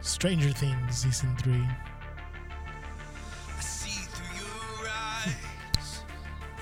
Stranger 0.00 0.50
Things 0.50 0.96
season 0.96 1.34
three. 1.36 1.66
I 3.56 3.60
see 3.60 4.06
through 4.08 4.38
your 4.38 4.88
eyes. 4.88 6.02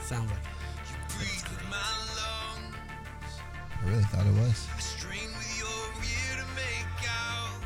Sounds 0.02 0.30
like 0.30 0.40
You 0.88 0.96
breathe 1.16 1.48
with 1.48 1.64
my 1.70 1.76
lungs. 2.16 2.74
I 3.82 3.88
really 3.88 4.02
thought 4.04 4.26
it 4.26 4.34
was. 4.34 4.66
I 4.74 4.80
strain 4.80 5.28
with 5.38 5.58
your 5.58 5.68
ear 6.02 6.42
to 6.42 6.46
make 6.54 7.08
out 7.08 7.60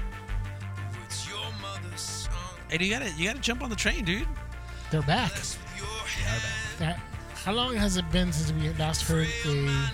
the 1.09 1.31
your 1.31 1.53
mother 1.63 1.97
sung. 1.97 2.33
Hey, 2.69 2.79
dude, 2.79 2.89
you 2.89 2.93
gotta 2.93 3.11
you 3.13 3.27
gotta 3.27 3.41
jump 3.41 3.63
on 3.63 3.71
the 3.71 3.77
train, 3.77 4.05
dude. 4.05 4.29
They're 4.91 5.03
back. 5.03 5.33
Blessed 5.33 5.59
with 5.63 5.79
your 5.79 5.87
hand. 5.87 6.43
That, 6.79 7.01
how 7.45 7.53
long 7.53 7.75
has 7.77 7.97
it 7.97 8.11
been 8.11 8.33
since 8.33 8.53
we 8.53 8.71
last 8.79 9.03
heard 9.03 9.29
a 9.47 9.91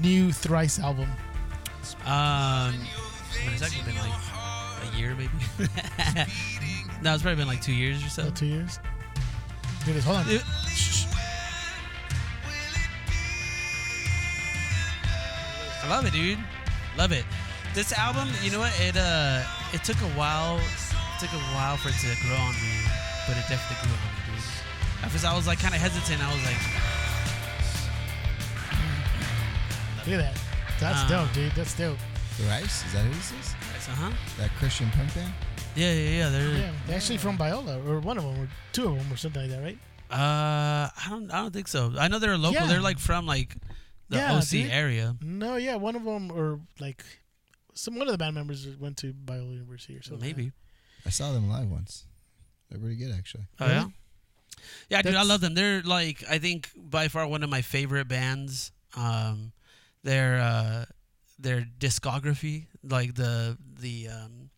new 0.00 0.32
Thrice 0.32 0.78
album? 0.78 1.08
Um, 2.06 2.74
it's 3.52 3.62
actually 3.62 3.82
been 3.84 3.96
like 3.96 4.10
a 4.10 4.31
year, 4.94 5.14
maybe. 5.14 5.30
no, 7.02 7.14
it's 7.14 7.22
probably 7.22 7.36
been 7.36 7.46
like 7.48 7.60
two 7.62 7.72
years 7.74 8.04
or 8.04 8.08
so. 8.08 8.30
Two 8.30 8.46
years. 8.46 8.78
Here 9.84 9.94
it 9.94 9.98
is. 9.98 10.04
Hold 10.04 10.18
on. 10.18 10.24
Shh. 10.68 11.06
I 15.84 15.88
love 15.88 16.06
it, 16.06 16.12
dude. 16.12 16.38
Love 16.96 17.12
it. 17.12 17.24
This 17.74 17.92
album, 17.92 18.28
you 18.42 18.50
know 18.52 18.60
what? 18.60 18.72
It 18.80 18.96
uh, 18.96 19.42
it 19.72 19.82
took 19.84 19.96
a 20.00 20.10
while. 20.18 20.58
It 20.58 21.20
took 21.20 21.32
a 21.32 21.42
while 21.56 21.76
for 21.76 21.88
it 21.88 21.94
to 22.00 22.06
grow 22.26 22.36
on 22.36 22.54
me, 22.54 22.74
but 23.26 23.36
it 23.36 23.44
definitely 23.48 23.82
grew 23.82 23.96
on 23.96 24.02
me, 24.12 24.36
dude. 24.36 25.04
At 25.04 25.10
first, 25.10 25.24
I 25.24 25.34
was 25.34 25.46
like 25.46 25.58
kind 25.58 25.74
of 25.74 25.80
hesitant. 25.80 26.22
I 26.22 26.32
was 26.32 26.44
like, 26.44 26.60
Look 30.06 30.18
at 30.20 30.34
that. 30.34 30.40
That's 30.80 31.02
Uh, 31.04 31.08
dope, 31.24 31.32
dude. 31.32 31.52
That's 31.52 31.74
dope. 31.76 31.98
Thrice? 32.36 32.84
Is 32.86 32.92
that 32.92 33.04
who 33.04 33.12
this 33.14 33.32
is? 33.32 33.54
Uh 33.88 33.92
huh. 33.92 34.12
That 34.38 34.50
Christian 34.58 34.90
punk 34.90 35.14
band? 35.14 35.32
Yeah, 35.74 35.92
yeah, 35.92 36.10
yeah. 36.10 36.28
They're 36.28 36.48
Yeah, 36.58 36.72
they're 36.86 36.96
actually 36.96 37.18
from 37.18 37.36
Biola, 37.38 37.86
or 37.86 38.00
one 38.00 38.18
of 38.18 38.24
them, 38.24 38.38
or 38.40 38.48
two 38.72 38.86
of 38.88 38.96
them, 38.96 39.12
or 39.12 39.16
something 39.16 39.42
like 39.42 39.50
that, 39.50 39.62
right? 39.62 39.78
Uh, 40.10 40.88
I 40.94 41.06
don't, 41.08 41.30
I 41.32 41.40
don't 41.40 41.52
think 41.52 41.68
so. 41.68 41.92
I 41.98 42.08
know 42.08 42.18
they're 42.18 42.36
local. 42.36 42.60
Yeah. 42.60 42.66
They're 42.66 42.80
like 42.82 42.98
from 42.98 43.26
like 43.26 43.56
the 44.10 44.18
Yeah, 44.18 44.34
OC 44.36 44.48
dude. 44.50 44.70
area. 44.70 45.16
No, 45.22 45.56
yeah, 45.56 45.76
one 45.76 45.96
of 45.96 46.04
them, 46.04 46.30
or 46.30 46.60
like 46.80 47.02
some 47.74 47.94
one 47.96 48.06
of 48.08 48.12
the 48.12 48.18
band 48.18 48.34
members 48.34 48.66
went 48.78 48.98
to 48.98 49.12
Biola 49.14 49.52
University 49.54 49.96
or 49.96 50.02
something. 50.02 50.26
Maybe. 50.26 50.52
I 51.06 51.10
saw 51.10 51.32
them 51.32 51.48
live 51.48 51.68
once. 51.70 52.04
They're 52.70 52.78
pretty 52.78 52.96
good, 52.96 53.12
actually. 53.16 53.44
Oh 53.60 53.66
Really? 53.66 53.78
yeah. 53.78 53.86
Yeah, 54.90 55.02
dude, 55.02 55.14
I 55.16 55.22
love 55.24 55.40
them. 55.40 55.54
They're 55.54 55.82
like 55.82 56.22
I 56.30 56.38
think 56.38 56.70
by 56.76 57.08
far 57.08 57.26
one 57.26 57.42
of 57.42 57.50
my 57.50 57.62
favorite 57.62 58.06
bands. 58.06 58.70
Um, 58.96 59.52
their 60.04 60.38
uh, 60.38 60.84
their 61.38 61.66
discography, 61.80 62.66
like 62.82 63.14
the 63.14 63.56
the 63.80 64.08
um, 64.08 64.50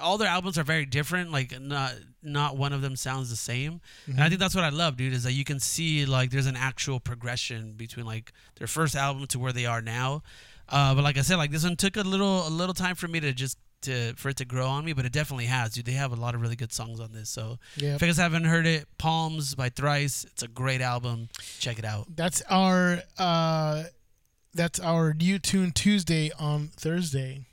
all 0.00 0.18
their 0.18 0.28
albums 0.28 0.58
are 0.58 0.64
very 0.64 0.86
different. 0.86 1.30
Like 1.30 1.58
not 1.60 1.94
not 2.22 2.56
one 2.56 2.72
of 2.72 2.82
them 2.82 2.96
sounds 2.96 3.30
the 3.30 3.36
same. 3.36 3.80
And 4.06 4.20
I 4.20 4.28
think 4.28 4.40
that's 4.40 4.54
what 4.54 4.64
I 4.64 4.70
love, 4.70 4.96
dude. 4.96 5.12
Is 5.12 5.24
that 5.24 5.32
you 5.32 5.44
can 5.44 5.60
see 5.60 6.06
like 6.06 6.30
there's 6.30 6.46
an 6.46 6.56
actual 6.56 7.00
progression 7.00 7.72
between 7.72 8.06
like 8.06 8.32
their 8.56 8.66
first 8.66 8.94
album 8.96 9.26
to 9.28 9.38
where 9.38 9.52
they 9.52 9.66
are 9.66 9.82
now. 9.82 10.22
Uh, 10.68 10.94
but 10.94 11.04
like 11.04 11.18
I 11.18 11.22
said, 11.22 11.36
like 11.36 11.50
this 11.50 11.64
one 11.64 11.76
took 11.76 11.96
a 11.96 12.02
little 12.02 12.46
a 12.46 12.50
little 12.50 12.74
time 12.74 12.94
for 12.94 13.08
me 13.08 13.20
to 13.20 13.32
just 13.32 13.58
to 13.82 14.14
for 14.14 14.30
it 14.30 14.38
to 14.38 14.46
grow 14.46 14.66
on 14.66 14.84
me, 14.84 14.94
but 14.94 15.04
it 15.04 15.12
definitely 15.12 15.44
has, 15.46 15.72
dude. 15.74 15.84
They 15.84 15.92
have 15.92 16.12
a 16.12 16.16
lot 16.16 16.34
of 16.34 16.40
really 16.40 16.56
good 16.56 16.72
songs 16.72 17.00
on 17.00 17.12
this. 17.12 17.28
So 17.28 17.58
Yeah, 17.76 17.94
if 17.96 18.00
you 18.00 18.08
guys 18.08 18.16
haven't 18.16 18.44
heard 18.44 18.66
it, 18.66 18.86
Palms 18.96 19.54
by 19.54 19.68
Thrice. 19.68 20.24
It's 20.24 20.42
a 20.42 20.48
great 20.48 20.80
album. 20.80 21.28
Check 21.58 21.78
it 21.78 21.84
out. 21.84 22.06
that's 22.16 22.40
our 22.48 23.02
uh, 23.18 23.84
that's 24.54 24.80
our 24.80 25.12
new 25.14 25.38
tune 25.38 25.72
Tuesday 25.72 26.30
on 26.38 26.68
Thursday. 26.76 27.46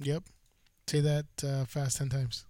Yep, 0.00 0.24
say 0.86 1.00
that 1.00 1.26
uh, 1.44 1.64
fast 1.64 1.98
ten 1.98 2.08
times. 2.08 2.44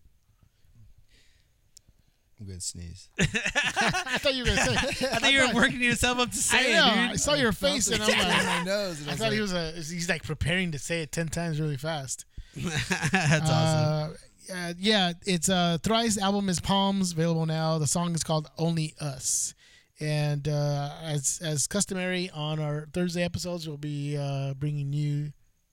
I'm 2.41 2.47
good 2.47 2.63
sneeze. 2.63 3.09
I 3.21 4.19
thought 4.19 4.35
you 4.35 4.45
were 4.45 4.51
gonna 4.51 4.65
say. 4.65 5.07
I 5.13 5.19
think 5.19 5.33
you're 5.33 5.53
working 5.55 5.83
yourself 5.83 6.19
up 6.19 6.31
to 6.31 6.37
I 6.37 6.41
say 6.41 6.73
know. 6.75 6.87
it, 6.87 7.11
I 7.11 7.17
saw 7.17 7.35
your 7.35 7.53
face, 7.53 7.89
and 7.89 8.01
I'm 8.03 8.09
like, 8.09 8.47
my 8.47 8.63
nose. 8.65 9.01
And 9.01 9.09
I 9.09 9.13
was 9.13 9.19
thought 9.19 9.25
like, 9.25 9.33
he 9.33 9.41
was 9.41 9.53
a. 9.53 9.73
He's 9.73 10.09
like 10.09 10.23
preparing 10.23 10.73
to 10.73 10.79
say 10.79 11.03
it 11.03 11.11
ten 11.11 11.29
times 11.29 11.61
really 11.61 11.77
fast. 11.77 12.27
That's 12.57 13.51
awesome. 13.51 14.17
Uh, 14.51 14.55
uh, 14.55 14.73
yeah, 14.79 15.13
it's 15.27 15.49
uh, 15.49 15.79
Thrice 15.83 16.17
album 16.17 16.49
is 16.49 16.61
Palms 16.61 17.13
available 17.13 17.45
now. 17.45 17.79
The 17.79 17.87
song 17.87 18.15
is 18.15 18.23
called 18.25 18.49
Only 18.57 18.95
Us, 19.01 19.53
and 20.01 20.47
uh, 20.49 20.91
as 21.03 21.41
as 21.43 21.67
customary 21.67 22.31
on 22.33 22.59
our 22.61 22.87
Thursday 22.93 23.23
episodes, 23.23 23.67
we'll 23.69 23.77
be 23.77 24.17
uh, 24.17 24.55
bringing 24.55 24.91
new 24.91 25.33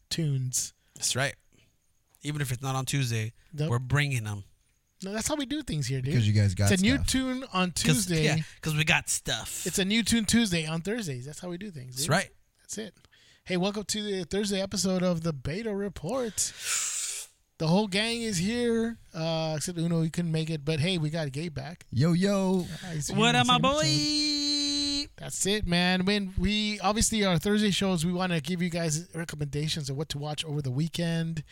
tunes. 0.09 0.73
That's 0.95 1.15
right. 1.15 1.35
Even 2.21 2.41
if 2.41 2.51
it's 2.51 2.61
not 2.61 2.75
on 2.75 2.85
Tuesday, 2.85 3.33
Nope. 3.53 3.69
we're 3.69 3.79
bringing 3.79 4.23
them. 4.23 4.43
No, 5.03 5.13
that's 5.13 5.27
how 5.27 5.35
we 5.35 5.45
do 5.45 5.61
things 5.61 5.85
here, 5.87 6.01
dude. 6.01 6.13
Because 6.13 6.27
you 6.27 6.33
guys 6.33 6.55
got 6.55 6.71
it's 6.71 6.81
a 6.81 6.83
new 6.85 6.97
tune 7.03 7.43
on 7.53 7.69
Cause, 7.69 7.83
Tuesday. 7.83 8.23
Yeah, 8.23 8.37
because 8.55 8.75
we 8.75 8.83
got 8.83 9.09
stuff. 9.09 9.67
It's 9.67 9.77
a 9.77 9.85
new 9.85 10.01
tune 10.01 10.25
Tuesday 10.25 10.65
on 10.65 10.81
Thursdays. 10.81 11.25
That's 11.25 11.39
how 11.39 11.49
we 11.49 11.57
do 11.57 11.69
things. 11.69 11.97
That's 11.97 12.09
right. 12.09 12.29
That's 12.61 12.77
it. 12.77 12.93
Hey, 13.43 13.57
welcome 13.57 13.83
to 13.83 14.01
the 14.01 14.23
Thursday 14.23 14.59
episode 14.61 15.03
of 15.03 15.21
the 15.21 15.33
Beta 15.33 15.75
Report. 15.75 16.33
The 17.57 17.67
whole 17.67 17.87
gang 17.87 18.21
is 18.21 18.37
here, 18.37 18.97
uh, 19.13 19.53
except 19.55 19.77
Uno. 19.77 20.01
He 20.01 20.09
couldn't 20.09 20.31
make 20.31 20.49
it, 20.49 20.65
but 20.65 20.81
hey, 20.81 20.97
we 20.97 21.09
got 21.09 21.31
Gabe 21.31 21.53
back. 21.53 21.85
Yo, 21.89 22.11
yo. 22.11 22.65
What 23.13 23.29
in 23.29 23.35
up, 23.37 23.47
my 23.47 23.53
second 23.55 23.61
boy? 23.61 23.79
episode. 23.79 25.09
That's 25.17 25.45
it, 25.45 25.65
man. 25.65 26.03
When 26.03 26.33
we 26.37 26.81
obviously 26.81 27.23
our 27.23 27.37
Thursday 27.37 27.71
shows, 27.71 28.05
we 28.05 28.11
want 28.11 28.33
to 28.33 28.41
give 28.41 28.61
you 28.61 28.69
guys 28.69 29.07
recommendations 29.15 29.89
of 29.89 29.95
what 29.95 30.09
to 30.09 30.17
watch 30.17 30.43
over 30.43 30.61
the 30.61 30.71
weekend. 30.71 31.43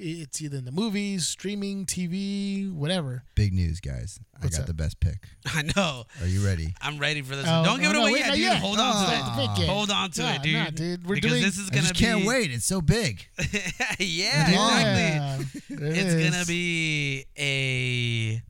It's 0.00 0.40
either 0.40 0.58
in 0.58 0.64
the 0.64 0.70
movies, 0.72 1.26
streaming, 1.26 1.84
TV, 1.84 2.72
whatever. 2.72 3.24
Big 3.34 3.52
news, 3.52 3.80
guys. 3.80 4.20
I 4.40 4.46
got 4.46 4.60
up? 4.60 4.66
the 4.66 4.74
best 4.74 5.00
pick. 5.00 5.24
I 5.46 5.62
know. 5.76 6.04
Are 6.20 6.26
you 6.26 6.44
ready? 6.46 6.72
I'm 6.80 6.98
ready 6.98 7.20
for 7.22 7.34
this. 7.34 7.46
Oh, 7.48 7.52
one. 7.60 7.64
Don't 7.64 7.80
give 7.80 7.88
oh, 7.88 7.90
it 7.90 7.94
no, 7.94 8.00
away 8.02 8.12
wait, 8.12 8.18
yet, 8.20 8.30
dude. 8.34 8.40
yet. 8.44 8.56
Hold 8.58 8.76
No, 8.76 8.84
on 8.84 9.06
to 9.08 9.12
it's 9.16 9.36
the 9.36 9.42
it. 9.42 9.56
pick. 9.56 9.66
Hold 9.68 9.90
on 9.90 10.10
to 10.12 10.22
Nah, 10.22 10.32
it, 10.34 10.42
dude. 10.42 10.54
nah, 10.54 10.70
dude. 10.70 11.06
We're 11.06 11.14
because 11.16 11.30
doing- 11.32 11.42
this 11.42 11.58
is 11.58 11.66
I 11.68 11.74
gonna 11.74 11.82
just 11.88 11.94
be. 11.94 12.00
can't 12.00 12.24
wait. 12.24 12.50
It's 12.52 12.64
so 12.64 12.80
big. 12.80 13.26
yeah, 13.98 14.52
Long. 14.54 14.70
exactly. 14.80 15.60
Yeah, 15.68 15.88
it 15.88 15.96
It's 15.98 16.14
is. 16.14 16.30
gonna 16.30 16.44
be 16.46 17.24
a. 17.36 18.42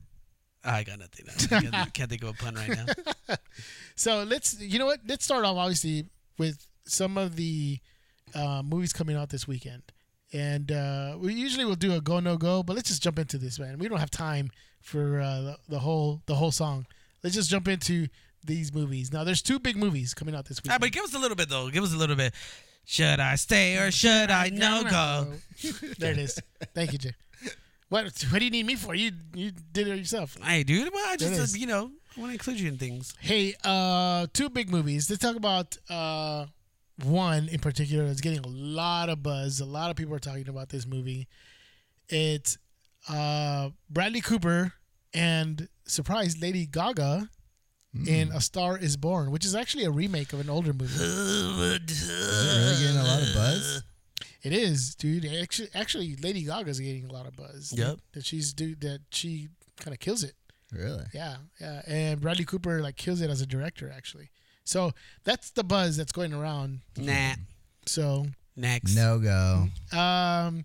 I 0.69 0.82
got 0.84 0.98
nothing. 0.98 1.26
I 1.31 1.60
can't, 1.60 1.94
can't 1.94 2.10
think 2.10 2.22
of 2.25 2.28
a 2.31 2.32
pun 2.34 2.54
right 2.56 2.69
now. 2.69 3.37
So 3.97 4.22
let's, 4.25 4.60
you 4.60 4.78
know 4.78 4.87
what? 4.87 5.00
Let's 5.06 5.25
start 5.25 5.44
off 5.44 5.56
obviously 5.56 6.04
with 6.37 6.66
some 6.84 7.16
of 7.16 7.37
the 7.37 7.78
uh, 8.34 8.62
movies 8.62 8.92
coming 8.92 9.16
out 9.16 9.31
this 9.31 9.48
weekend, 9.48 9.82
and 10.33 10.71
uh, 10.71 11.16
we 11.19 11.34
usually 11.34 11.65
will 11.65 11.75
do 11.75 11.94
a 11.94 12.00
go 12.00 12.21
no 12.21 12.37
go, 12.37 12.62
but 12.62 12.77
let's 12.77 12.89
just 12.89 13.03
jump 13.03 13.19
into 13.19 13.39
this, 13.39 13.59
man. 13.59 13.78
We 13.78 13.89
don't 13.89 13.99
have 13.99 14.11
time 14.11 14.50
for 14.81 15.21
uh, 15.21 15.41
the, 15.41 15.56
the 15.69 15.78
whole 15.78 16.22
the 16.27 16.34
whole 16.34 16.53
song. 16.53 16.87
Let's 17.22 17.34
just 17.34 17.50
jump 17.50 17.69
into 17.69 18.09
these 18.44 18.72
movies. 18.72 19.12
Now, 19.12 19.25
there's 19.25 19.43
two 19.43 19.59
big 19.59 19.77
movies 19.77 20.15
coming 20.15 20.34
out 20.34 20.47
this 20.47 20.59
week. 20.59 20.65
weekend. 20.67 20.81
but 20.81 20.93
give 20.93 21.05
us 21.05 21.15
a 21.15 21.19
little 21.19 21.37
bit 21.37 21.49
though. 21.49 21.69
Give 21.71 21.83
us 21.83 21.94
a 21.94 21.97
little 21.97 22.17
bit. 22.17 22.34
Should 22.84 23.21
I 23.21 23.34
stay 23.34 23.77
or 23.77 23.91
should 23.91 24.31
I 24.31 24.49
no 24.49 24.83
go? 24.88 25.33
there 25.99 26.12
it 26.12 26.19
is. 26.19 26.41
Thank 26.75 26.93
you, 26.93 26.99
Jay. 26.99 27.15
What 27.91 28.05
what 28.31 28.38
do 28.38 28.44
you 28.44 28.50
need 28.50 28.67
me 28.67 28.77
for? 28.77 28.94
You 28.94 29.12
you 29.34 29.53
did 29.72 29.88
it 29.88 29.97
yourself. 29.97 30.37
Hey, 30.43 30.62
dude. 30.62 30.93
Well, 30.93 31.05
I 31.06 31.17
just 31.17 31.55
uh, 31.55 31.59
you 31.59 31.67
know 31.67 31.91
I 32.17 32.21
want 32.21 32.31
to 32.31 32.34
include 32.34 32.61
you 32.61 32.69
in 32.69 32.78
things. 32.78 33.15
Hey, 33.21 33.55
uh, 33.65 34.27
two 34.33 34.50
big 34.50 34.71
movies. 34.71 35.09
Let's 35.09 35.22
talk 35.22 35.37
about 35.37 35.77
uh, 35.88 36.47
one 37.04 37.48
in 37.48 37.60
particular 37.60 38.06
that's 38.06 38.20
getting 38.20 38.41
a 38.41 38.48
lot 38.48 39.09
of 39.09 39.22
buzz. 39.22 39.60
A 39.60 39.64
lot 39.64 39.91
of 39.91 39.97
people 39.97 40.14
are 40.14 40.20
talking 40.20 40.48
about 40.48 40.69
this 40.69 40.86
movie. 40.86 41.28
It's 42.09 42.59
uh, 43.09 43.70
Bradley 43.91 44.20
Cooper 44.20 44.72
and 45.14 45.69
surprise 45.84 46.41
Lady 46.41 46.66
Gaga 46.66 47.31
in 48.06 48.31
A 48.32 48.41
Star 48.41 48.76
Is 48.78 48.97
Born, 48.97 49.31
which 49.31 49.44
is 49.44 49.54
actually 49.54 49.84
a 49.84 49.91
remake 49.91 50.32
of 50.32 50.41
an 50.41 50.50
older 50.50 50.72
movie. 50.72 50.94
Is 50.94 52.08
it 52.08 52.58
really 52.58 52.82
getting 52.82 52.96
a 52.99 53.05
lot 53.05 53.23
of 53.23 53.34
buzz? 53.34 53.82
It 54.43 54.52
is, 54.52 54.94
dude. 54.94 55.25
Actually, 55.26 55.69
actually, 55.75 56.17
Lady 56.17 56.44
Gaga's 56.44 56.78
getting 56.78 57.06
a 57.06 57.12
lot 57.12 57.26
of 57.26 57.37
buzz. 57.37 57.75
Yep. 57.76 57.99
That 58.12 58.25
she's 58.25 58.52
dude 58.52 58.81
that 58.82 59.00
she 59.11 59.49
kind 59.81 59.93
of 59.93 60.00
kills 60.00 60.23
it. 60.23 60.34
Really? 60.73 61.05
Yeah, 61.12 61.37
yeah. 61.61 61.82
And 61.87 62.20
Bradley 62.20 62.44
Cooper 62.44 62.81
like 62.81 62.96
kills 62.96 63.20
it 63.20 63.31
as 63.31 63.40
a 63.40 63.46
director 63.46 63.93
actually. 63.94 64.31
So 64.69 64.93
that's 65.25 65.50
the 65.50 65.65
buzz 65.65 65.97
that's 65.97 66.12
going 66.12 66.35
around. 66.35 66.81
Nah. 66.97 67.32
So 67.87 68.26
Next. 68.55 68.94
No 68.94 69.19
go. 69.19 69.69
um 69.97 70.65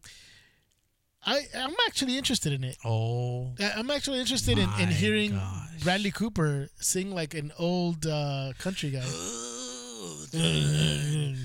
I 1.26 1.46
I'm 1.56 1.74
actually 1.88 2.18
interested 2.18 2.52
in 2.52 2.66
it. 2.66 2.76
Oh. 2.84 3.54
I- 3.60 3.74
I'm 3.78 3.90
actually 3.92 4.20
interested 4.20 4.58
in, 4.58 4.68
in 4.78 4.90
My 4.90 4.94
hearing 4.94 5.32
gosh. 5.32 5.84
Bradley 5.84 6.12
Cooper 6.12 6.68
sing 6.82 7.16
like 7.16 7.34
an 7.34 7.54
old 7.58 8.06
uh, 8.06 8.52
country 8.60 8.90
guy. 8.90 9.06
hey, 10.32 11.36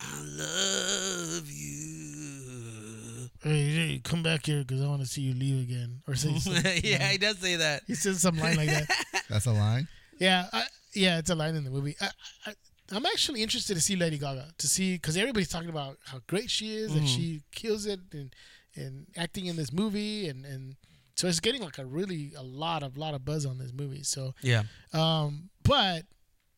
I 0.00 0.20
love 0.36 1.50
you. 1.50 3.30
hey, 3.42 4.00
come 4.04 4.22
back 4.22 4.44
here 4.46 4.60
because 4.64 4.82
I 4.82 4.86
want 4.86 5.00
to 5.00 5.06
see 5.08 5.22
you 5.22 5.32
leave 5.34 5.62
again. 5.62 6.02
Or 6.06 6.14
say 6.14 6.36
something. 6.38 6.80
yeah, 6.84 7.08
he 7.08 7.16
does 7.18 7.38
say 7.38 7.56
that. 7.56 7.84
he 7.86 7.94
says 7.94 8.20
some 8.20 8.36
line 8.38 8.56
like 8.56 8.68
that. 8.68 8.86
That's 9.30 9.46
a 9.46 9.52
line? 9.52 9.88
Yeah, 10.18 10.46
I, 10.52 10.64
yeah, 10.94 11.18
it's 11.18 11.30
a 11.30 11.34
line 11.34 11.54
in 11.56 11.64
the 11.64 11.70
movie. 11.70 11.96
I, 12.00 12.08
I, 12.46 12.54
I'm 12.92 13.06
actually 13.06 13.42
interested 13.42 13.74
to 13.74 13.80
see 13.80 13.96
Lady 13.96 14.18
Gaga 14.18 14.48
to 14.58 14.66
see 14.68 14.94
because 14.94 15.16
everybody's 15.16 15.48
talking 15.48 15.70
about 15.70 15.96
how 16.04 16.20
great 16.26 16.50
she 16.50 16.74
is 16.76 16.94
and 16.94 17.08
she 17.08 17.42
kills 17.52 17.86
it 17.86 18.00
and 18.12 18.34
and 18.76 19.06
acting 19.16 19.46
in 19.46 19.56
this 19.56 19.72
movie, 19.72 20.28
and 20.28 20.44
and 20.44 20.76
so 21.16 21.28
it's 21.28 21.40
getting 21.40 21.62
like 21.62 21.78
a 21.78 21.84
really 21.86 22.32
a 22.36 22.42
lot 22.42 22.82
of 22.82 22.96
lot 22.96 23.14
of 23.14 23.24
buzz 23.24 23.44
on 23.46 23.58
this 23.58 23.72
movie. 23.72 24.02
So, 24.02 24.34
Yeah. 24.42 24.62
um, 24.92 25.50
but 25.62 26.04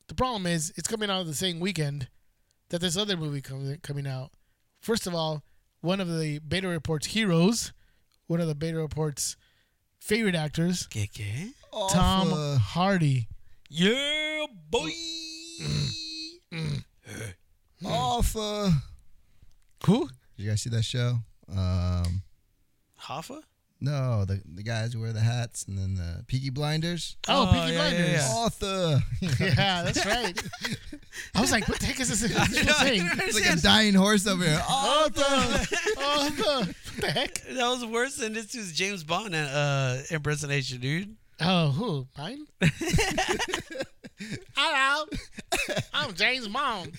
the 0.09 0.15
problem 0.15 0.47
is 0.47 0.73
it's 0.77 0.89
coming 0.89 1.11
out 1.11 1.25
the 1.27 1.35
same 1.35 1.61
weekend 1.61 2.09
that 2.71 2.81
this 2.81 2.97
other 2.97 3.17
movie 3.17 3.41
comes 3.41 3.77
coming 3.83 4.07
out. 4.07 4.31
First 4.81 5.07
of 5.07 5.15
all, 5.15 5.43
one 5.81 6.01
of 6.01 6.09
the 6.19 6.39
Beta 6.41 6.69
Report's 6.69 7.07
heroes, 7.09 7.73
one 8.27 8.41
of 8.41 8.47
the 8.49 8.55
Beta 8.55 8.79
Report's 8.79 9.37
favorite 9.99 10.35
actors, 10.35 10.87
¿Qué, 10.89 11.11
qué? 11.11 11.51
Tom 11.91 12.59
Hardy. 12.59 13.29
Yeah, 13.76 14.47
boy. 14.71 14.91
Alpha. 17.85 18.71
Who? 19.87 20.09
Did 20.37 20.43
you 20.44 20.49
guys 20.50 20.62
see 20.62 20.71
that 20.71 20.85
show? 20.85 21.19
Um, 21.50 22.23
Hoffa? 23.03 23.43
no, 23.81 24.25
the 24.25 24.41
the 24.47 24.62
guys 24.62 24.93
who 24.94 25.00
wear 25.00 25.12
the 25.12 25.21
hats 25.21 25.65
and 25.65 25.76
then 25.76 25.94
the 25.97 26.25
Peaky 26.29 26.50
Blinders. 26.50 27.17
Oh, 27.29 27.43
Oh, 27.43 27.53
Peaky 27.53 27.73
yeah, 27.75 27.88
yeah, 27.88 27.91
Blinders. 27.91 28.12
yeah. 28.12 28.35
Arthur. 28.37 29.03
Yeah, 29.44 29.82
that's 29.82 30.06
right. 30.06 30.43
I 31.35 31.41
was 31.41 31.50
like, 31.53 31.69
what 31.69 31.81
the 31.81 31.87
heck 31.87 31.99
is 32.00 32.09
this 32.09 32.21
this 32.21 32.31
is 32.56 32.76
saying? 32.76 33.09
it's 33.12 33.35
like 33.41 33.59
a 33.59 33.61
dying 33.61 33.94
horse 33.94 34.26
over 34.29 34.44
here. 34.44 34.62
Arthur! 34.71 35.23
Arthur! 36.00 36.73
What 36.73 37.00
the 37.00 37.11
heck? 37.11 37.35
That 37.43 37.69
was 37.69 37.85
worse 37.85 38.17
than 38.17 38.32
this 38.35 38.55
was 38.55 38.73
James 38.73 39.03
Bond 39.05 39.35
uh, 39.35 39.99
impersonation, 40.11 40.81
dude. 40.81 41.17
Oh, 41.41 41.71
who? 41.71 42.07
Mine? 42.17 42.47
Hello. 44.57 45.07
I'm 45.93 46.15
James 46.15 46.49
Bond. 46.49 46.93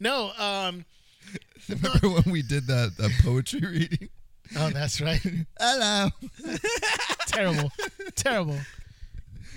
No, 0.00 0.30
um, 0.38 0.84
Remember 1.68 2.08
when 2.08 2.32
we 2.32 2.42
did 2.42 2.66
that, 2.66 2.92
that 2.98 3.10
poetry 3.22 3.60
reading? 3.60 4.08
oh, 4.56 4.70
that's 4.70 5.00
right. 5.00 5.20
Hello. 5.58 6.08
Terrible. 7.26 7.70
Terrible. 8.14 8.58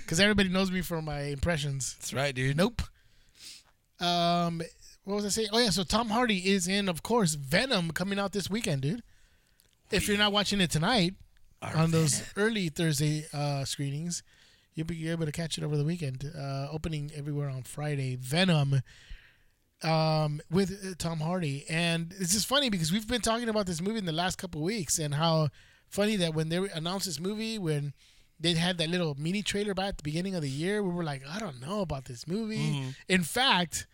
Because 0.02 0.20
everybody 0.20 0.48
knows 0.48 0.70
me 0.70 0.82
for 0.82 1.00
my 1.00 1.20
impressions. 1.22 1.94
That's 1.98 2.12
right, 2.12 2.34
dude. 2.34 2.56
Nope. 2.56 2.82
Um, 4.00 4.60
what 5.04 5.14
was 5.16 5.24
I 5.24 5.28
saying? 5.28 5.48
Oh 5.52 5.58
yeah, 5.58 5.70
so 5.70 5.84
Tom 5.84 6.10
Hardy 6.10 6.50
is 6.50 6.68
in, 6.68 6.88
of 6.88 7.02
course, 7.02 7.34
Venom 7.34 7.92
coming 7.92 8.18
out 8.18 8.32
this 8.32 8.50
weekend, 8.50 8.82
dude. 8.82 9.02
If 9.90 10.08
you're 10.08 10.18
not 10.18 10.32
watching 10.32 10.60
it 10.60 10.70
tonight 10.70 11.14
on 11.62 11.90
those 11.90 12.22
early 12.36 12.68
Thursday 12.68 13.26
uh, 13.32 13.64
screenings, 13.64 14.22
you'll 14.74 14.86
be 14.86 15.08
able 15.08 15.26
to 15.26 15.32
catch 15.32 15.58
it 15.58 15.64
over 15.64 15.76
the 15.76 15.84
weekend. 15.84 16.30
Uh, 16.36 16.68
opening 16.70 17.10
everywhere 17.14 17.48
on 17.48 17.62
Friday. 17.62 18.16
Venom. 18.16 18.82
Um, 19.84 20.40
with 20.48 20.70
uh, 20.70 20.94
Tom 20.96 21.18
Hardy, 21.18 21.64
and 21.68 22.14
it's 22.20 22.32
just 22.32 22.46
funny 22.46 22.70
because 22.70 22.92
we've 22.92 23.08
been 23.08 23.20
talking 23.20 23.48
about 23.48 23.66
this 23.66 23.80
movie 23.80 23.98
in 23.98 24.04
the 24.04 24.12
last 24.12 24.38
couple 24.38 24.60
of 24.60 24.64
weeks, 24.64 25.00
and 25.00 25.12
how 25.12 25.48
funny 25.88 26.14
that 26.16 26.34
when 26.34 26.50
they 26.50 26.58
announced 26.72 27.06
this 27.06 27.18
movie, 27.18 27.58
when 27.58 27.92
they 28.38 28.54
had 28.54 28.78
that 28.78 28.90
little 28.90 29.16
mini 29.18 29.42
trailer 29.42 29.74
back 29.74 29.88
at 29.88 29.96
the 29.96 30.02
beginning 30.04 30.36
of 30.36 30.42
the 30.42 30.48
year, 30.48 30.84
we 30.84 30.90
were 30.90 31.02
like, 31.02 31.22
I 31.28 31.40
don't 31.40 31.60
know 31.60 31.80
about 31.80 32.04
this 32.04 32.28
movie. 32.28 32.56
In 33.08 33.24
fact, 33.24 33.88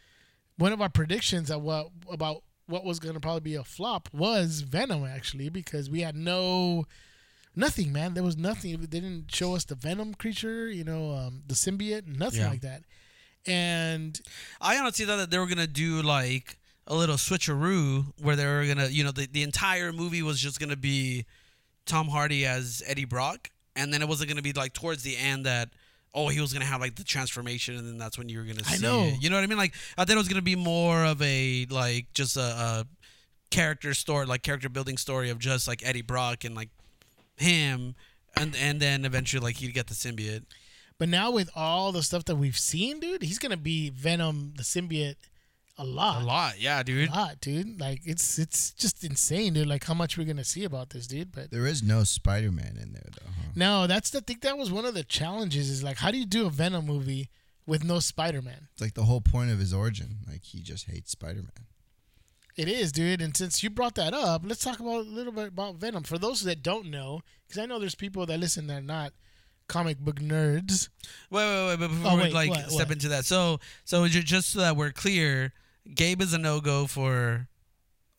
one 0.58 0.72
of 0.74 0.82
our 0.82 0.90
predictions 0.90 1.50
of 1.50 1.62
what 1.62 1.88
about 2.10 2.42
what 2.66 2.84
was 2.84 2.98
going 2.98 3.14
to 3.14 3.20
probably 3.20 3.40
be 3.40 3.54
a 3.54 3.64
flop 3.64 4.10
was 4.12 4.60
Venom 4.60 5.06
actually 5.06 5.48
because 5.48 5.88
we 5.88 6.02
had 6.02 6.14
no 6.14 6.84
nothing, 7.56 7.92
man. 7.92 8.14
There 8.14 8.22
was 8.22 8.36
nothing. 8.36 8.78
They 8.80 8.86
didn't 8.86 9.34
show 9.34 9.54
us 9.54 9.64
the 9.64 9.74
Venom 9.74 10.14
creature, 10.14 10.68
you 10.70 10.84
know, 10.84 11.12
um, 11.14 11.42
the 11.46 11.54
symbiote, 11.54 12.06
nothing 12.06 12.40
Yeah. 12.40 12.50
like 12.50 12.60
that. 12.62 12.82
And 13.46 14.20
I 14.60 14.76
honestly 14.78 15.04
thought 15.06 15.16
that 15.16 15.30
they 15.30 15.38
were 15.38 15.46
gonna 15.46 15.66
do 15.66 16.02
like 16.02 16.58
a 16.86 16.94
little 16.94 17.16
switcheroo 17.16 18.12
where 18.20 18.36
they 18.36 18.46
were 18.46 18.66
gonna, 18.66 18.88
you 18.88 19.04
know, 19.04 19.10
the, 19.12 19.26
the 19.26 19.42
entire 19.42 19.92
movie 19.92 20.22
was 20.22 20.40
just 20.40 20.58
gonna 20.60 20.76
be 20.76 21.24
Tom 21.86 22.08
Hardy 22.08 22.44
as 22.46 22.82
Eddie 22.86 23.04
Brock, 23.06 23.50
and 23.76 23.92
then 23.92 24.02
it 24.02 24.08
wasn't 24.08 24.28
gonna 24.28 24.42
be 24.42 24.52
like 24.52 24.72
towards 24.74 25.02
the 25.02 25.16
end 25.16 25.46
that 25.46 25.70
oh 26.14 26.28
he 26.28 26.40
was 26.40 26.52
gonna 26.52 26.64
have 26.64 26.80
like 26.80 26.96
the 26.96 27.04
transformation, 27.04 27.76
and 27.76 27.86
then 27.86 27.96
that's 27.98 28.18
when 28.18 28.28
you 28.28 28.38
were 28.38 28.44
gonna 28.44 28.64
see. 28.64 28.74
I 28.84 28.88
know. 28.88 29.04
it. 29.04 29.22
you 29.22 29.30
know 29.30 29.36
what 29.36 29.44
I 29.44 29.46
mean? 29.46 29.58
Like 29.58 29.74
I 29.96 30.04
thought 30.04 30.14
it 30.14 30.18
was 30.18 30.28
gonna 30.28 30.42
be 30.42 30.56
more 30.56 31.04
of 31.04 31.22
a 31.22 31.66
like 31.70 32.12
just 32.12 32.36
a, 32.36 32.40
a 32.40 32.86
character 33.50 33.94
story, 33.94 34.26
like 34.26 34.42
character 34.42 34.68
building 34.68 34.98
story 34.98 35.30
of 35.30 35.38
just 35.38 35.66
like 35.68 35.82
Eddie 35.86 36.02
Brock 36.02 36.44
and 36.44 36.54
like 36.54 36.68
him, 37.40 37.94
and 38.36 38.54
and 38.56 38.80
then 38.80 39.04
eventually 39.04 39.42
like 39.42 39.56
he'd 39.56 39.74
get 39.74 39.86
the 39.86 39.94
symbiote. 39.94 40.44
but 40.98 41.08
now 41.08 41.30
with 41.30 41.50
all 41.54 41.92
the 41.92 42.02
stuff 42.02 42.24
that 42.26 42.36
we've 42.36 42.58
seen, 42.58 43.00
dude, 43.00 43.22
he's 43.22 43.38
gonna 43.38 43.56
be 43.56 43.90
Venom 43.90 44.54
the 44.56 44.62
symbiote 44.62 45.16
a 45.80 45.84
lot. 45.84 46.22
A 46.22 46.24
lot, 46.24 46.60
yeah, 46.60 46.82
dude. 46.82 47.08
A 47.08 47.12
lot, 47.12 47.40
dude. 47.40 47.80
Like 47.80 48.00
it's 48.04 48.38
it's 48.38 48.72
just 48.72 49.04
insane, 49.04 49.54
dude. 49.54 49.68
Like 49.68 49.84
how 49.84 49.94
much 49.94 50.18
we're 50.18 50.26
gonna 50.26 50.44
see 50.44 50.64
about 50.64 50.90
this, 50.90 51.06
dude. 51.06 51.32
But 51.32 51.50
There 51.50 51.66
is 51.66 51.82
no 51.82 52.02
Spider 52.04 52.50
Man 52.50 52.76
in 52.80 52.92
there, 52.92 53.06
though. 53.12 53.30
Huh? 53.30 53.50
no, 53.54 53.86
that's 53.86 54.10
the 54.10 54.20
thing. 54.20 54.38
that 54.42 54.58
was 54.58 54.72
one 54.72 54.84
of 54.84 54.94
the 54.94 55.04
challenges. 55.04 55.70
Is 55.70 55.82
like 55.84 55.98
how 55.98 56.10
do 56.10 56.18
you 56.18 56.26
do 56.26 56.46
a 56.46 56.50
Venom 56.50 56.86
movie 56.86 57.30
with 57.66 57.84
no 57.84 58.00
Spider 58.00 58.42
Man? 58.42 58.68
It's 58.72 58.80
like 58.80 58.94
the 58.94 59.04
whole 59.04 59.20
point 59.20 59.50
of 59.50 59.60
his 59.60 59.72
origin. 59.72 60.18
Like 60.26 60.42
he 60.42 60.60
just 60.60 60.86
hates 60.86 61.12
Spider 61.12 61.42
Man. 61.42 61.66
It 62.58 62.68
is, 62.68 62.90
dude. 62.90 63.22
And 63.22 63.36
since 63.36 63.62
you 63.62 63.70
brought 63.70 63.94
that 63.94 64.12
up, 64.12 64.42
let's 64.44 64.64
talk 64.64 64.80
about 64.80 65.06
a 65.06 65.08
little 65.08 65.32
bit 65.32 65.48
about 65.48 65.76
Venom. 65.76 66.02
For 66.02 66.18
those 66.18 66.42
that 66.42 66.60
don't 66.60 66.90
know, 66.90 67.20
because 67.46 67.62
I 67.62 67.66
know 67.66 67.78
there's 67.78 67.94
people 67.94 68.26
that 68.26 68.40
listen 68.40 68.66
that 68.66 68.78
are 68.78 68.82
not 68.82 69.12
comic 69.68 69.98
book 69.98 70.16
nerds. 70.16 70.88
Wait, 71.30 71.44
wait, 71.44 71.66
wait! 71.68 71.78
But 71.78 71.88
before 71.88 72.10
Oh, 72.12 72.16
we 72.16 72.30
like 72.30 72.50
what, 72.50 72.70
step 72.70 72.88
what? 72.88 72.96
into 72.96 73.08
that, 73.10 73.24
so 73.24 73.60
so 73.84 74.08
just 74.08 74.50
so 74.50 74.58
that 74.58 74.76
we're 74.76 74.90
clear, 74.90 75.52
Gabe 75.94 76.20
is 76.20 76.32
a 76.32 76.38
no 76.38 76.60
go 76.60 76.86
for 76.88 77.46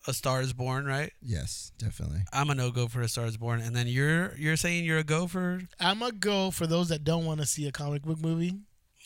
A 0.08 0.14
Star 0.14 0.42
Is 0.42 0.54
Born, 0.54 0.86
right? 0.86 1.12
Yes, 1.22 1.74
definitely. 1.78 2.22
I'm 2.32 2.50
a 2.50 2.56
no 2.56 2.72
go 2.72 2.88
for 2.88 3.02
A 3.02 3.10
Star 3.10 3.26
Is 3.26 3.36
Born, 3.36 3.60
and 3.60 3.76
then 3.76 3.88
you're 3.88 4.38
you're 4.38 4.56
saying 4.56 4.86
you're 4.86 5.00
a 5.00 5.04
go 5.04 5.28
for 5.28 5.62
I'm 5.82 6.00
gonna 6.00 6.14
go 6.14 6.50
for 6.50 6.66
those 6.66 6.88
that 6.90 7.04
don't 7.04 7.26
want 7.26 7.42
to 7.42 7.46
see 7.46 7.68
a 7.68 7.74
comic 7.74 8.04
book 8.04 8.22
movie, 8.22 8.54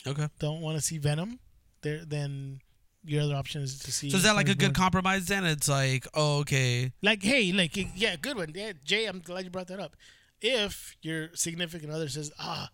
okay. 0.06 0.28
don't 0.38 0.60
want 0.60 0.76
to 0.76 0.82
see 0.82 0.98
Venom. 0.98 1.40
There, 1.82 2.04
then 2.04 2.60
your 3.04 3.22
other 3.22 3.34
option 3.34 3.62
is 3.62 3.78
to 3.80 3.92
see. 3.92 4.10
So 4.10 4.16
is 4.16 4.22
that 4.24 4.34
like 4.34 4.48
a 4.48 4.54
good 4.54 4.74
compromise? 4.74 5.26
Then 5.26 5.44
it's 5.44 5.68
like, 5.68 6.06
oh, 6.14 6.38
okay, 6.40 6.92
like 7.02 7.22
hey 7.22 7.52
like 7.52 7.76
yeah 7.96 8.16
good 8.16 8.36
one 8.36 8.52
yeah, 8.54 8.72
jay 8.84 9.06
i'm 9.06 9.20
glad 9.20 9.44
you 9.44 9.50
brought 9.50 9.66
that 9.68 9.80
up 9.80 9.96
if 10.40 10.96
your 11.02 11.28
significant 11.34 11.92
other 11.92 12.08
says 12.08 12.30
ah 12.38 12.68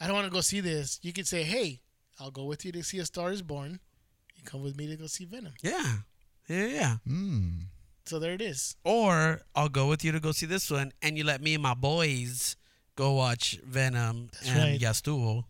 i 0.00 0.06
don't 0.06 0.14
want 0.14 0.26
to 0.26 0.32
go 0.32 0.40
see 0.40 0.60
this 0.60 0.98
you 1.02 1.12
could 1.12 1.26
say 1.26 1.42
hey 1.42 1.80
i'll 2.20 2.30
go 2.30 2.44
with 2.44 2.64
you 2.64 2.72
to 2.72 2.82
see 2.82 2.98
a 2.98 3.04
star 3.04 3.30
is 3.32 3.42
born 3.42 3.80
you 4.36 4.42
come 4.44 4.62
with 4.62 4.76
me 4.76 4.86
to 4.86 4.96
go 4.96 5.06
see 5.06 5.24
venom 5.24 5.52
yeah, 5.62 5.96
yeah, 6.48 6.66
yeah. 6.66 6.96
Hmm. 7.06 7.48
so 8.04 8.18
there 8.18 8.32
it 8.34 8.42
is 8.42 8.76
Or 8.84 9.40
I'll 9.54 9.68
go 9.68 9.86
with 9.88 10.04
you 10.04 10.12
to 10.12 10.20
go 10.20 10.32
see 10.32 10.46
this 10.46 10.70
one, 10.70 10.92
and 11.02 11.16
you 11.16 11.24
let 11.24 11.40
me 11.40 11.54
and 11.54 11.62
my 11.62 11.74
boys 11.74 12.56
go 12.96 13.12
watch 13.12 13.58
Venom 13.64 14.28
That's 14.32 14.48
and 14.50 14.58
right. 14.58 14.80
Yastuo. 14.80 15.44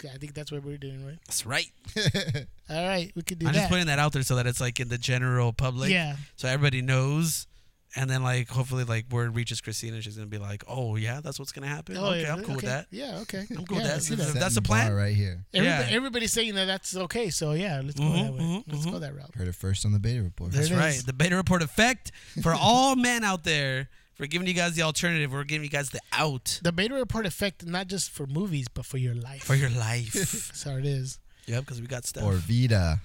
Okay, 0.00 0.12
i 0.14 0.18
think 0.18 0.34
that's 0.34 0.50
what 0.52 0.62
we're 0.64 0.76
doing 0.78 1.04
right 1.06 1.18
That's 1.26 1.46
right. 1.46 1.70
all 2.70 2.86
right 2.88 3.10
we 3.14 3.22
could 3.22 3.38
do 3.38 3.46
I'm 3.46 3.52
that 3.52 3.58
just 3.60 3.70
putting 3.70 3.86
that 3.86 3.98
out 3.98 4.12
there 4.12 4.22
so 4.22 4.36
that 4.36 4.46
it's 4.46 4.60
like 4.60 4.80
in 4.80 4.88
the 4.88 4.98
general 4.98 5.52
public. 5.52 5.90
yeah 5.90 6.16
so 6.36 6.48
everybody 6.48 6.82
knows 6.82 7.46
and 7.94 8.10
then 8.10 8.22
like 8.22 8.48
hopefully 8.48 8.84
like 8.84 9.06
word 9.10 9.34
reaches 9.34 9.60
christina 9.60 10.00
she's 10.02 10.16
gonna 10.16 10.26
be 10.26 10.38
like 10.38 10.62
oh 10.68 10.96
yeah 10.96 11.20
that's 11.22 11.38
what's 11.38 11.52
gonna 11.52 11.66
happen 11.68 11.96
Oh, 11.96 12.06
okay 12.10 12.22
yeah, 12.22 12.32
i'm 12.34 12.42
cool 12.42 12.56
with 12.56 12.64
that 12.64 12.86
yeah 12.90 13.18
okay 13.22 13.46
I'm 13.56 13.64
cool 13.64 13.78
yeah, 13.78 13.84
with 13.84 13.92
that. 13.94 14.02
see 14.02 14.14
that. 14.16 14.22
that's 14.34 14.54
Setting 14.54 14.54
the 14.54 14.62
plan. 14.62 14.92
right 14.92 15.14
here. 15.14 15.44
Everybody, 15.54 15.90
Yeah. 15.90 15.96
everybody's 15.96 16.32
saying 16.32 16.54
that 16.56 16.66
that's 16.66 16.94
okay 16.96 17.30
so 17.30 17.52
yeah 17.52 17.80
let's 17.82 17.98
go 17.98 18.04
Mhm, 18.04 18.22
that 18.26 18.32
way 18.34 18.40
mhm, 18.40 18.64
let's 18.70 18.84
mhm. 18.86 18.92
go 18.92 18.98
that 18.98 19.14
route 19.14 19.34
Heard 19.34 19.48
it 19.48 19.54
first 19.54 19.86
on 19.86 19.92
the 19.92 19.98
Beta 20.00 20.22
Report. 20.22 20.52
That's 20.52 20.70
right 20.70 21.00
the 21.06 21.12
beta 21.12 21.36
report 21.36 21.62
effect 21.62 22.12
for 22.42 22.52
all 22.60 22.96
men 22.96 23.24
out 23.24 23.44
there 23.44 23.88
for 24.16 24.26
giving 24.26 24.48
you 24.48 24.54
guys 24.54 24.74
the 24.74 24.82
alternative 24.82 25.32
we're 25.32 25.44
giving 25.44 25.64
you 25.64 25.70
guys 25.70 25.90
the 25.90 26.00
out 26.12 26.58
the 26.62 26.72
beta 26.72 26.94
report 26.94 27.26
effect 27.26 27.64
not 27.66 27.86
just 27.86 28.10
for 28.10 28.26
movies 28.26 28.66
but 28.68 28.84
for 28.84 28.98
your 28.98 29.14
life 29.14 29.42
for 29.42 29.54
your 29.54 29.70
life 29.70 30.12
that's 30.14 30.62
how 30.64 30.76
it 30.76 30.84
is 30.86 31.18
yep 31.46 31.60
because 31.64 31.80
we 31.80 31.86
got 31.86 32.04
stuff 32.04 32.24
Or 32.24 32.32
Vita. 32.34 32.98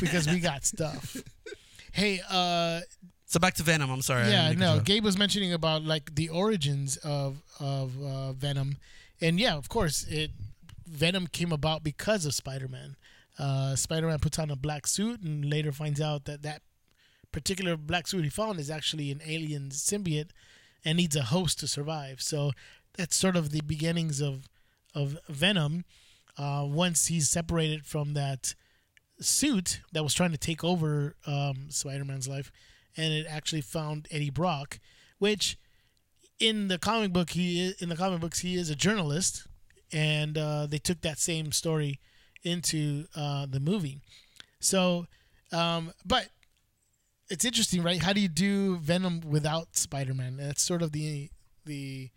because 0.00 0.26
we 0.32 0.40
got 0.40 0.64
stuff. 0.64 1.16
Hey, 1.92 2.20
uh, 2.30 2.80
so 3.26 3.38
back 3.38 3.54
to 3.54 3.62
venom 3.62 3.90
i'm 3.90 4.00
sorry 4.02 4.28
yeah, 4.30 4.48
didn't 4.48 4.48
mean 4.48 4.58
to 4.58 4.60
no. 4.60 4.66
cut 4.66 4.74
you 4.74 4.80
off. 4.80 4.84
Gabe 4.86 5.04
was 5.04 5.18
mentioning 5.18 5.52
about 5.52 5.82
like 5.84 6.14
the 6.14 6.28
origins 6.30 6.96
of 6.98 7.42
of 7.60 7.92
uh, 8.02 8.32
Venom, 8.32 8.76
and 9.20 9.38
yeah, 9.38 9.54
of 9.54 9.68
course, 9.68 10.04
it 10.08 10.30
Venom 10.86 11.26
came 11.28 11.52
about 11.52 11.82
because 11.84 12.26
of 12.26 12.34
Spider 12.34 12.66
Man. 12.68 12.96
Uh, 13.38 13.76
Spider 13.76 14.08
Man 14.08 14.18
puts 14.18 14.38
on 14.38 14.50
a 14.50 14.56
black 14.56 14.86
suit 14.86 15.20
and 15.22 15.44
later 15.48 15.70
finds 15.72 16.00
out 16.00 16.24
that 16.24 16.42
that 16.42 16.62
particular 17.32 17.76
black 17.76 18.06
suit 18.06 18.24
he 18.24 18.30
found 18.30 18.60
is 18.60 18.70
actually 18.70 19.10
an 19.10 19.20
alien 19.26 19.70
symbiote 19.70 20.30
and 20.84 20.96
needs 20.96 21.16
a 21.16 21.22
host 21.22 21.58
to 21.60 21.68
survive. 21.68 22.20
So 22.20 22.52
that's 22.94 23.16
sort 23.16 23.36
of 23.36 23.50
the 23.50 23.62
beginnings 23.62 24.20
of 24.20 24.48
of 24.94 25.18
Venom. 25.28 25.84
Uh, 26.38 26.64
once 26.66 27.06
he's 27.06 27.28
separated 27.28 27.84
from 27.84 28.14
that 28.14 28.54
suit 29.20 29.80
that 29.92 30.02
was 30.02 30.14
trying 30.14 30.30
to 30.30 30.38
take 30.38 30.64
over 30.64 31.14
um, 31.26 31.66
Spider-Man's 31.68 32.26
life, 32.26 32.50
and 32.96 33.12
it 33.12 33.26
actually 33.28 33.60
found 33.60 34.08
Eddie 34.10 34.30
Brock, 34.30 34.78
which 35.18 35.58
in 36.40 36.68
the 36.68 36.78
comic 36.78 37.12
book 37.12 37.30
he 37.30 37.60
is, 37.60 37.82
in 37.82 37.88
the 37.88 37.96
comic 37.96 38.20
books 38.20 38.40
he 38.40 38.56
is 38.56 38.70
a 38.70 38.74
journalist, 38.74 39.46
and 39.92 40.38
uh, 40.38 40.66
they 40.66 40.78
took 40.78 41.02
that 41.02 41.18
same 41.18 41.52
story 41.52 42.00
into 42.42 43.04
uh, 43.14 43.46
the 43.46 43.60
movie. 43.60 44.00
So, 44.58 45.06
um, 45.52 45.92
but 46.04 46.28
it's 47.32 47.44
interesting, 47.44 47.82
right? 47.82 48.00
How 48.02 48.12
do 48.12 48.20
you 48.20 48.28
do 48.28 48.76
Venom 48.76 49.20
without 49.20 49.76
Spider-Man? 49.76 50.36
That's 50.36 50.62
sort 50.62 50.82
of 50.82 50.92
the 50.92 51.30
the 51.64 52.10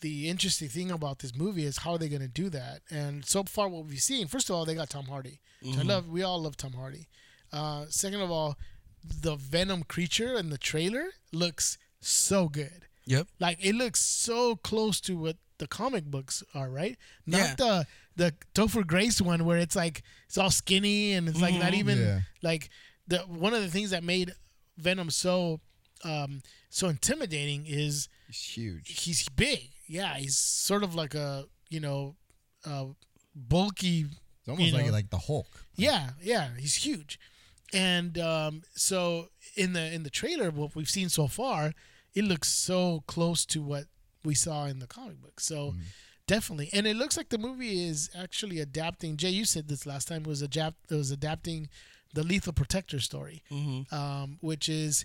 the 0.00 0.28
interesting 0.28 0.68
thing 0.68 0.90
about 0.90 1.18
this 1.18 1.34
movie 1.36 1.64
is 1.64 1.78
how 1.78 1.92
are 1.92 1.98
they 1.98 2.08
going 2.08 2.22
to 2.22 2.28
do 2.28 2.48
that? 2.50 2.80
And 2.90 3.24
so 3.24 3.44
far, 3.44 3.68
what 3.68 3.84
we've 3.86 4.00
seen, 4.00 4.26
first 4.28 4.48
of 4.48 4.56
all, 4.56 4.64
they 4.64 4.74
got 4.74 4.88
Tom 4.90 5.04
Hardy. 5.06 5.40
which 5.62 5.76
I 5.76 5.82
love. 5.82 6.08
We 6.08 6.22
all 6.22 6.40
love 6.42 6.56
Tom 6.56 6.72
Hardy. 6.72 7.06
Uh, 7.52 7.84
second 7.90 8.20
of 8.22 8.30
all, 8.30 8.56
the 9.04 9.36
Venom 9.36 9.82
creature 9.82 10.34
in 10.38 10.50
the 10.50 10.56
trailer 10.58 11.08
looks 11.32 11.76
so 12.00 12.48
good. 12.48 12.86
Yep. 13.06 13.26
Like 13.38 13.58
it 13.60 13.74
looks 13.74 14.00
so 14.00 14.56
close 14.56 15.00
to 15.02 15.16
what 15.16 15.36
the 15.58 15.66
comic 15.66 16.04
books 16.04 16.42
are, 16.54 16.70
right? 16.70 16.96
Not 17.26 17.40
Yeah. 17.40 17.54
the 17.56 17.86
the 18.16 18.34
Topher 18.54 18.86
Grace 18.86 19.20
one 19.20 19.44
where 19.44 19.58
it's 19.58 19.76
like 19.76 20.02
it's 20.26 20.38
all 20.38 20.50
skinny 20.50 21.12
and 21.12 21.28
it's 21.28 21.40
like 21.40 21.54
not 21.54 21.74
even 21.74 21.98
Yeah. 21.98 22.20
like 22.42 22.70
the 23.10 23.18
one 23.18 23.52
of 23.54 23.60
the 23.62 23.68
things 23.70 23.90
that 23.90 24.02
made 24.02 24.32
Venom 24.78 25.10
so 25.10 25.60
um 26.04 26.40
so 26.70 26.88
intimidating 26.88 27.66
is 27.66 28.08
He's 28.26 28.42
huge. 28.54 29.04
he's 29.04 29.28
big. 29.28 29.68
Yeah, 29.86 30.14
he's 30.16 30.38
sort 30.38 30.82
of 30.82 30.94
like 30.94 31.14
a 31.14 31.44
you 31.68 31.80
know 31.80 32.16
uh 32.64 32.86
bulky 33.34 34.06
It's 34.40 34.48
almost 34.48 34.66
you 34.68 34.72
like 34.72 34.86
know. 34.86 34.92
like 34.92 35.10
the 35.10 35.18
Hulk. 35.18 35.66
yeah, 35.76 36.10
yeah, 36.22 36.48
he's 36.58 36.76
huge. 36.76 37.18
And 37.72 38.18
um, 38.18 38.62
so 38.74 39.28
in 39.56 39.72
the 39.74 39.92
in 39.94 40.02
the 40.02 40.10
trailer, 40.10 40.50
what 40.50 40.74
we've 40.74 40.90
seen 40.90 41.08
so 41.08 41.26
far, 41.28 41.72
it 42.14 42.24
looks 42.24 42.48
so 42.48 43.04
close 43.06 43.46
to 43.46 43.62
what 43.62 43.84
we 44.24 44.34
saw 44.34 44.64
in 44.66 44.80
the 44.80 44.86
comic 44.88 45.20
book. 45.22 45.38
So 45.40 45.74
definitely, 46.26 46.68
and 46.72 46.86
it 46.86 46.96
looks 46.96 47.16
like 47.16 47.28
the 47.28 47.38
movie 47.38 47.86
is 47.86 48.10
actually 48.14 48.58
adapting. 48.58 49.16
Jay, 49.16 49.30
you 49.30 49.44
said 49.44 49.68
this 49.68 49.86
last 49.86 50.08
time 50.08 50.24
was 50.24 50.42
adapt 50.42 50.90
it 50.90 50.94
was 50.96 51.10
adapting 51.12 51.68
the 52.14 52.22
Lethal 52.22 52.52
Protector 52.52 53.00
story, 53.00 53.42
Mm-hmm. 53.50 53.94
um, 53.94 54.38
which 54.40 54.68
is. 54.68 55.04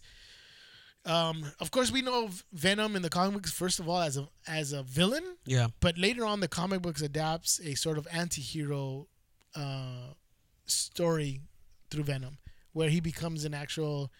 Um, 1.07 1.45
of 1.59 1.69
course, 1.69 1.91
we 1.91 2.01
know 2.01 2.29
Venom 2.51 2.95
in 2.95 3.03
the 3.03 3.11
comic 3.11 3.33
books 3.33 3.51
first 3.51 3.79
of 3.79 3.87
all 3.87 4.01
as 4.01 4.17
a 4.17 4.27
as 4.47 4.73
a 4.73 4.81
villain, 4.81 5.37
Yeah. 5.45 5.67
but 5.79 5.99
later 5.99 6.25
on 6.25 6.39
the 6.39 6.47
comic 6.47 6.81
books 6.81 7.03
adapts 7.03 7.59
a 7.63 7.75
sort 7.75 7.99
of 7.99 8.07
anti-hero 8.11 9.07
uh, 9.53 10.13
story 10.65 11.41
through 11.91 12.03
venom 12.05 12.39
where 12.73 12.89
he 12.89 12.99
becomes 12.99 13.45
an 13.45 13.53
actual 13.53 14.11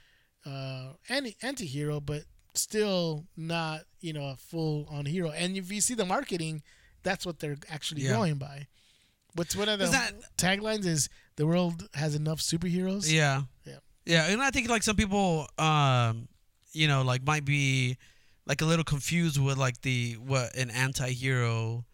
uh, 0.46 0.94
anti- 1.10 1.36
anti-hero 1.42 2.00
but 2.00 2.22
still 2.54 3.26
not 3.36 3.82
you 4.00 4.14
know 4.14 4.26
a 4.30 4.36
full-on 4.36 5.06
hero 5.08 5.32
and 5.32 5.58
if 5.58 5.72
you 5.72 5.82
see 5.82 5.96
the 5.96 6.06
marketing 6.06 6.62
that's 7.02 7.26
what 7.26 7.40
they're 7.40 7.58
actually 7.70 8.04
Yeah. 8.04 8.12
going 8.12 8.36
by 8.36 8.68
what's 9.34 9.56
one 9.56 9.68
of 9.70 9.80
the 9.80 9.88
that- 9.88 10.14
taglines 10.38 10.86
is 10.86 11.10
the 11.38 11.46
world 11.46 11.88
has 11.94 12.16
enough 12.16 12.40
superheroes 12.40 13.12
Yeah. 13.12 13.44
Yeah. 13.66 13.74
Yeah, 14.06 14.28
and 14.28 14.42
I 14.42 14.52
think 14.52 14.70
like 14.70 14.84
some 14.84 14.96
people, 14.96 15.48
um, 15.58 16.28
you 16.74 16.88
know, 16.88 17.02
like 17.02 17.26
might 17.26 17.44
be 17.44 17.98
like 18.46 18.62
a 18.62 18.66
little 18.66 18.86
confused 18.86 19.42
with 19.42 19.58
like 19.58 19.82
the 19.82 20.14
what 20.14 20.56
an 20.56 20.70
anti-hero 20.70 21.86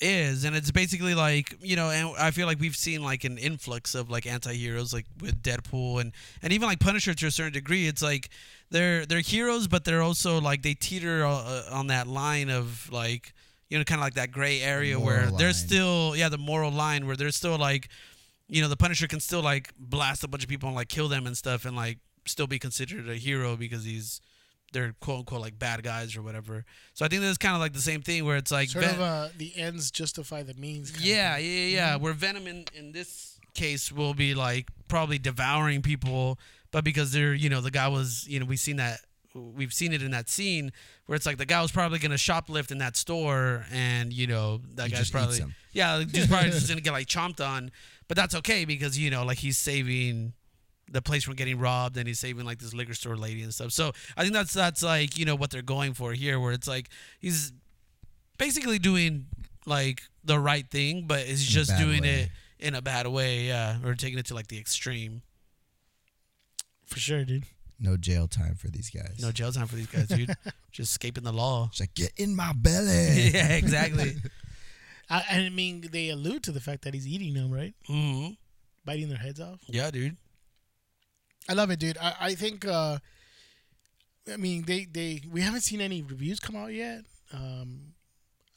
is, 0.00 0.44
and 0.44 0.56
it's 0.56 0.70
basically 0.70 1.14
like 1.14 1.54
you 1.60 1.76
know, 1.76 1.90
and 1.90 2.16
I 2.18 2.30
feel 2.30 2.46
like 2.46 2.58
we've 2.58 2.74
seen 2.74 3.02
like 3.02 3.24
an 3.24 3.36
influx 3.36 3.94
of 3.94 4.08
like 4.08 4.26
anti-heroes, 4.26 4.94
like 4.94 5.04
with 5.20 5.42
Deadpool 5.42 6.00
and 6.00 6.12
and 6.42 6.54
even 6.54 6.66
like 6.68 6.80
Punisher 6.80 7.12
to 7.12 7.26
a 7.26 7.30
certain 7.30 7.52
degree. 7.52 7.86
It's 7.86 8.02
like 8.02 8.30
they're 8.70 9.04
they're 9.04 9.20
heroes, 9.20 9.68
but 9.68 9.84
they're 9.84 10.02
also 10.02 10.40
like 10.40 10.62
they 10.62 10.72
teeter 10.72 11.26
uh, 11.26 11.64
on 11.70 11.88
that 11.88 12.06
line 12.06 12.48
of 12.48 12.88
like 12.90 13.34
you 13.68 13.78
know, 13.78 13.84
kind 13.84 14.00
of 14.00 14.04
like 14.04 14.14
that 14.14 14.32
gray 14.32 14.60
area 14.60 14.98
where 15.00 15.26
Moral 15.26 15.38
line. 15.38 15.52
still 15.54 16.16
yeah 16.16 16.28
the 16.28 16.38
moral 16.38 16.70
line 16.70 17.06
where 17.06 17.16
there's 17.16 17.36
still 17.36 17.56
like 17.56 17.88
you 18.52 18.60
know, 18.60 18.68
the 18.68 18.76
Punisher 18.76 19.06
can 19.08 19.18
still 19.20 19.40
like 19.42 19.72
blast 19.78 20.22
a 20.24 20.28
bunch 20.28 20.42
of 20.44 20.48
people 20.50 20.68
and 20.68 20.76
like 20.76 20.88
kill 20.88 21.08
them 21.08 21.26
and 21.26 21.36
stuff 21.36 21.64
and 21.64 21.74
like 21.74 21.98
still 22.26 22.46
be 22.46 22.58
considered 22.58 23.08
a 23.08 23.14
hero 23.16 23.56
because 23.56 23.84
he's 23.84 24.20
they're 24.74 24.94
quote 25.00 25.20
unquote 25.20 25.40
like 25.40 25.58
bad 25.58 25.82
guys 25.82 26.16
or 26.16 26.22
whatever. 26.22 26.64
So 26.94 27.04
I 27.04 27.08
think 27.08 27.22
that's 27.22 27.38
kind 27.38 27.54
of 27.54 27.60
like 27.60 27.72
the 27.72 27.80
same 27.80 28.02
thing 28.02 28.24
where 28.26 28.36
it's 28.36 28.52
like 28.52 28.68
sort 28.68 28.84
Ven- 28.84 28.94
of 28.96 29.00
uh, 29.00 29.28
the 29.38 29.52
ends 29.56 29.90
justify 29.90 30.42
the 30.42 30.54
means 30.54 30.90
kind 30.90 31.02
of 31.02 31.06
yeah, 31.08 31.36
thing. 31.36 31.44
yeah, 31.46 31.50
yeah, 31.50 31.66
yeah. 31.76 31.96
Where 31.96 32.12
Venom 32.12 32.46
in, 32.46 32.64
in 32.74 32.92
this 32.92 33.38
case 33.54 33.90
will 33.90 34.14
be 34.14 34.34
like 34.34 34.68
probably 34.88 35.18
devouring 35.18 35.80
people, 35.82 36.38
but 36.72 36.84
because 36.84 37.12
they're 37.12 37.34
you 37.34 37.48
know 37.48 37.60
the 37.62 37.70
guy 37.70 37.88
was 37.88 38.26
you 38.28 38.38
know 38.38 38.46
we've 38.46 38.60
seen 38.60 38.76
that 38.76 39.00
we've 39.34 39.72
seen 39.72 39.94
it 39.94 40.02
in 40.02 40.10
that 40.10 40.28
scene 40.28 40.70
where 41.06 41.16
it's 41.16 41.24
like 41.24 41.38
the 41.38 41.46
guy 41.46 41.62
was 41.62 41.72
probably 41.72 41.98
gonna 41.98 42.16
shoplift 42.16 42.70
in 42.70 42.76
that 42.78 42.96
store 42.98 43.64
and 43.72 44.12
you 44.12 44.26
know 44.26 44.60
that 44.74 44.86
He 44.86 44.90
guy's 44.90 44.98
just 44.98 45.02
eats 45.08 45.10
probably 45.10 45.38
him. 45.38 45.54
yeah 45.72 45.96
the 45.98 46.04
dude's 46.04 46.26
probably 46.26 46.50
just 46.50 46.68
gonna 46.68 46.82
get 46.82 46.92
like 46.92 47.06
chomped 47.06 47.40
on, 47.46 47.70
but 48.12 48.16
that's 48.18 48.34
okay 48.34 48.66
because 48.66 48.98
you 48.98 49.08
know 49.08 49.24
like 49.24 49.38
he's 49.38 49.56
saving 49.56 50.34
the 50.90 51.00
place 51.00 51.24
from 51.24 51.34
getting 51.34 51.58
robbed 51.58 51.96
and 51.96 52.06
he's 52.06 52.18
saving 52.18 52.44
like 52.44 52.58
this 52.58 52.74
liquor 52.74 52.92
store 52.92 53.16
lady 53.16 53.42
and 53.42 53.54
stuff. 53.54 53.72
So 53.72 53.92
I 54.18 54.20
think 54.20 54.34
that's 54.34 54.52
that's 54.52 54.82
like 54.82 55.16
you 55.16 55.24
know 55.24 55.34
what 55.34 55.50
they're 55.50 55.62
going 55.62 55.94
for 55.94 56.12
here, 56.12 56.38
where 56.38 56.52
it's 56.52 56.68
like 56.68 56.90
he's 57.20 57.54
basically 58.36 58.78
doing 58.78 59.28
like 59.64 60.02
the 60.24 60.38
right 60.38 60.70
thing, 60.70 61.06
but 61.06 61.20
he's 61.20 61.42
just 61.42 61.74
doing 61.78 62.02
way. 62.02 62.28
it 62.58 62.66
in 62.66 62.74
a 62.74 62.82
bad 62.82 63.06
way, 63.06 63.44
yeah, 63.44 63.78
or 63.82 63.94
taking 63.94 64.18
it 64.18 64.26
to 64.26 64.34
like 64.34 64.48
the 64.48 64.58
extreme. 64.58 65.22
for 66.84 66.98
sure 66.98 67.24
dude 67.24 67.46
No 67.80 67.96
jail 67.96 68.28
time 68.28 68.56
for 68.56 68.68
these 68.68 68.90
guys. 68.90 69.20
No 69.22 69.32
jail 69.32 69.52
time 69.52 69.68
for 69.68 69.76
these 69.76 69.86
guys, 69.86 70.08
dude. 70.08 70.36
just 70.70 70.90
escaping 70.90 71.24
the 71.24 71.32
law. 71.32 71.68
It's 71.70 71.80
like 71.80 71.94
get 71.94 72.12
in 72.18 72.36
my 72.36 72.52
belly. 72.52 73.30
yeah, 73.32 73.54
exactly. 73.54 74.16
I, 75.12 75.24
I 75.30 75.48
mean 75.50 75.88
they 75.92 76.08
allude 76.08 76.42
to 76.44 76.52
the 76.52 76.60
fact 76.60 76.82
that 76.84 76.94
he's 76.94 77.06
eating 77.06 77.34
them 77.34 77.50
right 77.52 77.74
hmm 77.86 78.28
biting 78.84 79.08
their 79.08 79.18
heads 79.18 79.40
off 79.40 79.60
Yeah, 79.68 79.90
dude. 79.90 80.16
I 81.48 81.54
love 81.54 81.70
it, 81.70 81.78
dude. 81.78 81.98
I, 81.98 82.14
I 82.20 82.34
think 82.34 82.64
uh 82.66 82.98
I 84.32 84.36
mean 84.36 84.64
they, 84.66 84.86
they 84.90 85.20
we 85.30 85.40
haven't 85.40 85.62
seen 85.62 85.80
any 85.80 86.02
reviews 86.02 86.40
come 86.40 86.56
out 86.56 86.72
yet. 86.72 87.00
Um 87.32 87.94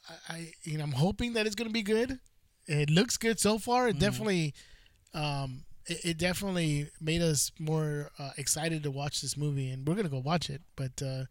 I, 0.09 0.33
I 0.35 0.51
you 0.63 0.77
know 0.77 0.83
I'm 0.83 0.91
hoping 0.93 1.33
that 1.33 1.45
it's 1.45 1.55
gonna 1.55 1.69
be 1.71 1.83
good. 1.83 2.19
It 2.67 2.89
looks 2.89 3.17
good 3.17 3.39
so 3.39 3.57
far. 3.59 3.87
It 3.89 3.99
definitely 3.99 4.53
um 5.13 5.65
it, 5.87 5.99
it 6.05 6.17
definitely 6.17 6.89
made 6.99 7.21
us 7.21 7.51
more 7.59 8.09
uh, 8.17 8.31
excited 8.37 8.81
to 8.83 8.91
watch 8.91 9.21
this 9.21 9.35
movie 9.37 9.69
and 9.69 9.87
we're 9.87 9.95
gonna 9.95 10.09
go 10.09 10.19
watch 10.19 10.49
it. 10.49 10.61
But 10.75 11.01
uh 11.01 11.25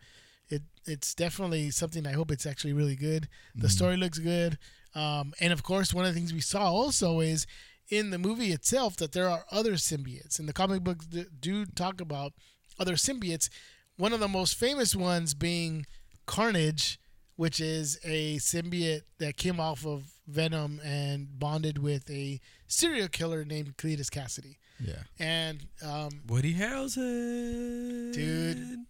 it 0.48 0.62
it's 0.86 1.14
definitely 1.14 1.70
something 1.70 2.06
I 2.06 2.12
hope 2.12 2.30
it's 2.30 2.46
actually 2.46 2.72
really 2.74 2.96
good. 2.96 3.28
The 3.54 3.68
story 3.70 3.96
looks 3.96 4.18
good. 4.18 4.58
Um 4.94 5.32
and 5.40 5.52
of 5.52 5.62
course 5.62 5.92
one 5.92 6.04
of 6.04 6.12
the 6.12 6.18
things 6.18 6.32
we 6.32 6.40
saw 6.40 6.70
also 6.70 7.20
is 7.20 7.46
in 7.90 8.10
the 8.10 8.18
movie 8.18 8.52
itself 8.52 8.96
that 8.96 9.12
there 9.12 9.28
are 9.28 9.44
other 9.50 9.72
symbiotes. 9.72 10.38
And 10.38 10.48
the 10.48 10.52
comic 10.52 10.82
books 10.82 11.06
do 11.06 11.66
talk 11.66 12.00
about 12.00 12.32
other 12.78 12.94
symbiotes. 12.94 13.48
One 13.96 14.12
of 14.12 14.20
the 14.20 14.28
most 14.28 14.56
famous 14.56 14.96
ones 14.96 15.34
being 15.34 15.86
Carnage, 16.26 16.98
which 17.36 17.60
is 17.60 17.98
a 18.04 18.36
symbiote 18.36 19.02
that 19.18 19.36
came 19.36 19.60
off 19.60 19.84
of 19.86 20.12
Venom 20.26 20.80
and 20.82 21.38
bonded 21.38 21.78
with 21.78 22.08
a 22.10 22.40
serial 22.66 23.08
killer 23.08 23.44
named 23.44 23.76
Cletus 23.76 24.08
Kasady. 24.08 24.56
Yeah. 24.80 25.02
And 25.18 25.66
um, 25.84 26.22
Woody 26.26 26.54
Harrelson, 26.54 28.12
Dude. 28.12 28.83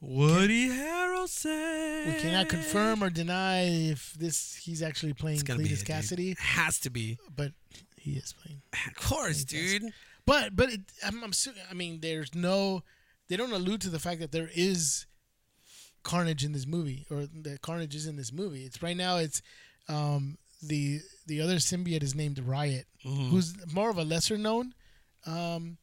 Woody 0.00 0.68
Harrelson. 0.68 2.06
we 2.06 2.20
cannot 2.20 2.48
confirm 2.48 3.02
or 3.04 3.10
deny 3.10 3.64
if 3.90 4.14
this 4.14 4.54
he's 4.56 4.82
actually 4.82 5.12
playing 5.12 5.40
Cletus 5.40 5.82
it, 5.82 5.86
dude. 5.86 5.86
Kasady, 5.86 6.38
Has 6.38 6.78
to 6.80 6.90
be, 6.90 7.18
but 7.34 7.52
he 7.96 8.12
is 8.12 8.32
playing. 8.32 8.62
of 8.88 8.94
course, 8.96 9.44
dude. 9.44 9.92
But 10.26 10.56
but 10.56 10.70
it, 10.72 10.80
I'm, 11.04 11.22
I'm 11.22 11.32
su- 11.32 11.52
I 11.70 11.74
mean, 11.74 12.00
there's 12.00 12.34
no, 12.34 12.82
they 13.28 13.36
don't 13.36 13.52
allude 13.52 13.80
to 13.82 13.90
the 13.90 13.98
fact 13.98 14.20
that 14.20 14.32
there 14.32 14.50
is 14.54 15.06
Carnage 16.02 16.44
in 16.44 16.52
this 16.52 16.66
movie 16.66 17.06
or 17.10 17.26
that 17.42 17.60
Carnage 17.60 17.94
is 17.94 18.06
in 18.06 18.16
this 18.16 18.32
movie. 18.32 18.62
It's 18.64 18.82
right 18.82 18.96
now. 18.96 19.16
It's 19.16 19.42
um, 19.88 20.38
the 20.62 21.00
the 21.26 21.42
other 21.42 21.56
symbiote 21.56 22.02
is 22.02 22.14
named 22.14 22.38
Riot, 22.38 22.86
Mhm. 23.04 23.28
who's 23.28 23.54
more 23.72 23.90
of 23.90 23.98
a 23.98 24.04
lesser 24.04 24.38
known, 24.38 24.72
um, 25.26 25.76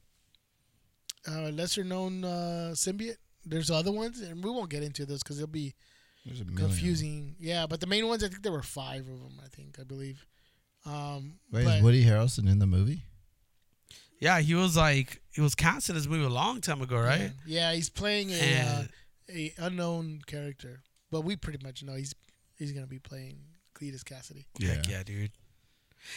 uh, 1.30 1.50
lesser 1.50 1.84
known 1.84 2.24
uh, 2.24 2.72
symbiote. 2.74 3.18
There's 3.50 3.72
other 3.72 3.92
ones, 3.92 4.22
and 4.22 4.44
we 4.44 4.50
won't 4.50 4.70
get 4.70 4.84
into 4.84 5.06
those 5.06 5.24
because 5.24 5.38
it'll 5.38 5.48
be 5.48 5.74
There's 6.26 6.42
a 6.42 6.46
million. 6.46 6.68
confusing. 6.68 7.36
Yeah, 7.40 7.66
but 7.68 7.80
the 7.80 7.88
main 7.88 8.08
ones, 8.08 8.24
I 8.24 8.28
think 8.30 8.44
there 8.44 8.52
were 8.52 8.64
five 8.64 9.02
of 9.02 9.20
them. 9.22 9.40
I 9.44 9.48
think 9.48 9.78
I 9.80 9.84
believe. 9.84 10.26
Um, 10.86 11.40
Wait, 11.52 11.66
but- 11.66 11.78
is 11.78 11.84
Woody 11.84 12.06
Harrelson 12.06 12.50
in 12.50 12.60
the 12.60 12.68
movie? 12.68 13.04
Yeah, 14.20 14.40
he 14.40 14.56
was 14.56 14.76
like 14.76 15.22
he 15.32 15.42
was 15.42 15.54
cast 15.54 15.90
in 15.90 15.96
this 15.96 16.08
movie 16.08 16.26
a 16.26 16.30
long 16.30 16.60
time 16.60 16.82
ago, 16.82 16.98
right? 16.98 17.32
Yeah, 17.46 17.70
yeah 17.72 17.74
he's 17.74 17.90
playing 17.90 18.32
a 18.32 18.60
uh, 18.60 18.84
a 19.30 19.54
unknown 19.60 20.22
character, 20.26 20.82
but 21.12 21.22
we 21.22 21.36
pretty 21.36 21.60
much 21.64 21.84
know 21.84 21.94
he's 21.94 22.16
he's 22.58 22.72
gonna 22.72 22.88
be 22.88 22.98
playing 23.00 23.38
Cletus 23.76 24.04
Kasady. 24.04 24.46
Heck 24.60 24.88
Yeah. 24.88 24.98
yeah, 24.98 25.04
dude. 25.04 25.32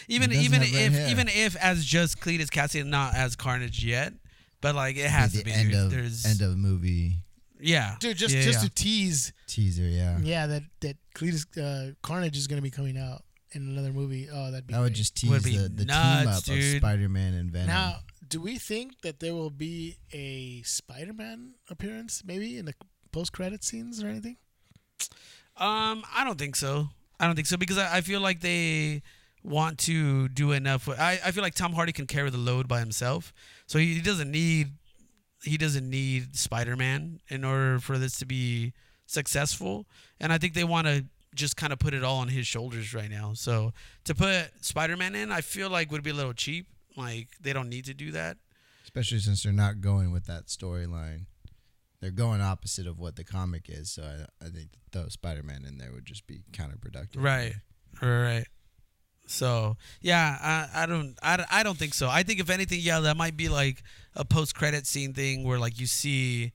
Even 0.08 0.32
even 0.32 0.62
if 0.62 0.92
hair. 0.94 1.08
even 1.10 1.28
if 1.28 1.56
as 1.56 1.84
just 1.84 2.20
Cletus 2.20 2.46
Kasady, 2.48 2.86
not 2.86 3.14
as 3.14 3.36
Carnage 3.36 3.84
yet, 3.84 4.14
but 4.60 4.74
like 4.74 4.96
it 4.96 5.10
has 5.10 5.32
Be 5.32 5.38
to 5.38 5.44
the 5.44 5.50
be. 5.50 5.56
end 5.56 5.70
dude. 5.70 5.80
of 5.80 5.90
There's 5.90 6.24
end 6.26 6.40
of 6.42 6.56
movie 6.56 7.16
yeah, 7.62 7.96
Dude, 8.00 8.16
just 8.16 8.34
yeah, 8.34 8.40
just 8.40 8.62
yeah. 8.62 8.68
to 8.68 8.74
tease, 8.74 9.32
teaser. 9.46 9.82
Yeah. 9.82 10.18
yeah, 10.22 10.46
that 10.46 10.62
that 10.80 10.96
Cletus 11.14 11.44
uh, 11.58 11.92
Carnage 12.02 12.36
is 12.38 12.46
gonna 12.46 12.62
be 12.62 12.70
coming 12.70 12.96
out 12.96 13.22
in 13.52 13.68
another 13.68 13.92
movie. 13.92 14.28
Oh, 14.32 14.50
that'd 14.50 14.66
be 14.66 14.72
That 14.72 14.80
would 14.80 14.94
just 14.94 15.14
tease 15.14 15.42
be 15.44 15.58
the, 15.58 15.68
the 15.68 15.84
team 15.84 16.28
up 16.28 16.42
dude. 16.44 16.76
of 16.76 16.80
Spider 16.80 17.08
Man 17.10 17.34
and 17.34 17.50
Venom. 17.50 17.66
now. 17.66 17.96
do 18.26 18.40
we 18.40 18.56
think 18.58 19.02
that 19.02 19.20
there 19.20 19.34
will 19.34 19.50
be 19.50 19.98
a 20.12 20.62
Spider-Man 20.62 21.54
appearance, 21.68 22.22
maybe 22.24 22.56
in 22.56 22.64
the 22.64 22.74
post-credit 23.12 23.62
scenes 23.62 24.02
or 24.02 24.06
anything? 24.08 24.36
Um, 25.56 26.04
I 26.14 26.24
don't 26.24 26.38
think 26.38 26.56
so. 26.56 26.88
I 27.18 27.26
don't 27.26 27.34
think 27.34 27.46
so 27.48 27.56
because 27.56 27.76
I, 27.76 27.98
I 27.98 28.00
feel 28.00 28.20
like 28.20 28.40
they 28.40 29.02
want 29.42 29.78
to 29.78 30.28
do 30.28 30.52
enough. 30.52 30.88
I, 30.88 31.18
I 31.24 31.30
feel 31.30 31.42
like 31.42 31.54
Tom 31.54 31.72
Hardy 31.72 31.92
can 31.92 32.06
carry 32.06 32.30
the 32.30 32.38
load 32.38 32.68
by 32.68 32.80
himself, 32.80 33.32
so 33.66 33.78
he, 33.78 33.94
he 33.94 34.00
doesn't 34.00 34.30
need 34.30 34.72
he 35.42 35.56
doesn't 35.56 35.88
need 35.88 36.36
Spider 36.36 36.76
Man 36.76 37.20
in 37.28 37.44
order 37.44 37.78
for 37.78 37.98
this 37.98 38.18
to 38.18 38.26
be 38.26 38.72
successful. 39.06 39.86
And 40.20 40.32
I 40.32 40.38
think 40.38 40.54
they 40.54 40.64
want 40.64 40.86
to 40.86 41.06
just 41.34 41.56
kind 41.56 41.72
of 41.72 41.78
put 41.78 41.94
it 41.94 42.04
all 42.04 42.18
on 42.18 42.28
his 42.28 42.46
shoulders 42.46 42.92
right 42.92 43.10
now. 43.10 43.32
So 43.34 43.72
to 44.04 44.14
put 44.14 44.50
Spider 44.60 44.96
Man 44.96 45.14
in, 45.14 45.32
I 45.32 45.40
feel 45.40 45.70
like 45.70 45.90
would 45.90 46.02
be 46.02 46.10
a 46.10 46.14
little 46.14 46.32
cheap. 46.32 46.66
Like 46.96 47.28
they 47.40 47.52
don't 47.52 47.68
need 47.68 47.86
to 47.86 47.94
do 47.94 48.10
that. 48.12 48.36
Especially 48.84 49.18
since 49.18 49.42
they're 49.42 49.52
not 49.52 49.80
going 49.80 50.12
with 50.12 50.26
that 50.26 50.46
storyline. 50.46 51.26
They're 52.00 52.10
going 52.10 52.40
opposite 52.40 52.86
of 52.86 52.98
what 52.98 53.16
the 53.16 53.24
comic 53.24 53.66
is. 53.68 53.90
So 53.90 54.02
I, 54.02 54.44
I 54.44 54.48
think 54.48 54.70
throw 54.90 55.08
Spider 55.08 55.42
Man 55.42 55.64
in 55.66 55.78
there 55.78 55.92
would 55.92 56.06
just 56.06 56.26
be 56.26 56.40
counterproductive. 56.52 57.16
Right. 57.16 57.54
Right. 58.02 58.46
So 59.30 59.76
yeah, 60.00 60.38
I, 60.74 60.82
I 60.82 60.86
don't 60.86 61.16
I, 61.22 61.44
I 61.50 61.62
don't 61.62 61.78
think 61.78 61.94
so. 61.94 62.08
I 62.08 62.24
think 62.24 62.40
if 62.40 62.50
anything, 62.50 62.80
yeah, 62.80 62.98
that 63.00 63.16
might 63.16 63.36
be 63.36 63.48
like 63.48 63.82
a 64.16 64.24
post 64.24 64.56
credit 64.56 64.86
scene 64.86 65.14
thing 65.14 65.44
where 65.44 65.58
like 65.58 65.78
you 65.78 65.86
see, 65.86 66.52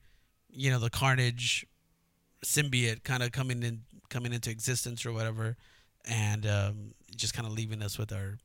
you 0.50 0.70
know, 0.70 0.80
the 0.80 0.90
Carnage 0.90 1.66
symbiote 2.44 3.04
kind 3.04 3.24
of 3.24 3.32
coming 3.32 3.64
in 3.64 3.84
coming 4.10 4.34
into 4.34 4.50
existence 4.50 5.06
or 5.06 5.14
whatever, 5.14 5.56
and 6.04 6.46
um, 6.46 6.94
just 7.16 7.34
kind 7.34 7.48
of 7.48 7.54
leaving 7.54 7.82
us 7.82 7.98
with 7.98 8.12
our 8.12 8.40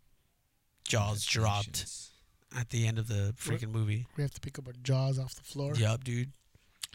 jaws 0.87 1.25
dropped 1.25 1.87
at 2.57 2.71
the 2.71 2.87
end 2.87 2.99
of 2.99 3.09
the 3.09 3.35
freaking 3.37 3.73
movie. 3.73 4.07
We 4.17 4.23
have 4.23 4.35
to 4.35 4.41
pick 4.41 4.61
up 4.61 4.67
our 4.69 4.75
jaws 4.81 5.19
off 5.19 5.35
the 5.35 5.43
floor. 5.43 5.75
Yup, 5.75 6.05
dude, 6.05 6.31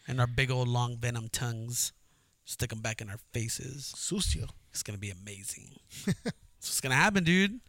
and 0.07 0.21
our 0.21 0.27
big 0.27 0.49
old 0.49 0.69
long 0.69 0.95
venom 0.97 1.27
tongues, 1.27 1.91
stick 2.45 2.69
them 2.69 2.79
back 2.79 3.01
in 3.01 3.09
our 3.09 3.19
faces. 3.33 3.93
Sucio. 3.93 4.49
It's 4.71 4.83
gonna 4.83 4.97
be 4.97 5.11
amazing. 5.11 5.71
That's 6.59 6.69
what's 6.69 6.81
gonna 6.81 6.95
happen, 6.95 7.23
dude. 7.23 7.59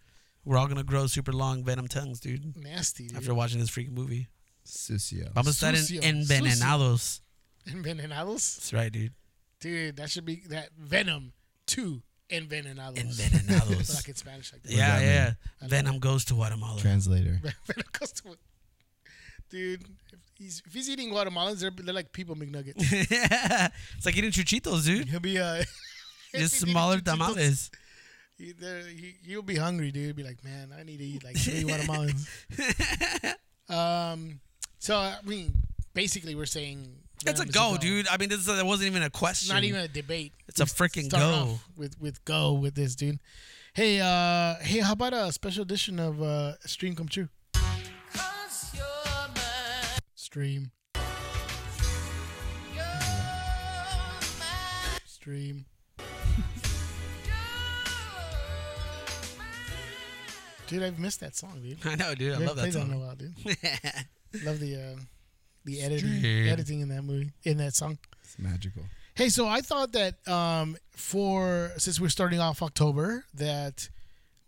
We're 0.44 0.56
all 0.58 0.68
gonna 0.68 0.84
grow 0.84 1.06
super 1.06 1.32
long 1.32 1.64
venom 1.64 1.88
tongues, 1.88 2.20
dude. 2.20 2.56
Nasty, 2.56 3.08
dude. 3.08 3.16
After 3.16 3.34
watching 3.34 3.58
this 3.60 3.70
freaking 3.70 3.92
movie, 3.92 4.28
Sucio. 4.64 5.32
vamos 5.32 5.62
a 5.62 5.66
estar 5.66 5.76
Sucio. 5.76 6.02
en 6.02 6.22
envenenados. 6.22 7.20
Envenenados? 7.68 8.56
That's 8.56 8.72
right, 8.72 8.92
dude. 8.92 9.12
Dude, 9.60 9.96
that 9.96 10.10
should 10.10 10.24
be 10.24 10.42
that 10.48 10.70
Venom 10.78 11.32
2 11.66 12.02
Envenenados. 12.30 12.96
Envenenados. 12.96 13.94
like 13.94 14.08
in 14.08 14.14
Spanish 14.14 14.52
like 14.52 14.62
that. 14.62 14.72
Yeah, 14.72 14.98
that 14.98 15.04
yeah. 15.04 15.32
I 15.60 15.64
love 15.64 15.70
Venom 15.70 15.98
goes 15.98 16.24
to 16.26 16.34
Guatemala. 16.34 16.80
Translator. 16.80 17.40
Venom 17.66 17.86
goes 17.92 18.12
to 18.12 18.32
it. 18.32 18.38
Dude, 19.48 19.82
if 20.12 20.18
he's, 20.36 20.62
if 20.66 20.74
he's 20.74 20.90
eating 20.90 21.10
Guatemalans, 21.10 21.60
they're, 21.60 21.70
they're 21.70 21.94
like 21.94 22.12
people 22.12 22.34
McNuggets. 22.34 23.10
yeah. 23.10 23.68
it's 23.96 24.06
like 24.06 24.16
eating 24.16 24.32
chuchitos, 24.32 24.84
dude. 24.84 25.08
He'll 25.08 25.20
be 25.20 25.38
uh, 25.38 25.58
Just 25.58 25.72
be 26.32 26.38
eating 26.38 26.48
smaller 26.48 26.98
Chuchitos. 26.98 27.04
tamales. 27.04 27.70
He, 28.38 28.52
there- 28.52 28.80
he, 28.86 29.14
he'll 29.24 29.42
be 29.42 29.56
hungry, 29.56 29.90
dude. 29.90 30.04
He'll 30.06 30.14
be 30.14 30.22
like, 30.24 30.44
man, 30.44 30.72
I 30.78 30.82
need 30.82 30.98
to 30.98 31.04
eat 31.04 31.24
like 31.24 31.36
three 31.38 31.64
Guatemalans. 31.64 32.26
um, 33.74 34.40
so 34.78 34.96
I 34.96 35.16
mean, 35.24 35.54
basically, 35.94 36.34
we're 36.34 36.44
saying 36.46 36.86
It's 37.26 37.40
a 37.40 37.44
Venom 37.44 37.48
is 37.48 37.54
go, 37.54 37.76
dude. 37.78 38.08
I 38.08 38.18
mean, 38.18 38.28
this 38.28 38.44
that 38.46 38.64
wasn't 38.66 38.88
even 38.88 39.02
a 39.02 39.06
It's 39.06 39.18
question. 39.18 39.54
not 39.54 39.64
even 39.64 39.80
a 39.80 39.88
debate. 39.88 40.32
It's 40.48 40.60
a 40.60 40.64
freaking 40.66 41.04
start 41.06 41.22
go. 41.22 41.52
off 41.52 41.68
with 41.76 41.98
with 42.00 42.24
go 42.24 42.52
with 42.52 42.74
this, 42.74 42.94
dude. 42.94 43.18
Hey, 43.72 44.00
uh, 44.00 44.54
hey, 44.62 44.80
how 44.80 44.92
about 44.92 45.12
a 45.14 45.32
special 45.32 45.62
edition 45.62 45.98
of 45.98 46.22
uh, 46.22 46.58
Stream 46.66 46.94
Come 46.94 47.08
True? 47.08 47.28
Stream. 50.14 50.70
Stream. 55.06 55.64
Dude, 60.68 60.82
I've 60.82 60.98
missed 60.98 61.20
that 61.20 61.36
song, 61.36 61.60
dude. 61.62 61.78
I 61.86 61.94
know, 61.94 62.14
dude. 62.14 62.34
I 62.34 62.38
We 62.38 62.46
love 62.46 62.58
haven't 62.58 62.72
that 62.72 62.72
played 62.72 62.74
in 62.74 62.90
a 62.90 62.92
song. 62.92 63.00
while, 63.06 63.14
dude. 63.16 64.44
love 64.44 64.60
the 64.60 64.76
uh, 64.76 65.00
the 65.64 65.80
editing, 65.80 66.18
Stream. 66.18 66.48
editing 66.48 66.80
in 66.80 66.88
that 66.90 67.02
movie, 67.02 67.32
in 67.44 67.56
that 67.58 67.74
song. 67.74 67.98
It's 68.22 68.38
magical. 68.38 68.82
Hey, 69.14 69.28
so 69.30 69.46
I 69.46 69.60
thought 69.60 69.92
that 69.92 70.26
um, 70.28 70.76
for 70.90 71.72
since 71.78 72.00
we're 72.00 72.08
starting 72.08 72.40
off 72.40 72.62
October, 72.62 73.24
that 73.34 73.88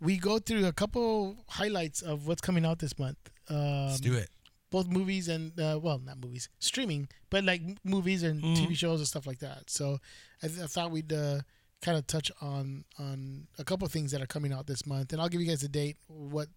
we 0.01 0.17
go 0.19 0.39
through 0.39 0.67
a 0.67 0.73
couple 0.73 1.37
highlights 1.49 2.03
of 2.03 2.27
what's 2.27 2.41
coming 2.41 2.65
out 2.67 2.79
this 2.79 2.99
month. 2.99 3.19
Um, 3.49 3.87
Let's 3.87 4.01
do 4.01 4.15
it. 4.15 4.29
Both 4.71 4.89
movies 4.89 5.29
and 5.29 5.59
uh, 5.59 5.79
well, 5.83 5.99
not 6.05 6.19
movies, 6.19 6.49
streaming, 6.59 7.09
but 7.31 7.43
like 7.45 7.63
movies 7.85 8.23
and 8.23 8.43
Mhm. 8.43 8.57
TV 8.57 8.77
shows 8.77 9.01
and 9.01 9.09
stuff 9.09 9.27
like 9.27 9.39
that. 9.39 9.71
So 9.71 9.99
I, 10.43 10.49
th- 10.49 10.61
I 10.61 10.67
thought 10.67 10.91
we'd 10.91 11.13
uh, 11.13 11.41
kind 11.83 11.97
of 11.97 12.07
touch 12.07 12.31
on 12.41 12.85
on 12.99 13.47
a 13.59 13.65
couple 13.65 13.87
things 13.89 14.11
that 14.13 14.21
are 14.23 14.27
coming 14.27 14.53
out 14.53 14.67
this 14.67 14.87
month, 14.87 15.13
and 15.13 15.21
I'll 15.23 15.29
give 15.29 15.41
you 15.41 15.47
guys 15.49 15.63
a 15.63 15.69
date 15.69 15.97
what 16.09 16.49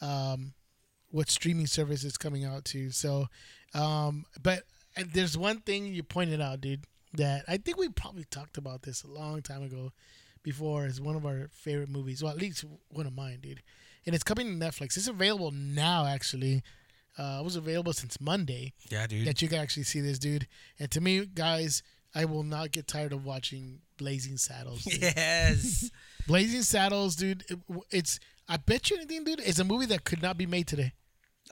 um, 0.00 0.54
what 1.10 1.28
streaming 1.30 1.66
service 1.66 2.04
is 2.04 2.16
coming 2.16 2.44
out 2.44 2.64
to. 2.66 2.90
So, 2.90 3.26
um, 3.74 4.24
but 4.42 4.62
and 4.96 5.10
there's 5.12 5.36
one 5.36 5.60
thing 5.60 5.86
you 5.86 6.02
pointed 6.02 6.40
out, 6.40 6.60
dude, 6.60 6.84
that 7.14 7.44
I 7.48 7.56
think 7.58 7.78
we 7.78 7.88
probably 7.88 8.24
talked 8.24 8.58
about 8.58 8.82
this 8.82 9.02
a 9.04 9.08
long 9.08 9.42
time 9.42 9.62
ago 9.62 9.92
before 10.42 10.84
as 10.84 11.00
one 11.00 11.16
of 11.16 11.26
our 11.26 11.48
favorite 11.52 11.88
movies. 11.90 12.22
Well, 12.22 12.32
at 12.32 12.38
least 12.38 12.64
one 12.88 13.06
of 13.06 13.14
mine, 13.14 13.40
dude. 13.42 13.62
And 14.06 14.14
it's 14.14 14.24
coming 14.24 14.58
to 14.58 14.66
Netflix. 14.66 14.96
It's 14.96 15.08
available 15.08 15.50
now, 15.50 16.06
actually. 16.06 16.62
Uh, 17.18 17.38
it 17.40 17.44
was 17.44 17.56
available 17.56 17.92
since 17.92 18.18
Monday 18.18 18.72
Yeah, 18.88 19.06
dude. 19.06 19.26
that 19.26 19.42
you 19.42 19.48
can 19.48 19.58
actually 19.58 19.82
see 19.82 20.00
this, 20.00 20.18
dude. 20.18 20.46
And 20.78 20.90
to 20.92 21.00
me, 21.02 21.26
guys, 21.26 21.82
I 22.14 22.24
will 22.24 22.42
not 22.42 22.70
get 22.70 22.86
tired 22.86 23.12
of 23.12 23.26
watching 23.26 23.80
Blazing 24.00 24.36
Saddles. 24.38 24.82
dude. 24.84 25.02
Yes. 25.02 25.90
Blazing 26.26 26.62
Saddles, 26.62 27.14
dude. 27.16 27.44
It, 27.48 27.58
it's 27.90 28.18
I 28.48 28.56
bet 28.56 28.90
you 28.90 28.96
anything, 28.96 29.24
dude. 29.24 29.40
It's 29.40 29.58
a 29.60 29.64
movie 29.64 29.86
that 29.86 30.04
could 30.04 30.22
not 30.22 30.36
be 30.38 30.46
made 30.46 30.66
today. 30.66 30.92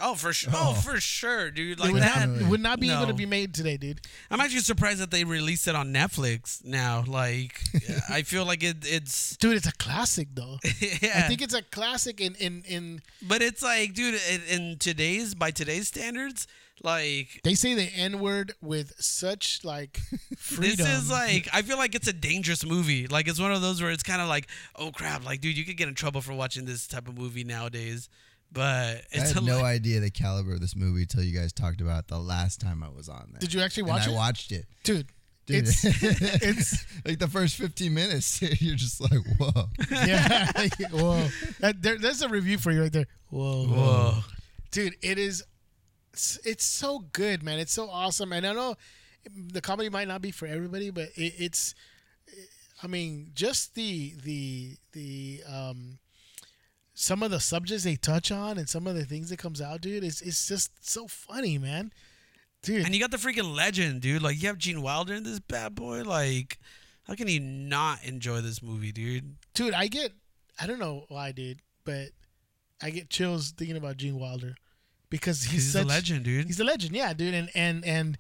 oh, 0.01 0.15
for 0.15 0.33
sure. 0.33 0.53
Oh, 0.55 0.75
Oh. 0.77 0.81
for 0.81 0.99
sure, 1.01 1.51
dude. 1.51 1.79
it 1.79 1.81
Like 1.81 1.93
would, 1.93 2.03
that. 2.03 2.29
not, 2.29 2.49
would 2.51 2.61
not 2.61 2.81
be 2.81 2.91
able 2.91 3.07
to 3.09 3.13
be 3.15 3.27
made 3.27 3.53
today, 3.55 3.77
dude. 3.77 4.01
I'm 4.31 4.41
actually 4.41 4.61
surprised 4.61 5.01
that 5.01 5.11
they 5.11 5.25
released 5.25 5.69
it 5.69 5.75
on 5.77 5.93
Netflix 5.93 6.65
now. 6.65 7.05
Like, 7.07 7.61
I 8.09 8.23
feel 8.23 8.45
like 8.47 8.63
it, 8.63 8.79
it's 8.83 9.37
Dude, 9.37 9.57
it's 9.57 9.67
a 9.67 9.73
classic 9.73 10.29
though. 10.35 10.59
yeah. 10.81 11.13
I 11.17 11.21
think 11.29 11.43
it's 11.43 11.55
a 11.55 11.63
classic 11.63 12.21
in 12.21 12.35
in 12.37 12.63
in. 12.67 13.01
but 13.23 13.43
it's 13.43 13.63
like, 13.63 13.93
dude, 13.95 14.19
in, 14.33 14.41
in 14.49 14.79
today's 14.79 15.35
by 15.35 15.51
today's 15.51 15.89
standards, 15.89 16.47
like 16.83 17.41
They 17.45 17.55
say 17.55 17.75
the 17.75 17.89
N 17.97 18.21
word 18.21 18.53
with 18.61 18.93
such 18.99 19.65
like 19.65 19.99
freedom. 20.37 20.77
this 20.87 21.03
is 21.05 21.11
like 21.11 21.49
I 21.53 21.63
feel 21.63 21.77
like 21.79 21.95
it's 21.95 22.09
a 22.09 22.13
dangerous 22.13 22.65
movie. 22.65 23.07
Like 23.07 23.29
it's 23.29 23.41
one 23.41 23.53
of 23.53 23.61
those 23.63 23.81
where 23.83 23.91
it's 23.91 24.03
kind 24.03 24.21
of 24.23 24.29
like, 24.29 24.49
oh 24.77 24.91
crap, 24.93 25.25
like 25.25 25.41
dude, 25.41 25.57
you 25.57 25.65
could 25.65 25.77
get 25.77 25.89
in 25.89 25.95
trouble 25.95 26.21
for 26.21 26.33
watching 26.35 26.65
this 26.65 26.87
type 26.87 27.09
of 27.09 27.19
movie 27.19 27.45
nowadays. 27.45 28.09
But 28.51 28.97
I 28.97 29.03
it's 29.13 29.33
had 29.33 29.43
a 29.43 29.47
no 29.47 29.59
li- 29.59 29.63
idea 29.65 30.01
the 30.01 30.11
caliber 30.11 30.55
of 30.55 30.61
this 30.61 30.75
movie 30.75 31.03
until 31.03 31.23
you 31.23 31.39
guys 31.39 31.53
talked 31.53 31.81
about 31.83 32.01
it 32.05 32.09
the 32.09 32.19
last 32.19 32.61
time 32.61 32.83
I 32.83 32.89
was 32.89 33.09
on 33.09 33.29
there. 33.33 33.41
Did 33.41 33.53
you 33.53 33.61
actually 33.61 33.91
And 33.91 34.01
it? 34.03 34.09
I 34.09 34.15
watched 34.15 34.53
it. 34.53 34.65
dude? 34.85 35.07
Dude, 35.45 35.67
It's 35.67 35.85
it's, 36.03 36.43
it's 36.43 36.87
like 37.07 37.19
the 37.19 37.29
first 37.29 37.57
15 37.57 37.93
minutes, 37.93 38.41
you're 38.63 38.75
just 38.77 39.01
like, 39.01 39.21
whoa. 39.39 39.65
yeah. 39.91 40.51
Whoa, 40.93 41.27
that, 41.61 41.81
there, 41.81 41.99
there's 41.99 42.21
a 42.23 42.29
review 42.29 42.57
for 42.59 42.71
you 42.71 42.83
right 42.83 42.93
there. 42.93 43.07
Whoa, 43.31 43.65
Whoa. 43.67 44.15
dude, 44.71 44.95
it 45.03 45.19
is. 45.19 45.43
It's, 46.19 46.39
it's 46.45 46.65
so 46.65 47.05
good, 47.13 47.45
man. 47.45 47.61
It's 47.61 47.73
so 47.73 47.89
awesome, 47.89 48.33
and 48.33 48.45
I 48.45 48.53
know 48.53 48.75
the 49.53 49.61
comedy 49.61 49.89
might 49.89 50.09
not 50.09 50.21
be 50.21 50.33
for 50.33 50.47
everybody, 50.47 50.91
but 50.91 51.11
it, 51.15 51.35
it's. 51.39 51.77
I 52.83 52.89
mean, 52.89 53.31
just 53.35 53.77
the 53.77 54.15
the 54.25 54.77
the 54.93 55.43
um, 55.49 55.99
some 56.93 57.23
of 57.23 57.31
the 57.31 57.39
subjects 57.39 57.85
they 57.85 57.95
touch 57.95 58.33
on 58.33 58.59
and 58.59 58.69
some 58.69 58.89
of 58.89 58.97
the 58.97 59.05
things 59.05 59.31
that 59.31 59.39
comes 59.39 59.61
out, 59.61 59.81
dude. 59.81 60.03
It's 60.03 60.21
it's 60.21 60.49
just 60.49 60.89
so 60.89 61.07
funny, 61.07 61.57
man. 61.57 61.93
Dude, 62.63 62.85
And 62.85 62.93
you 62.93 63.01
got 63.01 63.13
the 63.13 63.17
freaking 63.17 63.55
legend, 63.55 64.01
dude. 64.01 64.21
Like 64.21 64.43
you 64.43 64.49
have 64.49 64.59
Gene 64.59 64.83
Wilder 64.83 65.15
in 65.15 65.23
this 65.23 65.39
bad 65.39 65.77
boy. 65.77 66.03
Like, 66.03 66.59
how 67.05 67.15
can 67.15 67.29
you 67.29 67.39
not 67.39 68.03
enjoy 68.03 68.41
this 68.41 68.61
movie, 68.61 68.91
dude? 68.91 69.37
dude, 69.55 69.73
I 69.73 69.87
get 69.87 70.15
I 70.61 70.67
don't 70.67 70.81
know 70.81 71.05
why, 71.07 71.31
dude, 71.31 71.61
but 71.85 72.09
I 72.83 72.91
get 72.91 73.09
chills 73.09 73.53
thinking 73.53 73.77
about 73.77 73.99
Gene 73.99 74.19
Wilder 74.19 74.57
because 75.11 75.43
he's, 75.45 75.53
He's 75.65 75.73
such 75.73 75.85
a 75.85 75.89
legend, 75.89 76.25
dude. 76.25 76.47
He's 76.47 76.61
a 76.61 76.65
legend, 76.65 76.95
yeah, 76.95 77.13
dude, 77.15 77.35
and 77.35 77.51
and 77.55 77.85
and 77.85 78.19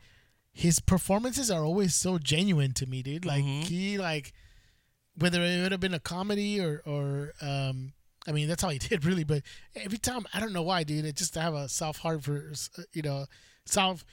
his 0.53 0.81
performances 0.81 1.51
are 1.51 1.65
always 1.65 1.95
so 1.95 2.19
genuine 2.19 2.73
to 2.75 2.87
me, 2.87 3.03
dude. 3.03 3.25
Like 3.25 3.45
Mhm. 3.45 3.65
he 3.65 3.99
like 3.99 4.33
whether 5.17 5.43
it 5.43 5.63
would 5.63 5.73
have 5.73 5.81
been 5.81 5.95
a 5.95 6.01
comedy 6.01 6.61
or 6.61 6.83
or 6.87 7.33
um 7.41 7.93
I 8.27 8.33
mean 8.33 8.49
that's 8.49 8.63
all 8.65 8.71
he 8.71 8.79
did 8.91 9.05
really, 9.05 9.25
but 9.25 9.43
every 9.77 9.99
time 9.99 10.27
I 10.35 10.41
don't 10.41 10.53
know 10.53 10.63
why, 10.63 10.85
dude. 10.85 11.05
It 11.05 11.17
just 11.17 11.37
I 11.37 11.43
have 11.43 11.55
a 11.55 11.69
soft 11.69 12.01
heart 12.01 12.23
for 12.25 12.53
you 12.93 13.03
know 13.03 13.27
soft 13.67 14.05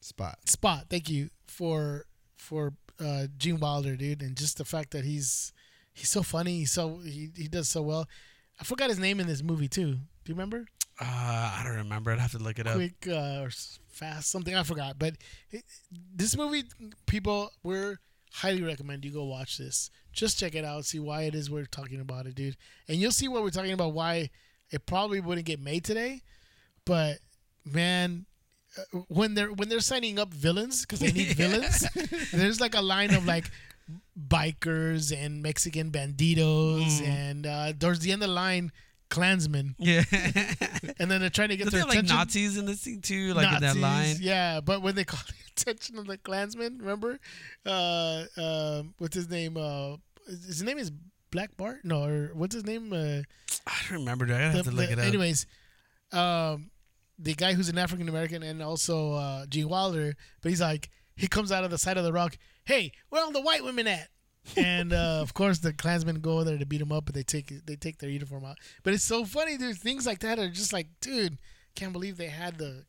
Spot. 0.00 0.36
spot. 0.46 0.86
Thank 0.90 1.08
you 1.08 1.30
for 1.46 2.04
for 2.36 2.74
uh, 3.00 3.26
Gene 3.38 3.58
Wilder, 3.58 3.96
dude, 3.96 4.20
and 4.22 4.36
just 4.36 4.58
the 4.58 4.64
fact 4.66 4.90
that 4.90 5.04
he's 5.04 5.52
he's 5.94 6.10
so 6.10 6.22
funny. 6.22 6.58
He's 6.58 6.72
so 6.72 6.98
he 6.98 7.30
he 7.34 7.48
does 7.48 7.68
so 7.70 7.80
well. 7.80 8.06
I 8.60 8.64
forgot 8.64 8.90
his 8.90 8.98
name 8.98 9.18
in 9.18 9.26
this 9.26 9.42
movie 9.42 9.66
too. 9.68 9.92
Do 9.94 10.00
you 10.26 10.34
remember? 10.34 10.66
Uh, 11.00 11.04
I 11.58 11.62
don't 11.64 11.76
remember. 11.76 12.12
I'd 12.12 12.20
have 12.20 12.32
to 12.32 12.38
look 12.38 12.58
it 12.58 12.66
up. 12.66 12.74
quick 12.76 13.06
uh, 13.08 13.42
or 13.42 13.50
fast 13.88 14.30
something 14.30 14.54
I 14.54 14.62
forgot. 14.62 14.98
But 14.98 15.14
it, 15.50 15.64
this 16.14 16.36
movie, 16.36 16.64
people, 17.06 17.50
we're 17.62 17.98
highly 18.32 18.62
recommend 18.62 19.04
you 19.04 19.10
go 19.12 19.24
watch 19.24 19.58
this. 19.58 19.90
Just 20.12 20.38
check 20.38 20.54
it 20.54 20.64
out, 20.64 20.84
see 20.84 21.00
why 21.00 21.22
it 21.22 21.34
is 21.34 21.50
we're 21.50 21.64
talking 21.66 22.00
about 22.00 22.26
it, 22.26 22.34
dude, 22.36 22.56
and 22.88 22.98
you'll 22.98 23.10
see 23.10 23.26
what 23.28 23.42
we're 23.42 23.50
talking 23.50 23.72
about. 23.72 23.92
Why 23.92 24.30
it 24.70 24.86
probably 24.86 25.20
wouldn't 25.20 25.46
get 25.46 25.60
made 25.60 25.84
today, 25.84 26.22
but 26.84 27.18
man. 27.64 28.26
uh, 28.78 29.00
When 29.08 29.34
they're 29.34 29.52
when 29.52 29.68
they're 29.68 29.80
signing 29.80 30.18
up 30.20 30.32
villains 30.32 30.82
because 30.82 31.00
they 31.00 31.10
need 31.12 31.28
villains, 31.36 31.84
there's 32.32 32.60
like 32.60 32.74
a 32.76 32.80
line 32.82 33.12
of 33.14 33.26
like 33.26 33.50
bikers 34.18 35.12
and 35.16 35.42
Mexican 35.42 35.90
banditos, 35.90 37.00
Mm. 37.00 37.06
and 37.08 37.46
uh, 37.46 37.72
towards 37.72 38.00
the 38.00 38.12
end 38.12 38.22
of 38.22 38.28
the 38.28 38.34
line, 38.34 38.72
Klansmen, 39.14 39.76
Yeah. 39.78 40.02
and 40.98 41.08
then 41.10 41.20
they're 41.20 41.30
trying 41.30 41.50
to 41.50 41.56
get 41.56 41.68
Isn't 41.68 41.72
their 41.78 41.80
there 41.80 41.88
like 41.88 41.98
attention. 41.98 42.16
Nazis 42.16 42.58
in 42.58 42.66
this 42.66 42.82
thing 42.82 43.00
too? 43.00 43.32
Like 43.34 43.52
in 43.54 43.60
that 43.60 43.76
line? 43.76 44.16
Yeah, 44.20 44.60
but 44.60 44.82
when 44.82 44.94
they 44.96 45.04
call 45.12 45.20
the 45.26 45.34
attention 45.52 45.98
of 45.98 46.06
the 46.06 46.18
Klansmen, 46.18 46.78
remember? 46.78 47.18
Uh, 47.64 48.24
um, 48.36 48.94
what's 48.98 49.14
his 49.14 49.28
name? 49.30 49.56
Uh, 49.56 49.96
his 50.26 50.62
name 50.62 50.78
is 50.78 50.90
Black 51.30 51.56
Bart? 51.56 51.84
No, 51.84 52.04
or 52.04 52.30
what's 52.34 52.54
his 52.54 52.64
name? 52.66 52.92
Uh, 52.92 53.22
I 53.66 53.72
don't 53.88 54.00
remember. 54.00 54.26
dude. 54.26 54.36
I 54.36 54.40
have 54.40 54.52
the- 54.56 54.62
to 54.64 54.70
look 54.76 54.86
the- 54.86 54.92
it 54.94 54.98
up. 54.98 55.04
Anyways, 55.06 55.46
um, 56.12 56.70
the 57.18 57.34
guy 57.34 57.52
who's 57.54 57.68
an 57.68 57.78
African 57.78 58.08
American 58.08 58.42
and 58.42 58.60
also 58.62 59.12
uh, 59.12 59.46
Gene 59.46 59.68
Wilder, 59.68 60.14
but 60.42 60.48
he's 60.50 60.60
like, 60.60 60.90
he 61.16 61.28
comes 61.28 61.52
out 61.52 61.62
of 61.64 61.70
the 61.70 61.78
side 61.78 61.96
of 61.96 62.04
the 62.04 62.12
rock. 62.12 62.36
Hey, 62.64 62.90
where 63.10 63.22
all 63.22 63.30
the 63.30 63.40
white 63.40 63.62
women 63.62 63.86
at? 63.86 64.08
And 64.56 64.92
uh, 64.92 65.18
of 65.20 65.34
course, 65.34 65.58
the 65.58 65.72
Klansmen 65.72 66.20
go 66.20 66.44
there 66.44 66.58
to 66.58 66.66
beat 66.66 66.80
him 66.80 66.92
up, 66.92 67.06
but 67.06 67.14
they 67.14 67.22
take 67.22 67.64
they 67.66 67.76
take 67.76 67.98
their 67.98 68.10
uniform 68.10 68.44
out. 68.44 68.58
But 68.82 68.94
it's 68.94 69.04
so 69.04 69.24
funny, 69.24 69.56
dude. 69.56 69.76
Things 69.78 70.06
like 70.06 70.20
that 70.20 70.38
are 70.38 70.48
just 70.50 70.72
like, 70.72 70.88
dude, 71.00 71.38
can't 71.74 71.92
believe 71.92 72.16
they 72.16 72.28
had 72.28 72.58
the 72.58 72.84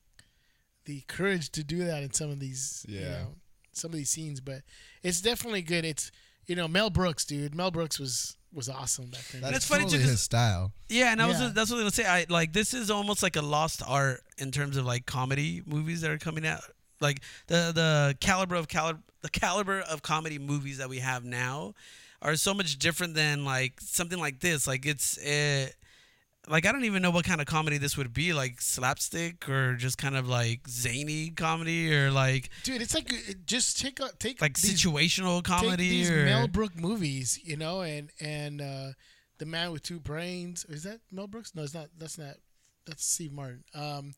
the 0.86 1.02
courage 1.08 1.50
to 1.52 1.64
do 1.64 1.84
that 1.86 2.04
in 2.04 2.14
some 2.14 2.30
of 2.30 2.40
these, 2.40 2.86
you 2.88 3.00
Yeah. 3.00 3.10
know, 3.10 3.36
some 3.72 3.92
of 3.92 3.98
these 3.98 4.10
scenes. 4.10 4.40
But 4.42 4.62
it's 5.04 5.22
definitely 5.22 5.62
good. 5.62 5.86
It's 5.86 6.12
you 6.46 6.56
know 6.56 6.68
Mel 6.68 6.90
Brooks, 6.90 7.26
dude. 7.26 7.56
Mel 7.56 7.72
Brooks 7.72 8.00
was 8.00 8.38
was 8.54 8.70
awesome 8.70 9.10
back 9.10 9.26
then. 9.34 9.42
That's 9.42 9.58
it's 9.58 9.66
funny, 9.68 9.86
too, 9.90 9.98
his 9.98 10.22
style. 10.22 10.72
Yeah, 10.88 11.12
and 11.12 11.22
I 11.22 11.28
was 11.28 11.40
Yeah. 11.42 11.52
that's 11.54 11.70
what 11.72 11.82
I 11.82 11.84
was 11.84 11.98
gonna 11.98 12.08
say. 12.08 12.12
I 12.22 12.26
like 12.30 12.54
this 12.54 12.74
is 12.74 12.90
almost 12.92 13.22
like 13.24 13.36
a 13.36 13.42
lost 13.42 13.82
art 13.86 14.24
in 14.38 14.52
terms 14.52 14.78
of 14.78 14.86
like 14.86 15.06
comedy 15.06 15.62
movies 15.66 16.02
that 16.02 16.12
are 16.12 16.18
coming 16.18 16.46
out. 16.48 16.62
Like 17.00 17.22
the 17.48 17.72
the 17.74 18.18
caliber 18.20 18.56
of 18.56 18.68
caliber 18.68 19.02
the 19.22 19.30
caliber 19.30 19.82
of 19.82 20.02
comedy 20.02 20.38
movies 20.38 20.78
that 20.78 20.90
we 20.90 21.00
have 21.00 21.24
now 21.24 21.74
are 22.22 22.36
so 22.36 22.54
much 22.54 22.78
different 22.78 23.14
than 23.16 23.44
like 23.46 23.80
something 23.82 24.20
like 24.20 24.40
this. 24.40 24.68
Like 24.68 24.86
it's 24.86 25.18
uh, 25.18 25.68
like 26.48 26.66
I 26.66 26.72
don't 26.72 26.84
even 26.86 27.02
know 27.02 27.12
what 27.12 27.26
kind 27.26 27.42
of 27.42 27.48
comedy 27.48 27.78
this 27.78 27.98
would 27.98 28.14
be, 28.14 28.34
like 28.34 28.62
slapstick 28.62 29.50
or 29.50 29.76
just 29.76 29.98
kind 29.98 30.16
of 30.16 30.28
like 30.28 30.68
zany 30.68 31.30
comedy 31.30 31.94
or 31.94 32.12
like 32.12 32.50
dude, 32.64 32.82
it's 32.82 32.94
like 32.94 33.12
uh, 33.12 33.34
just 33.46 33.80
take 33.80 34.00
a, 34.00 34.10
take 34.20 34.42
like 34.42 34.58
these 34.58 34.82
situational 34.82 35.44
comedy 35.44 35.90
these 35.90 36.10
or 36.12 36.26
Mel 36.26 36.48
Brooks 36.48 36.76
movies, 36.76 37.40
you 37.44 37.58
know, 37.58 37.82
and 37.82 38.12
and 38.20 38.62
uh, 38.62 38.88
the 39.38 39.46
Man 39.46 39.72
with 39.72 39.84
Two 39.84 40.00
Brains 40.00 40.66
is 40.66 40.84
that 40.84 41.00
Mel 41.12 41.28
Brooks? 41.28 41.54
No, 41.56 41.64
it's 41.64 41.74
not. 41.74 41.88
That's 41.98 42.18
not. 42.18 42.36
That's 42.86 43.06
Steve 43.06 43.32
Martin. 43.34 43.64
Um, 43.74 44.14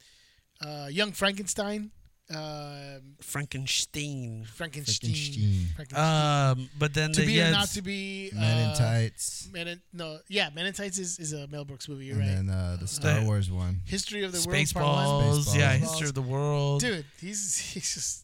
uh, 0.62 0.88
Young 0.90 1.12
Frankenstein. 1.12 1.92
Um 2.30 3.16
Frankenstein. 3.22 4.46
Frankenstein. 4.54 5.12
Frankenstein. 5.12 5.68
Frankenstein. 5.76 6.52
Um, 6.58 6.70
but 6.78 6.94
then 6.94 7.12
to 7.14 7.22
the, 7.22 7.28
be 7.28 7.34
yeah, 7.34 7.50
or 7.50 7.52
not 7.52 7.68
to 7.70 7.82
be. 7.82 8.32
Men 8.34 8.58
in 8.60 8.70
uh, 8.70 8.76
Tights. 8.76 9.50
Men 9.52 9.68
in, 9.68 9.82
no, 9.94 10.20
yeah, 10.28 10.50
Men 10.54 10.66
in 10.66 10.74
Tights 10.74 10.98
is, 10.98 11.20
is 11.20 11.34
a 11.34 11.48
Mel 11.48 11.64
Brooks 11.66 11.88
movie. 11.88 12.06
You're 12.06 12.20
And 12.20 12.28
right. 12.28 12.36
then 12.36 12.50
uh, 12.50 12.78
the 12.80 12.88
Star 12.88 13.20
Uh, 13.20 13.24
Wars 13.26 13.50
one. 13.50 13.80
History 13.86 14.24
of 14.24 14.32
the 14.34 14.40
World 14.48 14.74
Part 14.74 14.86
Spaceballs, 14.86 15.58
yeah, 15.58 15.76
Spaceballs. 15.78 15.80
History 15.80 16.08
of 16.08 16.14
the 16.16 16.22
World. 16.22 16.82
Dude, 16.82 17.06
he's 17.22 17.58
he's 17.58 17.94
just. 17.94 18.24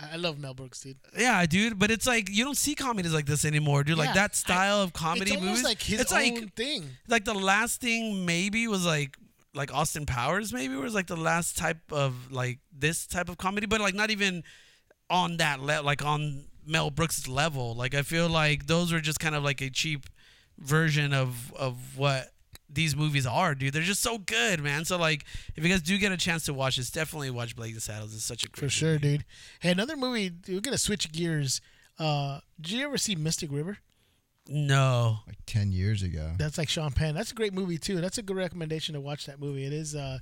I 0.00 0.14
I 0.14 0.16
love 0.16 0.38
Mel 0.40 0.54
Brooks, 0.54 0.80
dude. 0.80 0.96
Yeah, 1.16 1.44
dude, 1.46 1.78
but 1.78 1.90
it's 1.90 2.06
like 2.06 2.28
you 2.30 2.44
don't 2.44 2.56
see 2.56 2.74
comedies 2.74 3.12
like 3.14 3.26
this 3.26 3.44
anymore, 3.44 3.84
dude. 3.84 3.96
Like 3.98 4.14
that 4.14 4.34
style 4.34 4.80
of 4.82 4.92
comedy 4.92 5.32
it's 5.32 5.40
almost 5.40 5.48
movies. 5.50 5.64
like 5.64 5.82
his 5.82 6.00
it's 6.00 6.12
own 6.12 6.18
like 6.18 6.54
thing. 6.54 6.84
like 7.08 7.24
the 7.24 7.34
last 7.34 7.80
thing 7.80 8.26
maybe 8.26 8.66
was 8.68 8.84
like 8.84 9.16
like 9.54 9.72
Austin 9.72 10.04
Powers 10.06 10.52
maybe 10.52 10.74
was 10.74 10.94
like 10.94 11.06
the 11.06 11.16
last 11.16 11.56
type 11.56 11.92
of 11.92 12.32
like 12.32 12.58
this 12.76 13.06
type 13.06 13.28
of 13.28 13.38
comedy, 13.38 13.66
but 13.66 13.80
like 13.80 13.94
not 13.94 14.10
even 14.10 14.42
on 15.10 15.36
that 15.38 15.60
level, 15.60 15.84
like 15.84 16.04
on 16.04 16.44
Mel 16.66 16.90
Brooks' 16.90 17.28
level. 17.28 17.74
Like 17.74 17.94
I 17.94 18.02
feel 18.02 18.28
like 18.28 18.66
those 18.66 18.92
were 18.92 19.00
just 19.00 19.20
kind 19.20 19.34
of 19.34 19.44
like 19.44 19.60
a 19.60 19.70
cheap 19.70 20.06
version 20.58 21.12
of 21.12 21.52
of 21.54 21.96
what 21.96 22.30
these 22.68 22.96
movies 22.96 23.26
are, 23.26 23.54
dude. 23.54 23.72
They're 23.72 23.82
just 23.82 24.02
so 24.02 24.18
good, 24.18 24.60
man. 24.60 24.84
So 24.84 24.96
like, 24.96 25.24
if 25.54 25.62
you 25.62 25.70
guys 25.70 25.82
do 25.82 25.96
get 25.98 26.10
a 26.10 26.16
chance 26.16 26.44
to 26.46 26.54
watch 26.54 26.76
this, 26.76 26.90
definitely 26.90 27.30
watch 27.30 27.54
Blazing 27.54 27.78
Saddles. 27.80 28.14
It's 28.14 28.24
such 28.24 28.42
a 28.44 28.48
great 28.48 28.60
For 28.64 28.68
sure, 28.68 28.92
movie. 28.94 29.18
dude. 29.18 29.24
Hey, 29.60 29.70
another 29.70 29.96
movie. 29.96 30.32
We're 30.48 30.60
gonna 30.60 30.78
switch 30.78 31.12
gears. 31.12 31.60
Uh, 31.98 32.40
did 32.60 32.72
you 32.72 32.84
ever 32.84 32.98
see 32.98 33.14
Mystic 33.14 33.52
River? 33.52 33.78
No, 34.48 35.18
Like 35.26 35.38
10 35.46 35.72
years 35.72 36.02
ago. 36.02 36.32
That's 36.38 36.58
like 36.58 36.68
Sean 36.68 36.92
Penn. 36.92 37.14
That's 37.14 37.30
a 37.32 37.34
great 37.34 37.54
movie 37.54 37.78
too. 37.78 38.00
That's 38.00 38.18
a 38.18 38.22
good 38.22 38.36
recommendation 38.36 38.94
to 38.94 39.00
watch 39.00 39.26
that 39.26 39.40
movie. 39.40 39.64
It 39.64 39.72
is. 39.72 39.94
Uh, 39.94 40.18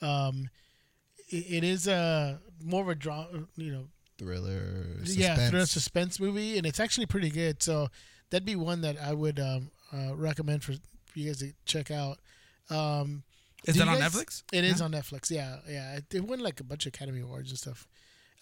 um, 0.00 0.48
it, 1.30 1.44
it 1.48 1.64
is 1.64 1.86
uh 1.86 2.38
more 2.64 2.82
of 2.82 2.88
a 2.88 2.94
draw. 2.94 3.26
You 3.56 3.72
know, 3.72 3.84
Thriller. 4.18 4.86
yeah, 5.04 5.34
suspense. 5.34 5.50
thriller 5.50 5.66
suspense 5.66 6.20
movie, 6.20 6.56
and 6.56 6.66
it's 6.66 6.80
actually 6.80 7.06
pretty 7.06 7.28
good. 7.30 7.62
So 7.62 7.88
that'd 8.30 8.46
be 8.46 8.56
one 8.56 8.80
that 8.82 8.96
I 8.98 9.12
would 9.12 9.38
um, 9.38 9.70
uh, 9.92 10.14
recommend 10.16 10.64
for, 10.64 10.72
for 10.72 11.18
you 11.18 11.26
guys 11.26 11.38
to 11.40 11.52
check 11.66 11.90
out. 11.90 12.18
Um, 12.70 13.22
is 13.66 13.74
do 13.74 13.80
that 13.80 13.84
you 13.86 13.90
on 13.92 13.98
guys- 14.00 14.14
Netflix? 14.14 14.42
It 14.52 14.64
is 14.64 14.80
on 14.80 14.92
Netflix. 14.92 15.30
Yeah, 15.30 15.56
yeah. 15.68 15.96
It, 15.96 16.04
it 16.14 16.24
won 16.24 16.40
like 16.40 16.60
a 16.60 16.64
bunch 16.64 16.86
of 16.86 16.94
Academy 16.94 17.20
Awards 17.20 17.50
and 17.50 17.58
stuff. 17.58 17.86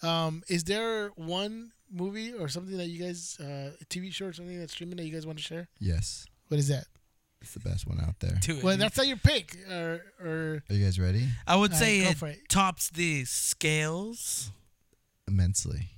Um, 0.03 0.43
is 0.47 0.63
there 0.65 1.09
one 1.15 1.71
movie 1.91 2.33
or 2.33 2.47
something 2.49 2.77
that 2.77 2.87
you 2.87 3.03
guys, 3.03 3.37
uh, 3.39 3.71
a 3.81 3.85
TV 3.85 4.13
show 4.13 4.25
or 4.27 4.33
something 4.33 4.59
that's 4.59 4.73
streaming 4.73 4.97
that 4.97 5.05
you 5.05 5.11
guys 5.13 5.25
want 5.25 5.37
to 5.39 5.43
share? 5.43 5.67
Yes. 5.79 6.25
What 6.49 6.59
is 6.59 6.67
that? 6.67 6.85
It's 7.41 7.53
the 7.53 7.59
best 7.59 7.87
one 7.87 7.99
out 8.01 8.19
there. 8.19 8.37
Do 8.41 8.57
it, 8.57 8.63
Well, 8.63 8.77
that's 8.77 8.97
not 8.97 9.07
your 9.07 9.17
pick, 9.17 9.55
or 9.69 10.01
or 10.19 10.63
Are 10.69 10.73
you 10.73 10.83
guys 10.83 10.99
ready? 10.99 11.27
I 11.45 11.55
would 11.55 11.71
All 11.71 11.79
right, 11.79 11.85
say 11.85 12.03
go 12.03 12.09
it, 12.09 12.17
for 12.17 12.27
it. 12.27 12.49
tops 12.49 12.89
the 12.89 13.25
scales. 13.25 14.51
Immensely. 15.27 15.89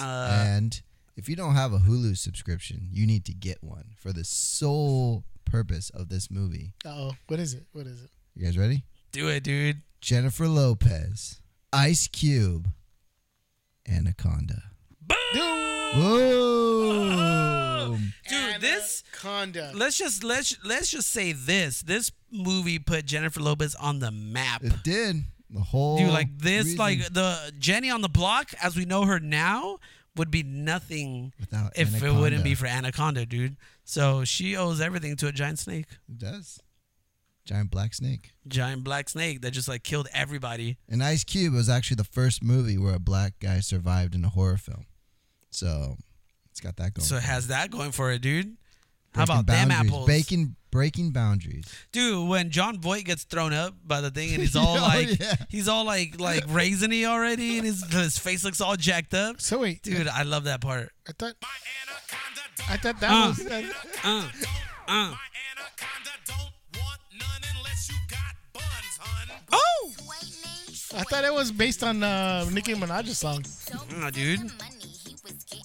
Uh, 0.00 0.44
and 0.46 0.82
if 1.16 1.28
you 1.28 1.36
don't 1.36 1.54
have 1.54 1.72
a 1.72 1.78
Hulu 1.78 2.16
subscription, 2.16 2.88
you 2.90 3.06
need 3.06 3.24
to 3.26 3.32
get 3.32 3.62
one 3.62 3.90
for 3.96 4.12
the 4.12 4.24
sole 4.24 5.22
purpose 5.44 5.90
of 5.90 6.08
this 6.08 6.30
movie. 6.30 6.72
oh, 6.84 7.12
what 7.28 7.38
is 7.38 7.54
it? 7.54 7.66
What 7.72 7.86
is 7.86 8.02
it? 8.02 8.10
You 8.34 8.44
guys 8.44 8.58
ready? 8.58 8.84
do 9.12 9.28
it, 9.28 9.44
dude. 9.44 9.82
Jennifer 10.00 10.48
Lopez, 10.48 11.40
Ice 11.72 12.08
Cube, 12.08 12.68
Anaconda. 13.88 14.62
Boom! 16.74 18.12
Dude, 18.28 18.60
this 18.60 19.04
Conda. 19.12 19.74
let's 19.74 19.96
just 19.98 20.24
let's 20.24 20.56
let's 20.64 20.90
just 20.90 21.10
say 21.10 21.32
this. 21.32 21.82
This 21.82 22.10
movie 22.30 22.78
put 22.78 23.06
Jennifer 23.06 23.40
Lopez 23.40 23.74
on 23.74 23.98
the 24.00 24.10
map. 24.10 24.62
It 24.64 24.82
did. 24.82 25.24
The 25.50 25.60
whole 25.60 25.98
Dude, 25.98 26.10
like 26.10 26.36
this, 26.38 26.64
reason 26.64 26.78
like 26.78 27.12
the 27.12 27.52
Jenny 27.58 27.90
on 27.90 28.00
the 28.00 28.08
block, 28.08 28.52
as 28.62 28.76
we 28.76 28.84
know 28.84 29.04
her 29.04 29.20
now, 29.20 29.78
would 30.16 30.30
be 30.30 30.42
nothing 30.42 31.32
without 31.38 31.72
if 31.78 32.02
it 32.02 32.12
wouldn't 32.12 32.42
be 32.42 32.54
for 32.54 32.66
Anaconda, 32.66 33.24
dude. 33.24 33.56
So 33.84 34.24
she 34.24 34.56
owes 34.56 34.80
everything 34.80 35.14
to 35.16 35.28
a 35.28 35.32
giant 35.32 35.58
snake, 35.60 35.86
It 36.08 36.18
does. 36.18 36.58
Giant 37.46 37.70
black 37.70 37.92
snake. 37.94 38.30
giant 38.48 38.84
black 38.84 39.08
snake 39.08 39.42
that 39.42 39.50
just 39.50 39.68
like 39.68 39.82
killed 39.82 40.08
everybody. 40.14 40.78
And 40.88 41.02
Ice 41.04 41.24
Cube 41.24 41.52
was 41.52 41.68
actually 41.68 41.96
the 41.96 42.04
first 42.04 42.42
movie 42.42 42.78
where 42.78 42.94
a 42.94 42.98
black 42.98 43.34
guy 43.40 43.60
survived 43.60 44.14
in 44.14 44.24
a 44.24 44.30
horror 44.30 44.56
film. 44.56 44.86
So 45.50 45.96
it's 46.50 46.60
got 46.60 46.76
that 46.76 46.94
going. 46.94 47.04
So 47.04 47.16
it 47.16 47.22
has 47.22 47.48
that 47.48 47.70
going 47.70 47.92
for 47.92 48.10
it, 48.12 48.20
dude. 48.22 48.44
Breaking 48.46 48.56
How 49.14 49.22
about 49.24 49.46
them 49.46 49.68
boundaries. 49.68 49.90
apples? 49.92 50.06
Breaking 50.06 50.56
breaking 50.72 51.10
boundaries. 51.12 51.64
Dude, 51.92 52.28
when 52.28 52.50
Jon 52.50 52.80
Voight 52.80 53.04
gets 53.04 53.22
thrown 53.24 53.52
up 53.52 53.74
by 53.86 54.00
the 54.00 54.10
thing 54.10 54.30
and 54.32 54.40
he's 54.40 54.56
all 54.56 54.76
Oh, 54.78 54.80
like, 54.80 55.20
yeah. 55.20 55.34
he's 55.50 55.68
all 55.68 55.84
like, 55.84 56.18
like 56.18 56.44
raisiny 56.46 57.04
already, 57.06 57.58
and 57.58 57.66
his 57.66 57.84
his 57.92 58.18
face 58.18 58.42
looks 58.44 58.60
all 58.60 58.74
jacked 58.74 59.14
up. 59.14 59.40
So 59.40 59.60
wait, 59.60 59.82
Dude, 59.82 60.08
I 60.08 60.22
love 60.22 60.44
that 60.44 60.60
part. 60.62 60.90
I 61.08 61.12
thought 61.12 61.34
My 61.42 61.48
anaconda 61.82 62.40
don't 62.56 62.70
I 62.70 62.76
thought 62.78 63.00
that 63.00 63.12
Uh. 63.12 63.28
was. 63.28 63.46
Uh, 64.02 64.30
Uh, 64.88 65.14
Oh, 69.56 69.92
I 70.96 71.02
thought 71.04 71.24
it 71.24 71.32
was 71.32 71.50
based 71.52 71.82
on 71.82 72.02
uh, 72.02 72.44
Nicki 72.50 72.74
Minaj's 72.74 73.18
song. 73.18 73.44
no, 73.98 74.10
dude. 74.10 74.50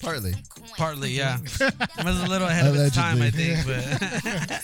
Partly. 0.02 0.34
Partly, 0.78 1.12
yeah. 1.12 1.38
it 1.60 2.04
was 2.06 2.22
a 2.22 2.28
little 2.28 2.48
ahead 2.48 2.68
of 2.68 2.76
its 2.76 2.96
time, 2.96 3.22
I 3.22 3.28
Allegedly. 3.28 3.56
think, 3.56 4.62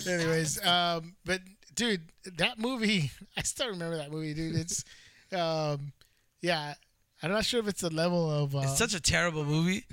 but 0.00 0.06
Anyways, 0.06 0.64
um, 0.66 1.14
but 1.24 1.40
dude, 1.74 2.00
that 2.38 2.58
movie, 2.58 3.10
I 3.36 3.42
still 3.42 3.68
remember 3.68 3.96
that 3.98 4.10
movie, 4.10 4.32
dude. 4.34 4.56
It's, 4.56 4.84
um, 5.32 5.92
yeah, 6.40 6.74
I'm 7.22 7.30
not 7.30 7.44
sure 7.44 7.60
if 7.60 7.68
it's 7.68 7.82
the 7.82 7.90
level 7.90 8.30
of. 8.30 8.56
Uh, 8.56 8.60
it's 8.60 8.78
such 8.78 8.94
a 8.94 9.00
terrible 9.00 9.44
movie, 9.44 9.84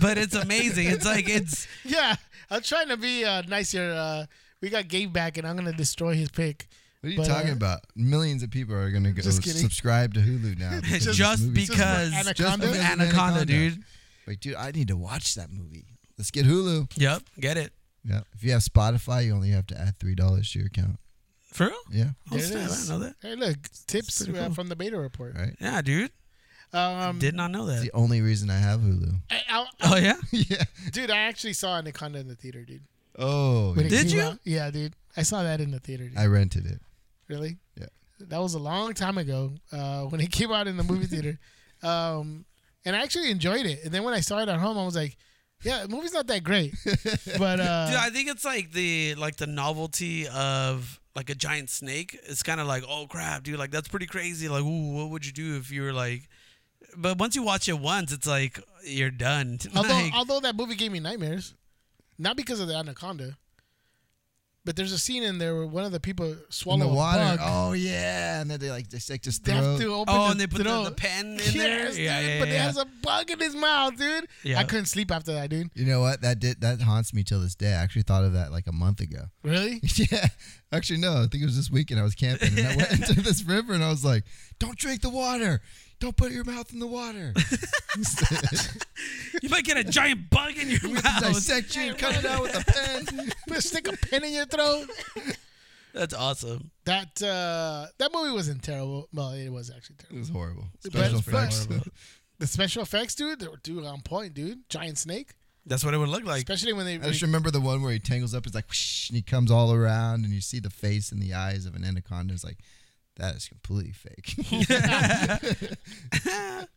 but 0.00 0.18
it's 0.18 0.34
amazing. 0.34 0.88
It's 0.88 1.06
like 1.06 1.28
it's 1.28 1.66
yeah, 1.84 2.16
I'm 2.50 2.60
trying 2.60 2.88
to 2.88 2.98
be 2.98 3.24
uh, 3.24 3.42
nice 3.48 3.72
here. 3.72 3.90
Uh, 3.96 4.26
we 4.60 4.68
got 4.68 4.88
Gabe 4.88 5.12
back, 5.12 5.38
and 5.38 5.46
I'm 5.46 5.56
gonna 5.56 5.72
destroy 5.72 6.14
his 6.14 6.30
pick. 6.30 6.68
What 7.04 7.08
are 7.08 7.12
you 7.12 7.18
But, 7.18 7.26
talking 7.26 7.50
uh, 7.50 7.56
about? 7.56 7.80
Millions 7.94 8.42
of 8.42 8.50
people 8.50 8.74
are 8.74 8.90
gonna 8.90 9.12
go 9.12 9.20
Just 9.20 9.42
subscribe 9.42 10.14
to 10.14 10.20
Hulu 10.20 10.58
now. 10.58 10.80
because 10.80 11.14
just, 11.14 11.42
of 11.42 11.54
this 11.54 11.68
because 11.68 12.14
Anaconda? 12.14 12.34
Just 12.34 12.60
because 12.60 12.78
of 12.78 12.84
Anaconda, 12.84 13.44
dude. 13.44 13.84
Wait, 14.26 14.40
dude, 14.40 14.54
I 14.54 14.70
need 14.70 14.88
to 14.88 14.96
watch 14.96 15.34
that 15.34 15.52
movie. 15.52 15.84
Let's 16.16 16.30
get 16.30 16.46
Hulu. 16.46 16.90
Yep, 16.96 17.22
get 17.38 17.58
it. 17.58 17.74
Yeah. 18.08 18.20
If 18.32 18.42
you 18.42 18.52
have 18.52 18.62
Spotify, 18.62 19.26
you 19.26 19.34
only 19.34 19.50
have 19.50 19.66
to 19.66 19.78
add 19.78 19.98
three 19.98 20.14
dollars 20.14 20.50
to 20.52 20.60
your 20.60 20.68
account. 20.68 20.98
For 21.52 21.66
real? 21.66 21.74
Yeah. 21.90 22.04
Oh, 22.32 22.36
There 22.36 22.38
it 22.38 22.42
snap, 22.44 22.70
I 22.70 22.74
didn't 22.74 22.88
know 22.88 22.98
that. 23.00 23.16
Hey, 23.20 23.36
look, 23.36 23.56
tips 23.86 24.24
pretty 24.24 24.38
uh, 24.38 24.46
cool. 24.46 24.54
from 24.54 24.68
the 24.68 24.76
beta 24.76 24.98
report. 24.98 25.34
Right. 25.36 25.54
Yeah, 25.60 25.82
dude. 25.82 26.10
Um, 26.72 27.18
Did 27.18 27.34
not 27.34 27.50
know 27.50 27.68
It's 27.68 27.80
that. 27.80 27.82
the 27.82 27.92
only 27.92 28.22
reason 28.22 28.48
I 28.50 28.58
have 28.58 28.80
Hulu. 28.80 29.14
I, 29.30 29.42
I, 29.48 29.66
Oh 29.82 29.96
yeah. 29.96 30.16
yeah. 30.32 30.64
dude, 30.90 31.10
I 31.10 31.18
actually 31.18 31.52
saw 31.52 31.76
Anaconda 31.76 32.18
in 32.18 32.28
the 32.28 32.34
theater, 32.34 32.64
dude. 32.64 32.82
Oh. 33.18 33.74
When 33.74 33.88
Did 33.88 34.10
you? 34.10 34.22
out. 34.22 34.38
Yeah, 34.42 34.70
dude. 34.70 34.94
I 35.16 35.22
saw 35.22 35.42
that 35.42 35.60
in 35.60 35.70
the 35.70 35.78
theater. 35.78 36.08
Dude. 36.08 36.18
I 36.18 36.26
rented 36.26 36.66
it. 36.66 36.80
Really? 37.28 37.58
Yeah. 37.78 37.86
That 38.20 38.40
was 38.40 38.54
a 38.54 38.58
long 38.58 38.94
time 38.94 39.18
ago 39.18 39.52
uh, 39.72 40.02
when 40.04 40.20
it 40.20 40.30
came 40.38 40.52
out 40.52 40.66
in 40.66 40.76
the 40.76 40.84
movie 40.84 41.06
theater. 41.06 41.38
Um, 41.82 42.44
and 42.84 42.94
I 42.94 43.02
actually 43.02 43.30
enjoyed 43.30 43.66
it. 43.66 43.84
And 43.84 43.92
then 43.92 44.04
when 44.04 44.14
I 44.14 44.20
saw 44.20 44.38
it 44.40 44.48
at 44.48 44.58
home, 44.58 44.78
I 44.78 44.84
was 44.84 44.96
like, 44.96 45.16
yeah, 45.62 45.82
the 45.82 45.88
movie's 45.88 46.12
not 46.12 46.26
that 46.26 46.44
great. 46.44 46.74
but 47.38 47.60
uh, 47.60 47.86
Dude, 47.90 47.96
I 47.96 48.10
think 48.10 48.28
it's 48.28 48.44
like 48.44 48.72
the 48.72 49.14
like 49.14 49.36
the 49.36 49.46
novelty 49.46 50.28
of 50.28 51.00
like 51.16 51.30
a 51.30 51.34
giant 51.34 51.70
snake. 51.70 52.18
It's 52.24 52.42
kind 52.42 52.60
of 52.60 52.66
like, 52.66 52.84
oh 52.88 53.06
crap, 53.06 53.42
dude, 53.44 53.58
like 53.58 53.70
that's 53.70 53.88
pretty 53.88 54.06
crazy. 54.06 54.48
Like, 54.48 54.62
ooh, 54.62 54.92
what 54.92 55.10
would 55.10 55.24
you 55.24 55.32
do 55.32 55.56
if 55.56 55.70
you 55.70 55.82
were 55.82 55.92
like? 55.92 56.28
But 56.96 57.18
once 57.18 57.34
you 57.34 57.42
watch 57.42 57.68
it 57.68 57.78
once, 57.78 58.12
it's 58.12 58.26
like 58.26 58.60
you're 58.84 59.10
done. 59.10 59.58
although, 59.76 59.88
Like, 59.88 60.14
although 60.14 60.40
that 60.40 60.54
movie 60.54 60.74
gave 60.74 60.92
me 60.92 61.00
nightmares, 61.00 61.54
not 62.18 62.36
because 62.36 62.60
of 62.60 62.68
the 62.68 62.74
Anaconda, 62.76 63.36
but 64.64 64.76
there's 64.76 64.92
a 64.92 64.98
scene 64.98 65.22
in 65.22 65.38
there 65.38 65.54
where 65.54 65.66
one 65.66 65.84
of 65.84 65.92
the 65.92 66.00
people 66.00 66.32
In 66.32 66.38
swallow 66.48 66.86
the 66.86 66.90
a 66.90 66.94
water. 66.94 67.18
bug. 67.18 67.38
Oh 67.42 67.72
yeah. 67.72 68.40
And 68.40 68.50
then 68.50 68.60
they 68.60 68.70
like 68.70 68.88
they 68.88 68.98
stick 68.98 69.22
just 69.22 69.44
They 69.44 69.52
have 69.52 69.78
to 69.78 69.94
open 69.94 70.14
oh, 70.14 70.24
the 70.26 70.30
and 70.32 70.40
they 70.40 70.46
put 70.46 70.58
the, 70.58 70.64
throat. 70.64 70.84
the 70.84 70.90
pen 70.92 71.26
in 71.26 71.38
yes, 71.38 71.52
there. 71.54 71.86
dude, 71.88 71.96
yeah, 71.98 72.20
yeah, 72.20 72.38
but 72.38 72.48
it 72.48 72.52
yeah. 72.52 72.62
has 72.62 72.76
a 72.78 72.86
bug 73.02 73.30
in 73.30 73.40
his 73.40 73.54
mouth, 73.54 73.96
dude. 73.98 74.26
Yeah. 74.42 74.58
I 74.58 74.64
couldn't 74.64 74.86
sleep 74.86 75.10
after 75.10 75.32
that, 75.34 75.50
dude. 75.50 75.70
You 75.74 75.84
know 75.84 76.00
what? 76.00 76.22
That 76.22 76.40
did 76.40 76.60
that 76.62 76.80
haunts 76.80 77.12
me 77.12 77.22
till 77.24 77.40
this 77.40 77.54
day. 77.54 77.68
I 77.72 77.82
actually 77.82 78.02
thought 78.02 78.24
of 78.24 78.32
that 78.32 78.52
like 78.52 78.66
a 78.66 78.72
month 78.72 79.00
ago. 79.00 79.24
Really? 79.44 79.80
yeah. 79.96 80.28
Actually, 80.72 81.00
no. 81.00 81.12
I 81.22 81.26
think 81.26 81.42
it 81.42 81.46
was 81.46 81.56
this 81.56 81.70
weekend. 81.70 82.00
I 82.00 82.02
was 82.02 82.14
camping 82.14 82.58
and 82.58 82.66
I 82.66 82.76
went 82.76 82.90
into 83.08 83.20
this 83.20 83.44
river 83.44 83.74
and 83.74 83.84
I 83.84 83.90
was 83.90 84.04
like, 84.04 84.24
"Don't 84.58 84.76
drink 84.78 85.02
the 85.02 85.10
water. 85.10 85.60
Don't 86.04 86.14
put 86.18 86.32
your 86.32 86.44
mouth 86.44 86.70
in 86.70 86.80
the 86.80 86.86
water. 86.86 87.32
you 89.42 89.48
might 89.48 89.64
get 89.64 89.78
a 89.78 89.84
giant 89.84 90.28
bug 90.28 90.54
in 90.54 90.68
your 90.68 90.78
we 90.82 90.92
have 90.96 91.22
mouth. 91.22 91.22
dissect 91.22 91.74
you 91.74 91.94
cut 91.94 92.14
it 92.14 92.26
out 92.26 92.42
with 92.42 92.54
a 92.54 92.62
pen." 92.62 93.32
Put 93.48 93.64
stick 93.64 93.88
a 93.88 93.96
pin 93.96 94.22
in 94.22 94.34
your 94.34 94.44
throat. 94.44 94.86
That's 95.94 96.12
awesome. 96.12 96.70
That 96.84 97.22
uh, 97.22 97.86
that 97.96 98.12
movie 98.12 98.32
wasn't 98.32 98.62
terrible. 98.62 99.08
Well, 99.14 99.30
it 99.30 99.48
was 99.48 99.70
actually 99.74 99.96
terrible. 99.96 100.16
It 100.16 100.20
was 100.20 100.28
horrible. 100.28 100.64
Special 100.80 101.20
but- 101.20 101.26
effects. 101.26 101.68
The 102.38 102.48
special 102.48 102.82
effects, 102.82 103.14
dude, 103.14 103.38
they 103.38 103.46
were 103.46 103.58
dude 103.62 103.84
on 103.86 104.00
point, 104.02 104.34
dude. 104.34 104.68
Giant 104.68 104.98
snake, 104.98 105.34
That's 105.64 105.84
what 105.84 105.94
it 105.94 105.98
would 105.98 106.08
look 106.08 106.24
like. 106.24 106.38
especially 106.38 106.72
when 106.74 106.84
they. 106.84 106.96
I 106.96 107.10
just 107.10 107.22
remember 107.22 107.50
the 107.50 107.60
one 107.60 107.80
where 107.80 107.92
he 107.92 108.00
tangles 108.00 108.34
up. 108.34 108.44
It's 108.44 108.56
like, 108.56 108.68
whoosh, 108.68 109.08
and 109.08 109.16
he 109.16 109.22
comes 109.22 109.50
all 109.52 109.72
around, 109.72 110.24
and 110.24 110.34
you 110.34 110.40
see 110.42 110.58
the 110.58 110.68
face 110.68 111.12
and 111.12 111.22
the 111.22 111.32
eyes 111.32 111.64
of 111.64 111.76
an 111.76 111.84
anaconda. 111.84 112.34
It's 112.34 112.44
like, 112.44 112.58
that 113.16 113.36
is 113.36 113.48
completely 113.48 113.92
fake. 113.92 114.34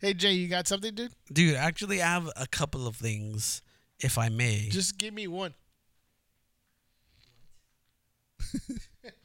hey 0.00 0.14
Jay, 0.14 0.32
you 0.32 0.48
got 0.48 0.68
something, 0.68 0.94
dude? 0.94 1.12
Dude, 1.32 1.56
actually, 1.56 2.02
I 2.02 2.06
have 2.06 2.30
a 2.36 2.46
couple 2.46 2.86
of 2.86 2.96
things, 2.96 3.62
if 3.98 4.18
I 4.18 4.28
may. 4.28 4.68
Just 4.70 4.98
give 4.98 5.14
me 5.14 5.26
one. 5.26 5.54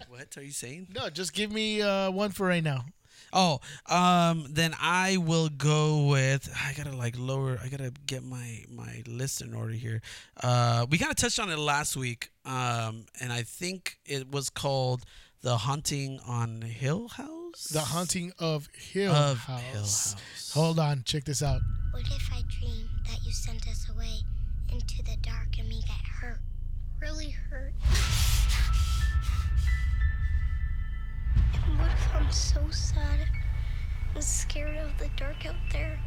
what 0.07 0.37
are 0.37 0.43
you 0.43 0.51
saying? 0.51 0.87
No, 0.95 1.09
just 1.09 1.33
give 1.33 1.51
me 1.51 1.81
uh, 1.81 2.11
one 2.11 2.31
for 2.31 2.47
right 2.47 2.63
now. 2.63 2.85
Oh, 3.33 3.59
um, 3.87 4.47
then 4.49 4.73
I 4.79 5.17
will 5.17 5.49
go 5.49 6.07
with. 6.07 6.49
I 6.65 6.73
gotta 6.73 6.95
like 6.95 7.15
lower. 7.17 7.59
I 7.61 7.67
gotta 7.67 7.91
get 8.05 8.23
my 8.23 8.63
my 8.69 9.03
list 9.07 9.41
in 9.41 9.53
order 9.53 9.73
here. 9.73 10.01
Uh, 10.41 10.85
we 10.89 10.97
kind 10.97 11.11
of 11.11 11.17
touched 11.17 11.39
on 11.39 11.49
it 11.49 11.57
last 11.57 11.97
week, 11.97 12.29
um, 12.45 13.05
and 13.19 13.33
I 13.33 13.43
think 13.43 13.99
it 14.05 14.31
was 14.31 14.49
called 14.49 15.03
"The 15.45 15.57
Haunting 15.59 16.19
on 16.25 16.63
Hill 16.63 17.07
House." 17.07 17.67
The 17.71 17.79
Haunting 17.79 18.33
of 18.39 18.67
Hill 18.73 19.11
of 19.13 19.37
House. 19.37 19.61
Hill 19.61 19.79
House. 19.79 20.15
Hold 20.55 20.79
on, 20.79 21.03
check 21.03 21.23
this 21.23 21.43
out. 21.43 21.61
What 21.91 22.01
if 22.07 22.33
I 22.33 22.41
dream 22.49 22.89
that 23.05 23.23
you 23.23 23.31
sent 23.31 23.67
us 23.67 23.87
away 23.87 24.21
into 24.71 25.03
the 25.03 25.15
dark 25.21 25.59
and 25.59 25.69
we 25.69 25.81
get 25.81 26.03
hurt? 26.19 26.39
Really 26.99 27.29
hurt? 27.29 27.73
And 31.53 31.77
what 31.77 31.91
if 31.91 32.15
I'm 32.15 32.31
so 32.31 32.67
sad 32.71 33.27
and 34.15 34.23
scared 34.23 34.77
of 34.77 34.97
the 34.97 35.09
dark 35.15 35.45
out 35.45 35.53
there 35.71 35.99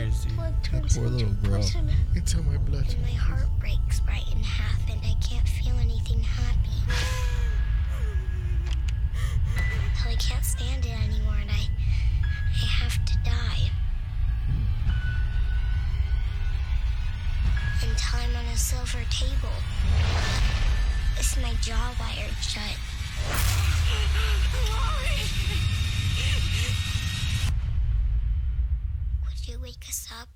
years 0.00 0.24
and 0.24 0.32
until 0.32 0.36
my 0.36 0.50
dude. 0.50 0.62
blood 0.62 0.64
turns 0.64 0.96
poor 0.96 1.06
into 1.06 1.16
little 1.16 1.34
girl. 1.42 1.56
poison 1.60 1.90
into 2.14 2.42
my 2.42 2.56
blood. 2.58 2.86
and 2.92 3.02
my 3.02 3.10
heart 3.10 3.48
breaks 3.58 4.00
right 4.06 4.24
in 4.32 4.42
half 4.42 4.80
and 4.90 5.00
I 5.04 5.14
can't 5.20 5.48
feel 5.48 5.76
anything 5.78 6.20
happy. 6.20 6.56
I 10.08 10.14
can't 10.16 10.44
stand 10.44 10.84
it 10.84 10.98
anymore 11.04 11.36
and 11.40 11.50
I 11.50 11.68
I 12.52 12.66
have 12.66 13.04
to 13.04 13.14
die. 13.24 13.70
And 17.82 17.96
time 17.96 18.30
on 18.36 18.44
a 18.46 18.56
silver 18.56 19.04
table. 19.10 19.56
Is 21.18 21.36
my 21.40 21.54
jaw 21.62 21.94
wired 22.00 22.34
shut? 22.42 22.76
Up? 29.90 30.28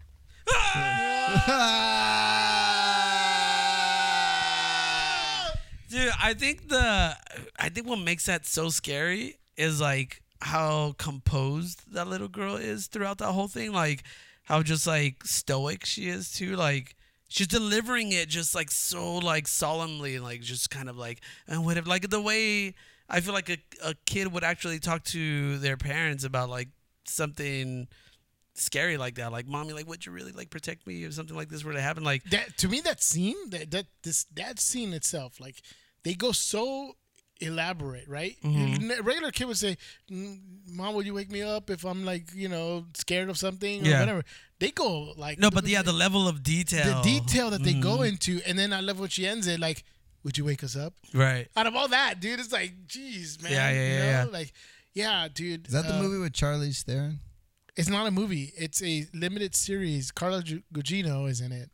Dude, 5.89 6.13
I 6.21 6.35
think 6.37 6.69
the 6.69 7.17
I 7.57 7.69
think 7.69 7.87
what 7.87 8.01
makes 8.01 8.27
that 8.27 8.47
so 8.47 8.69
scary 8.69 9.37
is 9.57 9.81
like 9.81 10.23
how 10.41 10.97
composed 10.99 11.93
that 11.95 12.09
little 12.09 12.27
girl 12.27 12.57
is 12.57 12.89
throughout 12.89 13.19
that 13.19 13.31
whole 13.31 13.47
thing. 13.47 13.73
Like 13.73 14.03
how 14.43 14.65
just 14.65 14.89
like 14.89 15.25
stoic 15.25 15.85
she 15.85 16.09
is 16.09 16.33
too. 16.33 16.57
Like 16.57 16.97
she's 17.29 17.47
delivering 17.47 18.11
it 18.11 18.29
just 18.29 18.57
like 18.57 18.73
so 18.73 19.19
like 19.19 19.47
solemnly, 19.47 20.19
like 20.19 20.41
just 20.41 20.69
kind 20.69 20.89
of 20.89 20.97
like 20.97 21.21
and 21.47 21.65
whatever. 21.65 21.89
Like 21.89 22.11
the 22.11 22.21
way 22.21 22.75
I 23.09 23.21
feel 23.21 23.35
like 23.35 23.51
a 23.51 23.59
a 23.85 23.95
kid 24.05 24.33
would 24.33 24.43
actually 24.43 24.81
talk 24.81 25.05
to 25.05 25.59
their 25.59 25.77
parents 25.77 26.25
about 26.25 26.51
like 26.51 26.71
something 27.07 27.87
scary 28.55 28.97
like 28.97 29.17
that. 29.17 29.33
Like 29.33 29.47
mommy, 29.47 29.73
like 29.73 29.87
would 29.89 30.05
you 30.07 30.13
really 30.13 30.33
like 30.33 30.51
protect 30.51 30.87
me 30.87 31.05
if 31.05 31.15
something 31.15 31.37
like 31.37 31.49
this 31.49 31.65
were 31.65 31.73
to 31.73 31.81
happen? 31.81 32.05
Like 32.05 32.25
that 32.31 32.57
to 32.59 32.69
me 32.69 32.81
that 32.83 33.03
scene 33.03 33.51
that 33.51 33.71
that 33.73 33.87
this 34.03 34.25
that 34.35 34.59
scene 34.61 34.93
itself 34.93 35.41
like 35.41 35.61
they 36.05 36.15
go 36.15 36.33
so 36.33 36.97
elaborate 37.41 38.09
right 38.09 38.37
Mm-hmm. 38.45 39.03
Regular 39.05 39.33
kid 39.33 39.47
would 39.47 39.57
say 39.57 39.77
"Mm, 40.11 40.39
mom 40.69 40.95
would 40.95 41.05
you 41.05 41.15
wake 41.15 41.31
me 41.33 41.43
up 41.43 41.69
if 41.69 41.85
i'm 41.85 42.05
like 42.05 42.33
you 42.33 42.49
know 42.49 42.87
scared 42.95 43.29
of 43.29 43.37
something 43.37 43.83
or 43.85 43.91
Yeah. 43.91 44.01
whatever 44.01 44.23
they 44.61 44.71
go 44.71 45.13
like 45.17 45.39
no, 45.41 45.51
but 45.51 45.67
yeah, 45.67 45.83
the 45.83 45.93
level 45.93 46.29
of 46.29 46.43
detail, 46.45 47.03
the 47.03 47.03
detail 47.03 47.51
that 47.51 47.65
they 47.65 47.75
go 47.75 47.99
Mhm. 47.99 48.09
into 48.11 48.41
and 48.47 48.57
then 48.57 48.73
i 48.73 48.81
love 48.81 49.01
what 49.01 49.11
she 49.13 49.27
ends 49.27 49.49
it 49.49 49.59
like 49.59 49.83
would 50.23 50.39
you 50.39 50.45
wake 50.45 50.63
us 50.63 50.77
up 50.77 50.95
right? 51.13 51.49
out 51.57 51.67
of 51.67 51.75
all 51.75 51.89
that 51.89 52.21
dude 52.21 52.39
it's 52.39 52.53
like 52.53 52.87
jeez 52.87 53.43
man 53.43 53.51
Yeah, 53.53 53.71
yeah, 53.71 53.75
you 53.75 53.95
yeah, 53.95 53.99
know? 53.99 54.31
yeah. 54.31 54.39
like 54.39 54.53
yeah 54.95 55.29
dude 55.35 55.67
Is 55.67 55.73
that 55.73 55.87
the 55.89 55.97
uh, 55.97 56.03
movie 56.03 56.19
with 56.19 56.33
Charlize 56.33 56.83
Theron? 56.85 57.19
It's 57.77 57.89
not 57.89 58.07
a 58.07 58.11
movie. 58.11 58.53
It's 58.57 58.83
a 58.83 59.07
limited 59.13 59.55
series. 59.55 60.11
Carla 60.13 60.43
Gugino 60.73 61.29
is 61.29 61.41
in 61.41 61.53
it, 61.53 61.71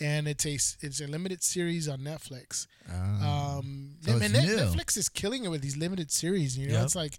and 0.00 0.28
it's 0.28 0.44
a 0.46 0.54
it's 0.86 1.00
a 1.00 1.06
limited 1.06 1.42
series 1.42 1.88
on 1.88 2.00
Netflix. 2.00 2.66
Ah. 2.90 3.58
Um, 3.58 3.96
So 4.02 4.12
and 4.12 4.22
it's 4.22 4.32
Net- 4.32 4.44
new. 4.46 4.56
Netflix 4.56 4.96
is 4.96 5.08
killing 5.08 5.44
it 5.44 5.48
with 5.48 5.62
these 5.62 5.76
limited 5.76 6.10
series. 6.10 6.56
You 6.58 6.68
know, 6.68 6.74
Yep. 6.74 6.84
it's 6.84 6.94
like 6.96 7.18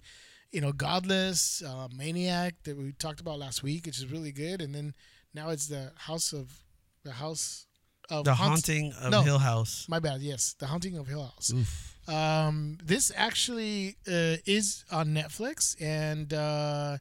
you 0.51 0.61
know, 0.61 0.71
Godless, 0.71 1.61
uh, 1.61 1.87
Maniac 1.95 2.55
that 2.63 2.75
we 2.75 2.91
talked 2.93 3.19
about 3.21 3.37
last 3.37 3.61
week, 3.61 3.85
which 3.85 3.99
is 3.99 4.07
really 4.07 4.31
good, 4.31 4.61
and 4.63 4.73
then 4.73 4.95
now 5.33 5.49
it's 5.49 5.67
the 5.67 5.91
House 5.95 6.33
of 6.33 6.63
the 7.03 7.11
House 7.11 7.67
of 8.09 8.25
The 8.25 8.33
Haunt- 8.33 8.49
Haunting 8.65 8.93
of 8.93 9.11
No. 9.11 9.21
Hill 9.21 9.37
House. 9.37 9.85
My 9.87 9.99
bad. 9.99 10.21
Yes, 10.21 10.55
the 10.57 10.65
Haunting 10.65 10.97
of 10.97 11.05
Hill 11.07 11.23
House. 11.23 11.51
Oof. 11.53 11.95
Um, 12.09 12.79
this 12.83 13.11
actually 13.15 13.97
uh, 14.07 14.37
is 14.47 14.83
on 14.91 15.09
Netflix, 15.13 15.75
and 15.79 16.33
uh, 16.33 16.97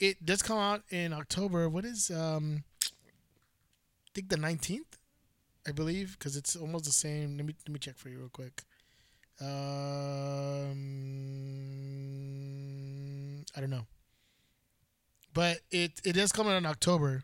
it 0.00 0.24
does 0.24 0.42
come 0.42 0.58
out 0.58 0.82
in 0.90 1.12
October. 1.12 1.68
What 1.68 1.84
is 1.84 2.10
um, 2.10 2.64
I 2.84 2.88
think 4.14 4.30
the 4.30 4.36
nineteenth, 4.36 4.98
I 5.66 5.72
believe, 5.72 6.16
because 6.18 6.36
it's 6.36 6.56
almost 6.56 6.86
the 6.86 6.92
same. 6.92 7.36
Let 7.36 7.46
me 7.46 7.54
let 7.66 7.72
me 7.72 7.78
check 7.78 7.96
for 7.96 8.08
you 8.08 8.18
real 8.18 8.30
quick. 8.30 8.62
Um, 9.40 9.46
I 13.56 13.60
don't 13.60 13.70
know, 13.70 13.86
but 15.32 15.60
it 15.70 16.00
it 16.04 16.14
does 16.14 16.32
come 16.32 16.48
out 16.48 16.56
in 16.56 16.66
October, 16.66 17.22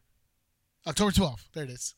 October 0.87 1.11
twelfth. 1.11 1.49
There 1.53 1.65
it 1.65 1.71
is. 1.71 1.95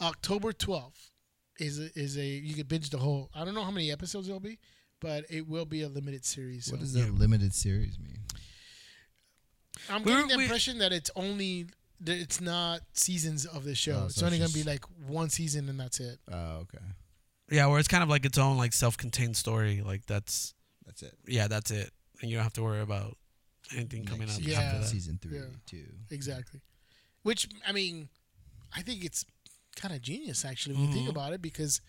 October 0.00 0.52
12th 0.52 1.10
is 1.58 1.78
a, 1.78 1.98
is 1.98 2.18
a 2.18 2.26
you 2.26 2.54
could 2.54 2.68
binge 2.68 2.90
the 2.90 2.98
whole. 2.98 3.30
I 3.34 3.44
don't 3.44 3.54
know 3.54 3.62
how 3.62 3.70
many 3.70 3.92
episodes 3.92 4.28
it'll 4.28 4.40
be, 4.40 4.58
but 5.00 5.24
it 5.30 5.48
will 5.48 5.64
be 5.64 5.82
a 5.82 5.88
limited 5.88 6.24
series. 6.24 6.70
What 6.70 6.80
so. 6.80 6.84
does 6.84 6.92
that 6.94 7.14
limited 7.14 7.54
series 7.54 7.98
mean? 7.98 8.18
I'm 9.88 10.02
We 10.02 10.10
getting 10.12 10.26
were- 10.26 10.32
the 10.32 10.36
we- 10.38 10.44
impression 10.44 10.78
that 10.78 10.92
it's 10.92 11.10
only 11.16 11.66
that 12.00 12.18
it's 12.18 12.40
not 12.40 12.82
seasons 12.92 13.46
of 13.46 13.64
the 13.64 13.74
show. 13.74 14.00
Oh, 14.02 14.06
it's 14.06 14.22
only 14.22 14.38
it's 14.38 14.52
gonna 14.52 14.64
be 14.64 14.68
like 14.68 14.84
one 15.06 15.30
season 15.30 15.68
and 15.68 15.78
that's 15.78 16.00
it. 16.00 16.18
Oh, 16.30 16.56
okay. 16.66 16.78
Yeah, 17.50 17.66
where 17.66 17.78
it's 17.78 17.88
kind 17.88 18.02
of 18.02 18.08
like 18.08 18.24
its 18.26 18.36
own 18.38 18.56
like 18.56 18.72
self-contained 18.72 19.36
story. 19.36 19.80
Like 19.82 20.04
that's 20.06 20.54
That's 20.86 21.02
it. 21.02 21.16
yeah, 21.26 21.46
that's 21.48 21.70
it, 21.70 21.90
and 22.20 22.30
you 22.30 22.36
don't 22.36 22.42
have 22.44 22.52
to 22.54 22.62
worry 22.62 22.80
about 22.80 23.16
anything 23.72 24.04
coming 24.04 24.26
Next 24.26 24.32
up 24.38 24.42
season, 24.44 24.52
Yeah. 24.52 24.60
after 24.60 24.78
that. 24.80 24.88
Season 24.88 25.18
three, 25.22 25.38
Yeah. 25.38 25.44
two. 25.66 25.86
Exactly. 26.10 26.60
Which 27.22 27.48
I 27.66 27.72
mean, 27.72 28.08
I 28.72 28.82
think 28.82 29.04
it's 29.04 29.24
kind 29.76 29.94
of 29.94 30.02
genius 30.02 30.44
actually 30.44 30.74
when 30.76 30.88
you 30.88 30.92
think 30.92 31.06
Mhm. 31.06 31.10
about 31.10 31.32
it 31.32 31.40
because 31.42 31.80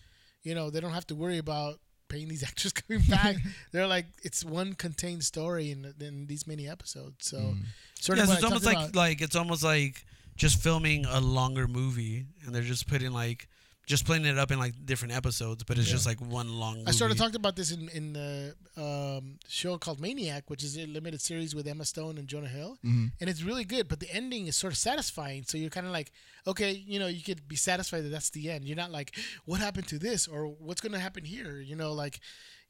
you 0.42 0.54
know 0.54 0.70
they 0.70 0.80
don't 0.80 0.92
have 0.94 1.06
to 1.08 1.14
worry 1.14 1.38
about 1.38 1.80
paying 2.08 2.28
these 2.28 2.42
actors 2.50 2.72
coming 2.72 3.02
back. 3.08 3.36
They're 3.72 3.86
like 3.86 4.06
it's 4.22 4.44
one 4.44 4.74
contained 4.74 5.24
story 5.24 5.70
in, 5.70 5.92
in 6.00 6.26
these 6.26 6.46
many 6.46 6.68
episodes. 6.68 7.26
So 7.28 7.38
Mm. 7.38 7.62
sort 8.00 8.18
Yeah, 8.18 8.24
of 8.24 8.28
so 8.30 8.34
it's 8.34 8.44
I 8.44 8.46
almost 8.46 8.64
like 8.66 8.76
about- 8.76 8.94
like 8.96 9.20
it's 9.20 9.36
almost 9.36 9.62
like 9.62 10.04
just 10.36 10.60
filming 10.62 11.04
a 11.06 11.20
longer 11.20 11.66
movie, 11.66 12.26
and 12.44 12.54
they're 12.54 12.62
just 12.62 12.86
putting 12.88 13.12
like 13.12 13.48
just 13.86 14.04
splitting 14.04 14.26
it 14.26 14.36
up 14.36 14.50
in 14.50 14.58
like 14.58 14.74
different 14.84 15.14
episodes, 15.14 15.62
but 15.62 15.78
it's 15.78 15.86
Yeah. 15.86 15.94
just 15.94 16.06
like 16.06 16.20
one 16.20 16.48
long. 16.58 16.78
Movie. 16.78 16.88
I 16.88 16.90
sort 16.90 17.12
of 17.12 17.16
talked 17.16 17.36
about 17.36 17.54
this 17.56 17.70
in 17.70 17.88
in 17.90 18.12
the 18.12 18.56
um, 18.76 19.38
show 19.48 19.78
called 19.78 20.00
Maniac, 20.00 20.50
which 20.50 20.62
is 20.64 20.76
a 20.76 20.86
limited 20.86 21.20
series 21.20 21.54
with 21.54 21.66
Emma 21.66 21.84
Stone 21.84 22.18
and 22.18 22.26
Jonah 22.28 22.48
Hill, 22.48 22.78
Mhm. 22.84 23.12
and 23.20 23.30
it's 23.30 23.42
really 23.42 23.64
good. 23.64 23.86
But 23.88 24.00
the 24.00 24.10
ending 24.12 24.48
is 24.48 24.56
sort 24.56 24.72
of 24.72 24.78
satisfying, 24.78 25.44
so 25.44 25.56
you're 25.56 25.70
kind 25.70 25.86
of 25.86 25.92
like, 25.92 26.10
okay, 26.46 26.72
you 26.72 26.98
know, 26.98 27.06
you 27.06 27.22
could 27.22 27.46
be 27.48 27.56
satisfied 27.56 28.02
that 28.02 28.08
that's 28.10 28.30
the 28.30 28.50
end. 28.50 28.66
You're 28.66 28.76
not 28.76 28.90
like, 28.90 29.16
what 29.44 29.60
happened 29.60 29.86
to 29.88 29.98
this 29.98 30.26
or 30.26 30.46
what's 30.48 30.80
going 30.80 30.92
to 30.92 30.98
happen 30.98 31.24
here? 31.24 31.60
You 31.60 31.76
know, 31.76 31.92
like, 31.92 32.20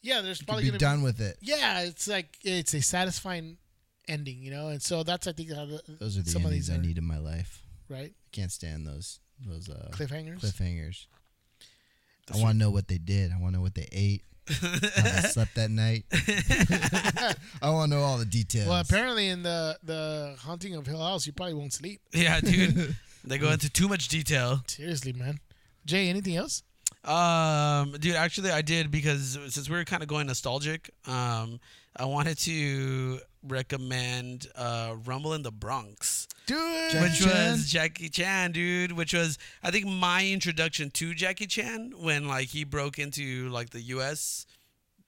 yeah, 0.03 0.21
there's 0.21 0.39
You 0.39 0.43
could 0.43 0.47
probably 0.49 0.65
be 0.65 0.69
going 0.71 0.79
done 0.79 1.03
with 1.03 1.21
it. 1.21 1.39
Yeah, 1.41 1.81
it's 1.81 2.07
like 2.07 2.39
it's 2.43 2.75
a 2.75 2.83
satisfying 2.83 3.57
ending, 4.07 4.43
you 4.43 4.51
know, 4.51 4.69
and 4.69 4.83
so 4.83 5.03
that's 5.03 5.27
I 5.27 5.33
think 5.33 5.51
how 5.53 5.65
the, 5.65 5.83
Those 5.99 6.19
are 6.19 6.23
the 6.23 6.31
some 6.31 6.43
of 6.43 6.49
endings 6.53 6.69
these 6.69 6.77
I 6.77 6.81
need 6.81 6.99
in 6.99 7.05
my 7.05 7.19
life. 7.19 7.63
right? 7.89 8.13
I 8.15 8.29
can't 8.33 8.53
stand 8.53 8.87
those 8.87 9.19
those 9.45 9.69
uh, 9.69 9.91
Cliffhangers. 9.93 10.41
cliffhangers. 10.41 11.07
That's 12.27 12.41
I 12.41 12.43
want 12.43 12.55
to 12.55 12.59
know 12.59 12.71
what 12.71 12.89
they 12.89 12.99
did. 12.99 13.33
I 13.33 13.41
want 13.41 13.53
to 13.55 13.59
know 13.59 13.63
what 13.63 13.75
they 13.75 13.89
ate. 13.93 14.23
how 14.49 14.79
they 15.03 15.29
slept 15.29 15.55
that 15.57 15.71
night. 15.71 16.05
I 17.63 17.71
want 17.71 17.91
to 17.91 17.97
know 17.97 18.03
all 18.03 18.19
the 18.19 18.25
details. 18.25 18.69
Well, 18.69 18.81
apparently 18.81 19.29
in 19.29 19.43
the 19.43 19.77
the 19.83 20.37
haunting 20.41 20.75
of 20.75 20.87
Hill 20.87 21.03
House, 21.03 21.27
you 21.27 21.33
probably 21.33 21.55
won't 21.55 21.73
sleep. 21.73 22.01
Yeah, 22.13 22.41
dude. 22.41 22.97
they 23.25 23.39
go 23.39 23.51
into 23.51 23.69
too 23.71 23.89
much 23.89 24.09
detail. 24.09 24.61
Seriously, 24.67 25.13
man. 25.13 25.39
Jay, 25.85 26.09
anything 26.09 26.37
else? 26.37 26.63
Um, 27.05 27.93
dude, 28.01 28.15
actually, 28.17 28.51
I 28.51 28.63
did 28.63 28.91
because 28.91 29.39
since 29.49 29.69
we 29.69 29.77
were 29.77 29.85
kind 29.85 30.03
of 30.03 30.09
going 30.09 30.27
nostalgic, 30.27 30.91
um, 31.07 31.61
I 31.99 32.05
wanted 32.05 32.39
to 32.41 33.21
recommend 33.43 34.47
uh, 34.55 34.95
Rumble 35.05 35.33
in 35.35 35.43
the 35.43 35.51
Bronx, 35.53 36.27
Dude, 36.47 36.59
Jackie 36.93 37.03
which 37.05 37.21
Chan? 37.21 37.53
was 37.53 37.71
Jackie 37.71 38.09
Chan, 38.09 38.53
dude. 38.53 38.93
Which 38.93 39.13
was 39.15 39.39
I 39.63 39.71
think 39.71 39.87
my 39.87 40.27
introduction 40.27 40.91
to 40.93 41.15
Jackie 41.15 41.47
Chan 41.47 41.93
when 41.99 42.29
like 42.29 42.49
he 42.49 42.65
broke 42.65 42.99
into 42.99 43.49
like 43.49 43.71
the 43.71 43.81
U.S. 43.83 44.47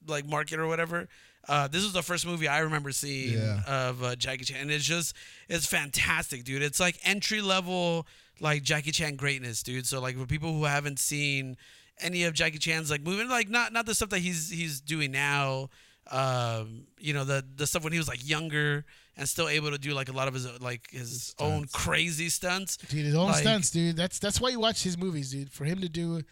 like 0.06 0.26
market 0.26 0.58
or 0.58 0.66
whatever. 0.66 1.08
Uh, 1.48 1.66
this 1.68 1.82
was 1.82 1.92
the 1.92 2.02
first 2.02 2.26
movie 2.26 2.46
I 2.48 2.58
remember 2.58 2.90
seeing 2.92 3.38
Yeah. 3.38 3.62
of 3.66 4.02
uh, 4.02 4.16
Jackie 4.16 4.44
Chan, 4.44 4.58
and 4.60 4.70
it's 4.70 4.84
just 4.84 5.14
it's 5.48 5.66
fantastic, 5.66 6.44
dude. 6.44 6.62
It's 6.62 6.80
like 6.80 6.98
entry 7.04 7.40
level 7.40 8.06
like 8.40 8.62
Jackie 8.62 8.92
Chan 8.92 9.16
greatness, 9.16 9.62
dude. 9.62 9.86
So 9.86 10.00
like 10.00 10.16
for 10.18 10.26
people 10.26 10.52
who 10.52 10.64
haven't 10.64 10.98
seen 10.98 11.56
any 12.00 12.24
of 12.24 12.34
Jackie 12.34 12.58
Chan's 12.58 12.90
like 12.90 13.02
moving, 13.02 13.28
like 13.28 13.48
not 13.48 13.72
not 13.72 13.86
the 13.86 13.94
stuff 13.94 14.10
that 14.10 14.20
he's 14.20 14.50
he's 14.50 14.80
doing 14.80 15.10
now. 15.10 15.70
Um, 16.10 16.84
you 16.98 17.12
know 17.14 17.24
the 17.24 17.44
the 17.56 17.66
stuff 17.66 17.84
when 17.84 17.92
he 17.92 17.98
was 17.98 18.08
like 18.08 18.26
younger 18.26 18.84
and 19.16 19.28
still 19.28 19.48
able 19.48 19.70
to 19.72 19.78
do 19.78 19.92
like 19.94 20.08
a 20.08 20.12
lot 20.12 20.28
of 20.28 20.34
his 20.34 20.60
like 20.60 20.90
his 20.90 21.34
own 21.38 21.66
crazy 21.72 22.28
stunts. 22.28 22.76
dude, 22.76 23.04
his 23.04 23.14
own 23.14 23.26
like- 23.28 23.36
stunts, 23.42 23.70
dude. 23.70 23.96
That's 23.96 24.18
that's 24.18 24.40
why 24.40 24.48
you 24.50 24.60
watch 24.60 24.82
his 24.82 24.96
movies, 24.96 25.30
dude. 25.32 25.50
For 25.52 25.64
him 25.64 25.80
to 25.80 25.88
do 25.88 26.22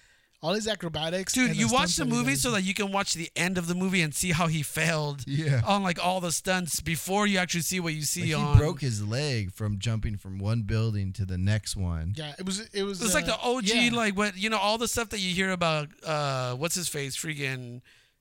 all 0.43 0.53
his 0.53 0.69
acrobatics. 0.69 1.33
Dude, 1.33 1.57
you 1.57 1.67
watch 1.69 1.97
the 1.97 2.05
movie 2.05 2.37
so 2.37 2.51
that 2.53 2.63
you 2.63 2.75
can 2.75 2.93
watch 2.93 3.15
the 3.15 3.31
end 3.37 3.57
of 3.59 3.67
the 3.67 3.75
movie 3.75 4.03
and 4.03 4.15
see 4.15 4.33
how 4.33 4.47
he 4.49 4.63
failed 4.63 5.25
Yeah. 5.27 5.63
on 5.67 5.83
like 5.83 5.99
all 6.05 6.21
the 6.21 6.31
stunts 6.31 6.81
before 6.81 7.27
you 7.27 7.39
actually 7.39 7.63
see 7.63 7.81
what 7.81 7.95
you 7.95 8.01
Like, 8.01 8.07
see 8.07 8.23
he 8.27 8.35
on. 8.35 8.57
broke 8.59 8.83
his 8.83 9.03
leg 9.05 9.51
from 9.51 9.79
jumping 9.79 10.19
from 10.19 10.39
one 10.39 10.63
building 10.63 11.13
to 11.15 11.25
the 11.25 11.39
next 11.39 11.75
one. 11.75 12.13
Yeah, 12.17 12.35
it 12.39 12.45
was 12.47 12.61
it 12.73 12.83
was. 12.83 13.03
It's 13.03 13.15
like 13.15 13.25
uh, 13.25 13.29
the 13.29 13.41
OG, 13.41 13.65
yeah. 13.65 13.91
like 13.97 14.17
what 14.17 14.37
you 14.37 14.51
know, 14.51 14.59
all 14.59 14.79
the 14.79 14.89
stuff 14.89 15.09
that 15.11 15.21
you 15.21 15.35
hear 15.35 15.51
about. 15.51 15.89
uh 16.05 16.55
What's 16.55 16.75
his 16.75 16.89
face? 16.89 17.17
Freaking 17.17 17.81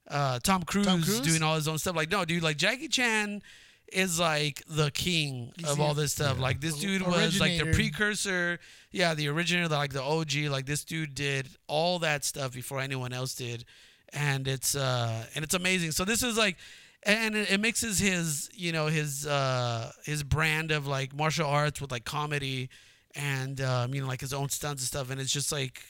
uh, 0.09 0.39
Tom 0.39 0.63
Cruise, 0.63 0.85
Cruise? 0.87 1.21
doing 1.21 1.41
all 1.43 1.55
his 1.55 1.67
own 1.67 1.77
stuff. 1.77 1.95
Like, 1.95 2.11
no, 2.11 2.25
dude, 2.25 2.43
like 2.43 2.57
Jackie 2.57 2.87
Chan 2.87 3.41
is 3.93 4.19
like 4.19 4.63
the 4.67 4.89
king 4.91 5.51
He's 5.57 5.69
of 5.69 5.77
the- 5.77 5.83
all 5.83 5.93
this 5.93 6.13
stuff. 6.13 6.37
yeah. 6.37 6.43
Like 6.43 6.59
this 6.61 6.75
O- 6.75 6.79
dude 6.81 7.01
was 7.03 7.39
like 7.39 7.57
the 7.59 7.71
precursor. 7.73 8.59
Yeah, 8.91 9.13
the 9.13 9.27
originator, 9.29 9.67
like 9.67 9.93
the 9.93 10.01
OG. 10.03 10.49
Like 10.49 10.65
this 10.65 10.83
dude 10.83 11.15
did 11.15 11.47
all 11.67 11.99
that 11.99 12.23
stuff 12.25 12.53
before 12.53 12.79
anyone 12.79 13.13
else 13.13 13.35
did, 13.35 13.65
and 14.13 14.47
it's 14.47 14.75
uh 14.75 15.25
and 15.35 15.43
it's 15.43 15.53
amazing. 15.53 15.91
So 15.91 16.05
this 16.05 16.23
is 16.23 16.37
like. 16.37 16.57
And 17.07 17.35
it, 17.35 17.51
it 17.51 17.59
mixes 17.59 17.99
his, 17.99 18.49
you 18.55 18.71
know, 18.71 18.87
his 18.87 19.27
uh 19.27 19.91
his 20.05 20.23
brand 20.23 20.71
of 20.71 20.87
like 20.87 21.13
martial 21.15 21.47
arts 21.47 21.79
with 21.79 21.91
like 21.91 22.03
comedy, 22.03 22.67
and 23.13 23.61
um, 23.61 23.93
you 23.93 24.01
know, 24.01 24.07
like 24.07 24.21
his 24.21 24.33
own 24.33 24.49
stunts 24.49 24.81
and 24.81 24.87
stuff. 24.87 25.11
And 25.11 25.21
it's 25.21 25.31
just 25.31 25.51
like 25.51 25.83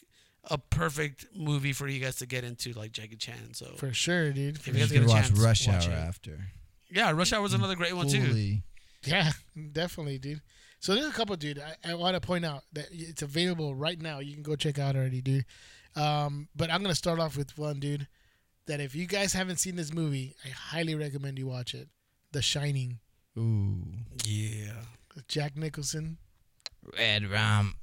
a 0.51 0.57
perfect 0.57 1.25
movie 1.35 1.73
for 1.73 1.87
you 1.87 1.99
guys 1.99 2.15
to 2.17 2.25
get 2.25 2.43
into, 2.43 2.71
like 2.73 2.91
Jackie 2.91 3.15
Chan. 3.15 3.53
So 3.53 3.65
for 3.77 3.93
sure, 3.93 4.31
dude. 4.31 4.59
For 4.61 4.69
If 4.71 4.75
you 4.75 4.81
guys 4.81 4.89
sure. 4.89 4.99
get 4.99 5.07
a 5.07 5.09
watch 5.11 5.27
chance, 5.27 5.39
Rush 5.39 5.67
watch 5.67 5.87
Hour 5.87 5.93
it. 5.93 5.97
after. 5.97 6.39
yeah, 6.91 7.11
Rush 7.11 7.33
Hour 7.33 7.41
was 7.41 7.53
another 7.53 7.75
great 7.75 7.95
one 7.95 8.07
too. 8.07 8.57
Yeah, 9.03 9.31
definitely, 9.71 10.17
dude. 10.19 10.41
So 10.79 10.93
there's 10.93 11.07
a 11.07 11.11
couple, 11.11 11.35
dude. 11.35 11.59
I, 11.59 11.91
I 11.91 11.93
want 11.95 12.15
to 12.15 12.21
point 12.21 12.45
out 12.45 12.63
that 12.73 12.87
it's 12.91 13.21
available 13.21 13.73
right 13.75 13.99
now. 13.99 14.19
You 14.19 14.33
can 14.33 14.43
go 14.43 14.55
check 14.55 14.77
out 14.79 14.95
already, 14.95 15.21
dude. 15.21 15.45
Um, 15.95 16.47
but 16.55 16.69
I'm 16.71 16.81
gonna 16.81 16.95
start 16.95 17.19
off 17.19 17.37
with 17.37 17.57
one, 17.57 17.79
dude. 17.79 18.07
That 18.67 18.79
if 18.81 18.95
you 18.95 19.05
guys 19.05 19.33
haven't 19.33 19.57
seen 19.57 19.75
this 19.75 19.93
movie, 19.93 20.35
I 20.43 20.49
highly 20.49 20.95
recommend 20.95 21.37
you 21.39 21.47
watch 21.47 21.73
it. 21.75 21.87
The 22.31 22.41
Shining. 22.41 22.99
Ooh. 23.37 23.83
Yeah, 24.25 24.73
Jack 25.27 25.55
Nicholson. 25.55 26.17
Red 26.97 27.25
rum. 27.29 27.75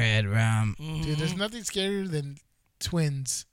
Red 0.00 0.26
rum. 0.26 0.74
Dude, 0.78 1.18
there's 1.18 1.30
mm-hmm. 1.30 1.38
nothing 1.38 1.62
scarier 1.62 2.10
than 2.10 2.36
twins. 2.78 3.46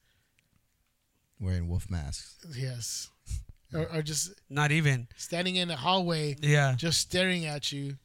Wearing 1.39 1.67
wolf 1.67 1.89
masks. 1.89 2.37
Yes. 2.57 3.09
Or, 3.73 3.87
or 3.93 4.01
just 4.01 4.31
not 4.49 4.71
even. 4.71 5.07
standing 5.17 5.57
in 5.57 5.67
the 5.67 5.75
hallway, 5.75 6.35
Yeah, 6.41 6.75
just 6.77 6.99
staring 7.01 7.45
at 7.45 7.71
you, 7.71 7.97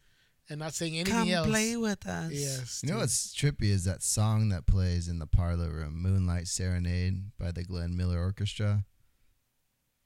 and 0.50 0.58
not 0.58 0.74
saying 0.74 0.94
anything 0.94 1.14
come 1.14 1.28
else. 1.30 1.46
play 1.46 1.76
with 1.76 2.04
us. 2.06 2.32
Yes. 2.32 2.80
You 2.84 2.92
know 2.92 2.98
what's 2.98 3.32
trippy 3.34 3.70
is 3.70 3.84
that 3.84 4.02
song 4.02 4.48
that 4.48 4.66
plays 4.66 5.06
in 5.08 5.18
the 5.20 5.26
parlor 5.26 5.70
room, 5.70 6.02
Moonlight 6.02 6.48
Serenade 6.48 7.30
by 7.38 7.52
the 7.52 7.62
Glenn 7.62 7.96
Miller 7.96 8.18
Orchestra. 8.20 8.84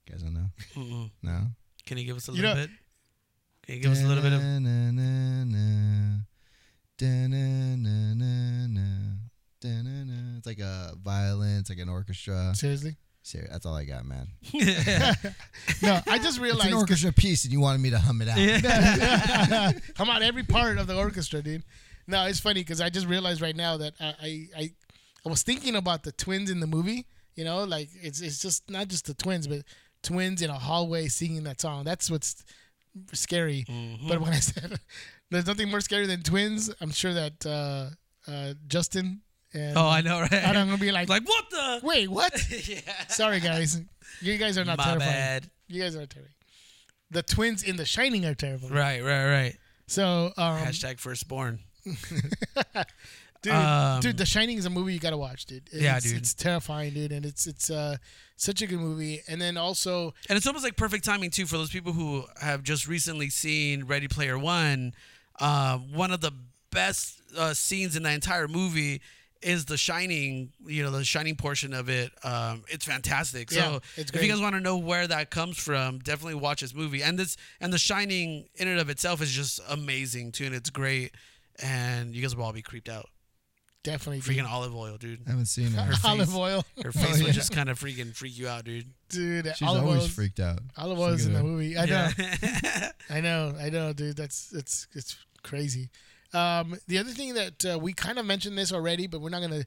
You 0.07 0.13
guys 0.13 0.23
don't 0.23 0.35
know? 0.35 0.51
Mm-mm. 0.75 1.11
No? 1.23 1.47
Can 1.87 1.97
you 1.99 2.05
give 2.05 2.17
us 2.19 2.29
a 2.29 2.33
You 2.33 2.43
little 2.43 2.55
know- 2.55 2.63
bit? 2.67 2.71
Can 3.63 3.75
you 3.77 3.81
give 3.81 3.93
us 3.93 4.03
a 4.05 4.07
little 4.07 4.23
bit 4.23 4.33
of? 4.33 4.41
It's 10.39 10.47
like 10.47 10.59
a 10.61 10.95
violin, 11.03 11.59
it's 11.59 11.71
like 11.71 11.79
an 11.79 11.89
orchestra. 11.89 12.53
Seriously? 12.55 12.97
Ser- 13.23 13.49
That's 13.51 13.67
all 13.67 13.75
I 13.75 13.85
got, 13.85 14.05
man. 14.07 14.29
No, 15.83 16.01
I 16.07 16.17
just 16.19 16.29
It's 16.29 16.39
realized. 16.39 16.69
an 16.69 16.75
orchestra 16.75 17.13
piece, 17.13 17.45
and 17.45 17.53
you 17.53 17.61
wanted 17.61 17.81
me 17.81 17.91
to 17.91 17.99
hum 17.99 18.23
it 18.23 18.29
out. 18.29 19.83
Come 19.95 20.09
on, 20.11 20.23
every 20.23 20.45
part 20.45 20.79
of 20.79 20.87
the 20.87 20.97
orchestra, 20.97 21.43
dude. 21.43 21.65
No, 22.07 22.25
it's 22.27 22.39
funny 22.41 22.61
because 22.61 22.81
I 22.81 22.89
just 22.89 23.07
realized 23.07 23.41
right 23.41 23.57
now 23.57 23.77
that 23.79 23.95
I, 24.01 24.07
I 24.23 24.47
I 24.57 24.71
I 25.25 25.29
was 25.29 25.43
thinking 25.43 25.75
about 25.75 26.05
the 26.05 26.13
twins 26.13 26.51
in 26.51 26.61
the 26.61 26.67
movie. 26.69 27.07
You 27.35 27.45
know, 27.45 27.65
like 27.65 27.89
it's 28.01 28.21
it's 28.21 28.41
just 28.41 28.71
not 28.71 28.87
just 28.89 29.07
the 29.07 29.15
twins, 29.15 29.49
but 29.49 29.63
twins 30.03 30.41
in 30.41 30.49
a 30.51 30.59
hallway 30.59 31.09
singing 31.09 31.43
that 31.45 31.61
song. 31.61 31.83
That's 31.85 32.09
what's 32.11 32.45
scary. 33.13 33.65
Mm-hmm. 33.69 34.09
But 34.09 34.21
when 34.21 34.33
I 34.33 34.39
said 34.41 34.79
there's 35.31 35.47
nothing 35.47 35.71
more 35.71 35.81
scary 35.81 36.07
than 36.07 36.23
twins, 36.23 36.73
I'm 36.81 36.91
sure 36.91 37.15
that 37.15 37.47
uh, 37.47 38.31
uh, 38.31 38.55
Justin 38.67 39.23
and 39.53 39.77
oh, 39.77 39.89
I 39.89 40.03
know, 40.03 40.21
right? 40.21 40.33
I'm 40.33 40.67
gonna 40.67 40.77
be 40.77 40.93
like, 40.93 41.09
like 41.09 41.27
what 41.27 41.51
the? 41.51 41.81
wait, 41.83 42.09
what? 42.09 42.33
yeah. 42.69 42.81
Sorry, 43.09 43.41
guys. 43.41 43.81
You 44.21 44.37
guys 44.37 44.59
are 44.59 44.65
not 44.65 44.79
My 44.79 44.85
terrifying. 44.85 45.11
bad. 45.11 45.51
You 45.69 45.83
guys 45.83 45.97
are 45.97 46.07
terrifying. 46.07 46.35
The 47.11 47.23
twins 47.23 47.63
in 47.63 47.77
The 47.77 47.85
Shining 47.85 48.25
are 48.25 48.35
terrible. 48.35 48.69
Right, 48.69 49.03
right, 49.03 49.27
right. 49.27 49.57
So, 49.87 50.33
um, 50.37 50.59
Hashtag 50.59 50.99
firstborn. 50.99 51.61
Dude, 53.47 53.55
Um, 53.55 54.01
dude, 54.01 54.19
The 54.19 54.27
Shining 54.27 54.59
is 54.59 54.67
a 54.67 54.71
movie 54.71 54.93
you 54.95 55.01
gotta 55.01 55.17
watch, 55.17 55.47
dude. 55.47 55.69
It's, 55.73 55.83
Yeah, 55.83 55.99
dude. 56.01 56.17
It's 56.17 56.35
terrifying, 56.35 56.93
dude, 56.95 57.13
and 57.13 57.25
it's 57.25 57.47
it's 57.47 57.71
uh 57.71 57.97
such 58.37 58.61
a 58.63 58.67
good 58.67 58.81
movie. 58.81 59.23
And 59.29 59.41
then 59.41 59.57
also, 59.57 60.13
And 60.29 60.37
it's 60.37 60.47
almost 60.47 60.65
like 60.65 60.77
perfect 60.77 61.05
timing 61.05 61.31
too 61.31 61.47
for 61.47 61.57
those 61.57 61.71
people 61.71 61.93
who 61.93 62.25
have 62.41 62.63
just 62.63 62.87
recently 62.87 63.31
seen 63.31 63.85
Ready 63.85 64.09
Player 64.09 64.39
One. 64.39 64.93
Uh, 65.39 65.79
one 65.79 66.11
of 66.11 66.21
the 66.21 66.33
best 66.71 67.21
uh, 67.37 67.55
scenes 67.55 67.97
in 67.97 68.03
the 68.03 68.11
entire 68.13 68.49
movie 68.49 69.01
is 69.43 69.67
the 69.67 69.77
Shining. 69.77 70.51
You 70.67 70.83
know, 70.83 70.91
the 70.91 71.05
Shining 71.05 71.37
portion 71.37 71.73
of 71.75 71.89
it. 71.89 72.11
Um, 72.25 72.65
it's 72.69 72.85
fantastic. 72.85 73.51
So 73.51 73.59
Yeah, 73.59 73.79
it's 73.97 74.11
if 74.13 74.23
you 74.23 74.29
guys 74.31 74.41
want 74.41 74.55
to 74.55 74.61
know 74.61 74.77
where 74.79 75.07
that 75.07 75.31
comes 75.31 75.57
from, 75.59 75.99
definitely 76.01 76.35
watch 76.35 76.61
this 76.63 76.75
movie. 76.75 77.03
And 77.03 77.19
this 77.19 77.37
and 77.61 77.73
the 77.73 77.79
Shining 77.79 78.49
in 78.57 78.67
and 78.69 78.81
of 78.81 78.91
itself 78.91 79.23
is 79.23 79.31
just 79.31 79.61
amazing 79.69 80.33
too, 80.33 80.47
and 80.47 80.55
it's 80.55 80.71
great. 80.71 81.13
And 81.63 82.15
you 82.15 82.21
guys 82.23 82.35
will 82.37 82.45
all 82.45 82.53
be 82.53 82.61
creeped 82.63 82.89
out. 82.89 83.09
Definitely. 83.87 84.21
Freaking 84.21 84.39
dude. 84.43 84.47
olive 84.47 84.75
oil, 84.75 84.97
dude. 84.97 85.21
I 85.27 85.31
haven't 85.31 85.47
seen 85.47 85.71
her. 85.71 85.93
olive 86.05 86.27
face. 86.27 86.37
oil. 86.37 86.65
Her 86.83 86.91
face 86.93 87.19
yeah. 87.19 87.25
would 87.27 87.35
just 87.35 87.53
kind 87.53 87.71
of 87.71 87.79
freaking 87.79 88.13
freak 88.13 88.37
you 88.37 88.49
out, 88.49 88.65
dude. 88.65 88.87
Dude, 89.09 89.47
She's 89.57 89.67
olive 89.67 89.85
always 89.85 90.03
oil. 90.03 90.09
freaked 90.09 90.41
out. 90.41 90.59
Olive 90.77 90.99
oil 90.99 91.13
is 91.13 91.25
in 91.25 91.35
the 91.35 91.43
movie. 91.43 91.79
I 91.79 91.85
know. 91.87 92.09
Yeah. 92.19 92.91
I 93.11 93.21
know, 93.21 93.55
I 93.61 93.71
know, 93.71 93.93
dude. 93.93 94.17
That's 94.17 94.53
it's 94.53 94.89
it's 94.93 95.17
crazy. 95.45 95.91
Um, 96.35 96.77
the 96.89 96.99
other 96.99 97.11
thing 97.13 97.35
that 97.35 97.65
uh, 97.65 97.79
we 97.79 97.93
kind 97.93 98.19
of 98.19 98.27
mentioned 98.27 98.59
this 98.59 98.73
already, 98.73 99.07
but 99.07 99.21
we're 99.21 99.31
not 99.31 99.41
gonna 99.41 99.65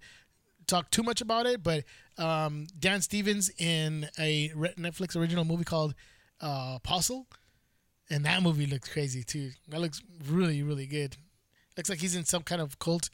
talk 0.68 0.92
too 0.92 1.02
much 1.04 1.22
about 1.22 1.46
it. 1.46 1.64
But 1.64 1.86
um, 2.18 2.68
Dan 2.78 3.00
Stevens 3.02 3.50
in 3.58 4.10
a 4.20 4.52
re- 4.54 4.74
Netflix 4.78 5.16
original 5.16 5.46
movie 5.46 5.64
called 5.64 5.96
uh, 6.42 6.74
Apostle, 6.76 7.26
and 8.10 8.26
that 8.26 8.44
movie 8.44 8.66
looks 8.66 8.90
crazy 8.90 9.24
too. 9.24 9.52
That 9.70 9.80
looks 9.80 10.02
really, 10.28 10.62
really 10.62 10.88
good. 10.88 11.16
Looks 11.78 11.90
like 11.90 12.00
he's 12.00 12.18
in 12.18 12.26
some 12.26 12.44
kind 12.44 12.60
of 12.62 12.78
cult. 12.80 13.10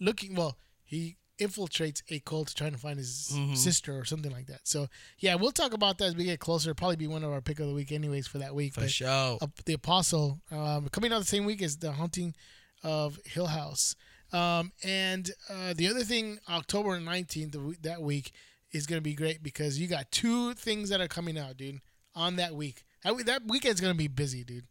Looking 0.00 0.34
well, 0.34 0.56
he 0.84 1.16
infiltrates 1.40 2.02
a 2.10 2.18
cult 2.20 2.52
trying 2.56 2.72
to 2.72 2.78
find 2.78 2.98
his 2.98 3.32
sister 3.54 3.96
or 3.96 4.04
something 4.04 4.32
like 4.32 4.46
that. 4.46 4.60
So 4.64 4.88
yeah, 5.18 5.36
we'll 5.36 5.52
talk 5.52 5.72
about 5.72 5.98
that 5.98 6.06
as 6.06 6.16
we 6.16 6.24
get 6.24 6.40
closer. 6.40 6.74
Probably 6.74 6.96
be 6.96 7.06
one 7.06 7.22
of 7.24 7.30
our 7.30 7.40
pick 7.40 7.60
of 7.60 7.68
the 7.68 7.74
week, 7.74 7.92
anyways, 7.92 8.26
for 8.26 8.38
that 8.38 8.54
week. 8.54 8.74
For 8.74 8.80
But- 8.82 8.90
sure. 8.90 9.38
uh, 9.40 9.46
the 9.64 9.74
Apostle, 9.74 10.40
um, 10.50 10.88
coming 10.88 11.12
out 11.12 11.20
the 11.20 11.24
same 11.26 11.44
week 11.44 11.62
as 11.62 11.76
the 11.76 11.92
Haunting 11.92 12.34
of 12.82 13.18
Hill 13.24 13.46
House. 13.46 13.94
Um, 14.32 14.72
and 14.84 15.30
uh, 15.48 15.74
the 15.74 15.88
other 15.88 16.04
thing, 16.04 16.38
October 16.48 16.98
nineteenth 17.00 17.56
that 17.82 18.02
week 18.02 18.32
is 18.72 18.86
gonna 18.86 19.00
be 19.00 19.14
great 19.14 19.42
because 19.42 19.78
you 19.78 19.86
got 19.88 20.10
two 20.10 20.54
things 20.54 20.90
that 20.90 21.00
are 21.00 21.08
coming 21.08 21.38
out, 21.38 21.56
dude, 21.56 21.80
on 22.14 22.36
that 22.36 22.54
week. 22.54 22.84
That 23.04 23.24
that 23.26 23.42
weekend's 23.46 23.80
gonna 23.80 23.94
be 23.94 24.08
busy, 24.08 24.44
dude. 24.44 24.66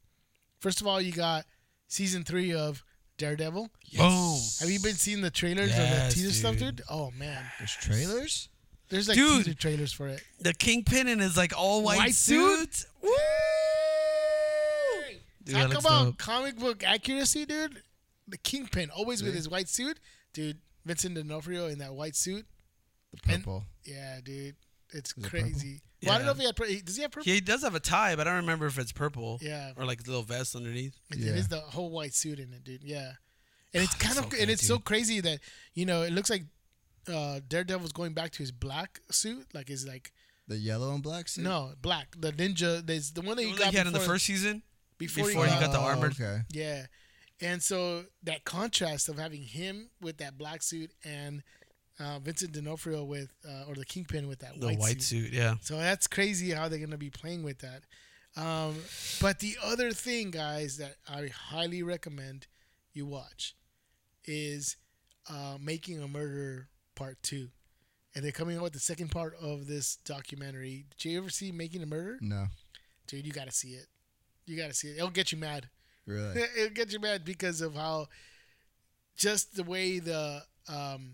First 0.60 0.82
of 0.82 0.88
all, 0.88 1.02
you 1.02 1.12
got 1.12 1.46
season 1.88 2.24
three 2.24 2.54
of 2.54 2.84
Daredevil. 3.18 3.70
Boom. 3.98 4.40
Have 4.60 4.70
you 4.70 4.80
been 4.80 4.96
seeing 4.96 5.22
the 5.22 5.32
trailers 5.32 5.72
or 5.72 5.76
Yes, 5.78 6.14
the 6.14 6.20
teaser 6.22 6.34
stuff, 6.34 6.58
dude. 6.58 6.78
dude? 6.78 6.86
Oh 6.90 7.12
man, 7.12 7.44
There's 7.58 7.72
trailers. 7.76 8.50
there's 8.90 9.08
like 9.08 9.18
Dude. 9.18 9.46
teaser 9.46 9.58
trailers 9.58 9.92
for 9.92 10.08
it. 10.08 10.22
The 10.40 10.54
Kingpin 10.54 11.08
in 11.08 11.20
his 11.20 11.36
like 11.36 11.54
all 11.58 11.82
white, 11.84 11.98
White 11.98 12.14
suit. 12.16 12.74
suit? 12.76 12.90
Woo! 13.02 13.10
Dude, 15.44 15.56
Talk 15.56 15.80
about 15.80 16.04
dope. 16.06 16.18
comic 16.18 16.58
book 16.58 16.84
accuracy, 16.84 17.46
dude. 17.46 17.82
The 18.28 18.38
Kingpin, 18.38 18.90
always 18.90 19.24
with 19.24 19.34
his 19.34 19.48
white 19.48 19.70
suit, 19.70 19.98
dude. 20.34 20.58
Vincent 20.86 21.16
D'Onofrio 21.16 21.68
in 21.68 21.80
that 21.80 21.94
white 21.94 22.16
suit. 22.16 22.46
The 23.14 23.20
And- 23.34 23.44
purple. 23.44 23.66
Yeah, 23.86 24.20
dude, 24.24 24.56
it's 24.94 25.14
Is 25.18 25.26
it 25.26 25.30
crazy. 25.30 25.82
Well, 26.04 26.14
I 26.14 26.18
don't 26.18 26.26
know 26.28 26.32
if 26.34 26.38
he 26.38 26.46
had. 26.46 26.56
pur- 26.56 26.68
Does 26.86 26.96
he 26.96 27.02
have 27.02 27.12
purple? 27.12 27.32
He 27.32 27.42
does 27.42 27.64
have 27.64 27.74
a 27.76 27.80
tie, 27.80 28.16
but 28.16 28.28
I 28.28 28.32
don't 28.32 28.42
remember 28.42 28.68
if 28.68 28.78
it's 28.78 28.92
purple. 28.92 29.40
Yeah. 29.42 29.72
Or 29.76 29.86
like 29.86 30.00
a 30.02 30.04
little 30.04 30.22
vest 30.24 30.56
underneath. 30.56 30.96
It- 31.12 31.18
Yeah. 31.20 31.32
It 31.32 31.38
is 31.38 31.48
the 31.48 31.60
whole 31.60 31.90
white 31.90 32.14
suit 32.14 32.40
in 32.40 32.54
it, 32.54 32.64
dude. 32.64 32.84
Yeah, 32.84 33.14
and 33.74 33.84
it's 33.84 33.96
Oh, 33.96 33.98
kind 34.00 34.14
so 34.16 34.22
of 34.24 34.30
good, 34.30 34.40
and 34.42 34.52
it's 34.52 34.66
so 34.66 34.76
dude. 34.76 34.86
crazy 34.86 35.20
that 35.22 35.40
you 35.74 35.86
know 35.86 36.04
it 36.04 36.14
looks 36.14 36.30
like 36.30 36.44
uh, 37.12 37.40
Daredevil's 37.48 37.94
going 37.94 38.14
back 38.14 38.32
to 38.34 38.40
his 38.40 38.52
black 38.52 39.00
suit, 39.10 39.48
like 39.54 39.68
his 39.70 39.88
like 39.88 40.12
The 40.48 40.58
yellow 40.58 40.94
and 40.94 41.02
black 41.02 41.28
suit. 41.30 41.44
no 41.44 41.74
black 41.82 42.16
the 42.20 42.32
ninja. 42.32 42.86
There's 42.86 43.12
the 43.12 43.22
one 43.22 43.38
that 43.38 43.44
he 43.44 43.52
got 43.52 43.60
that 43.60 43.72
he 43.72 43.78
had 43.78 43.88
in 43.88 43.94
the 43.94 44.00
before- 44.00 44.16
first 44.16 44.26
season. 44.26 44.62
before, 44.98 45.26
before 45.28 45.46
he 45.46 45.52
he 45.54 45.60
got, 45.60 45.72
the 45.72 45.80
Oh, 45.80 45.84
armored- 45.84 46.12
Okay. 46.14 46.42
Yeah. 46.52 46.86
And 47.40 47.62
so 47.62 48.06
that 48.24 48.46
contrast 48.46 49.10
of 49.10 49.18
having 49.20 49.44
him 49.44 49.90
with 50.02 50.18
that 50.18 50.38
black 50.40 50.64
suit 50.64 50.92
and 51.04 51.44
uh, 52.00 52.20
Vincent 52.20 52.52
D'Onofrio 52.52 53.04
with, 53.04 53.32
uh, 53.48 53.66
or 53.68 53.76
the 53.76 53.86
Kingpin 53.86 54.28
with 54.28 54.40
that 54.40 54.60
The 54.60 54.68
white, 54.68 54.80
white, 54.80 55.02
suit. 55.02 55.26
suit. 55.26 55.34
yeah. 55.34 55.56
So 55.62 55.78
that's 55.78 56.08
crazy 56.08 56.52
how 56.52 56.68
they're 56.70 56.80
going 56.80 56.92
to 56.92 56.98
be 56.98 57.10
playing 57.10 57.44
with 57.44 57.60
that. 57.60 57.84
Um, 58.40 58.76
but 59.20 59.40
the 59.40 59.58
other 59.64 59.92
thing, 59.92 60.30
guys, 60.32 60.78
that 60.78 60.98
I 61.10 61.28
highly 61.34 61.82
recommend 61.82 62.46
you 62.94 63.06
watch 63.08 63.56
is 64.26 64.76
uh, 65.30 65.58
Making 65.60 66.02
a 66.04 66.08
Murder 66.08 66.70
Part 66.96 67.18
2. 67.24 67.48
And 68.16 68.24
they're 68.24 68.32
coming 68.32 68.58
out 68.58 68.64
with 68.64 68.74
the 68.74 68.80
second 68.80 69.10
part 69.10 69.36
of 69.42 69.68
this 69.68 69.96
documentary. 69.98 70.86
Did 70.98 71.10
you 71.12 71.18
ever 71.20 71.30
see 71.30 71.52
Making 71.52 71.84
a 71.84 71.86
Murder? 71.88 72.18
No. 72.22 72.46
Dude, 73.08 73.26
you 73.26 73.32
got 73.32 73.46
to 73.48 73.52
see 73.52 73.70
it. 73.70 73.88
You 74.46 74.56
got 74.58 74.68
to 74.68 74.74
see 74.74 74.90
it. 74.90 74.98
It'll 74.98 75.10
get 75.10 75.32
you 75.32 75.38
mad. 75.38 75.70
Really. 76.06 76.42
It'll 76.58 76.74
get 76.74 76.92
you 76.94 77.00
mad 77.00 77.26
because 77.26 77.62
of 77.62 77.76
how 77.76 78.08
just 79.16 79.56
the 79.56 79.64
way 79.64 80.00
the 80.00 80.42
um, 80.70 81.14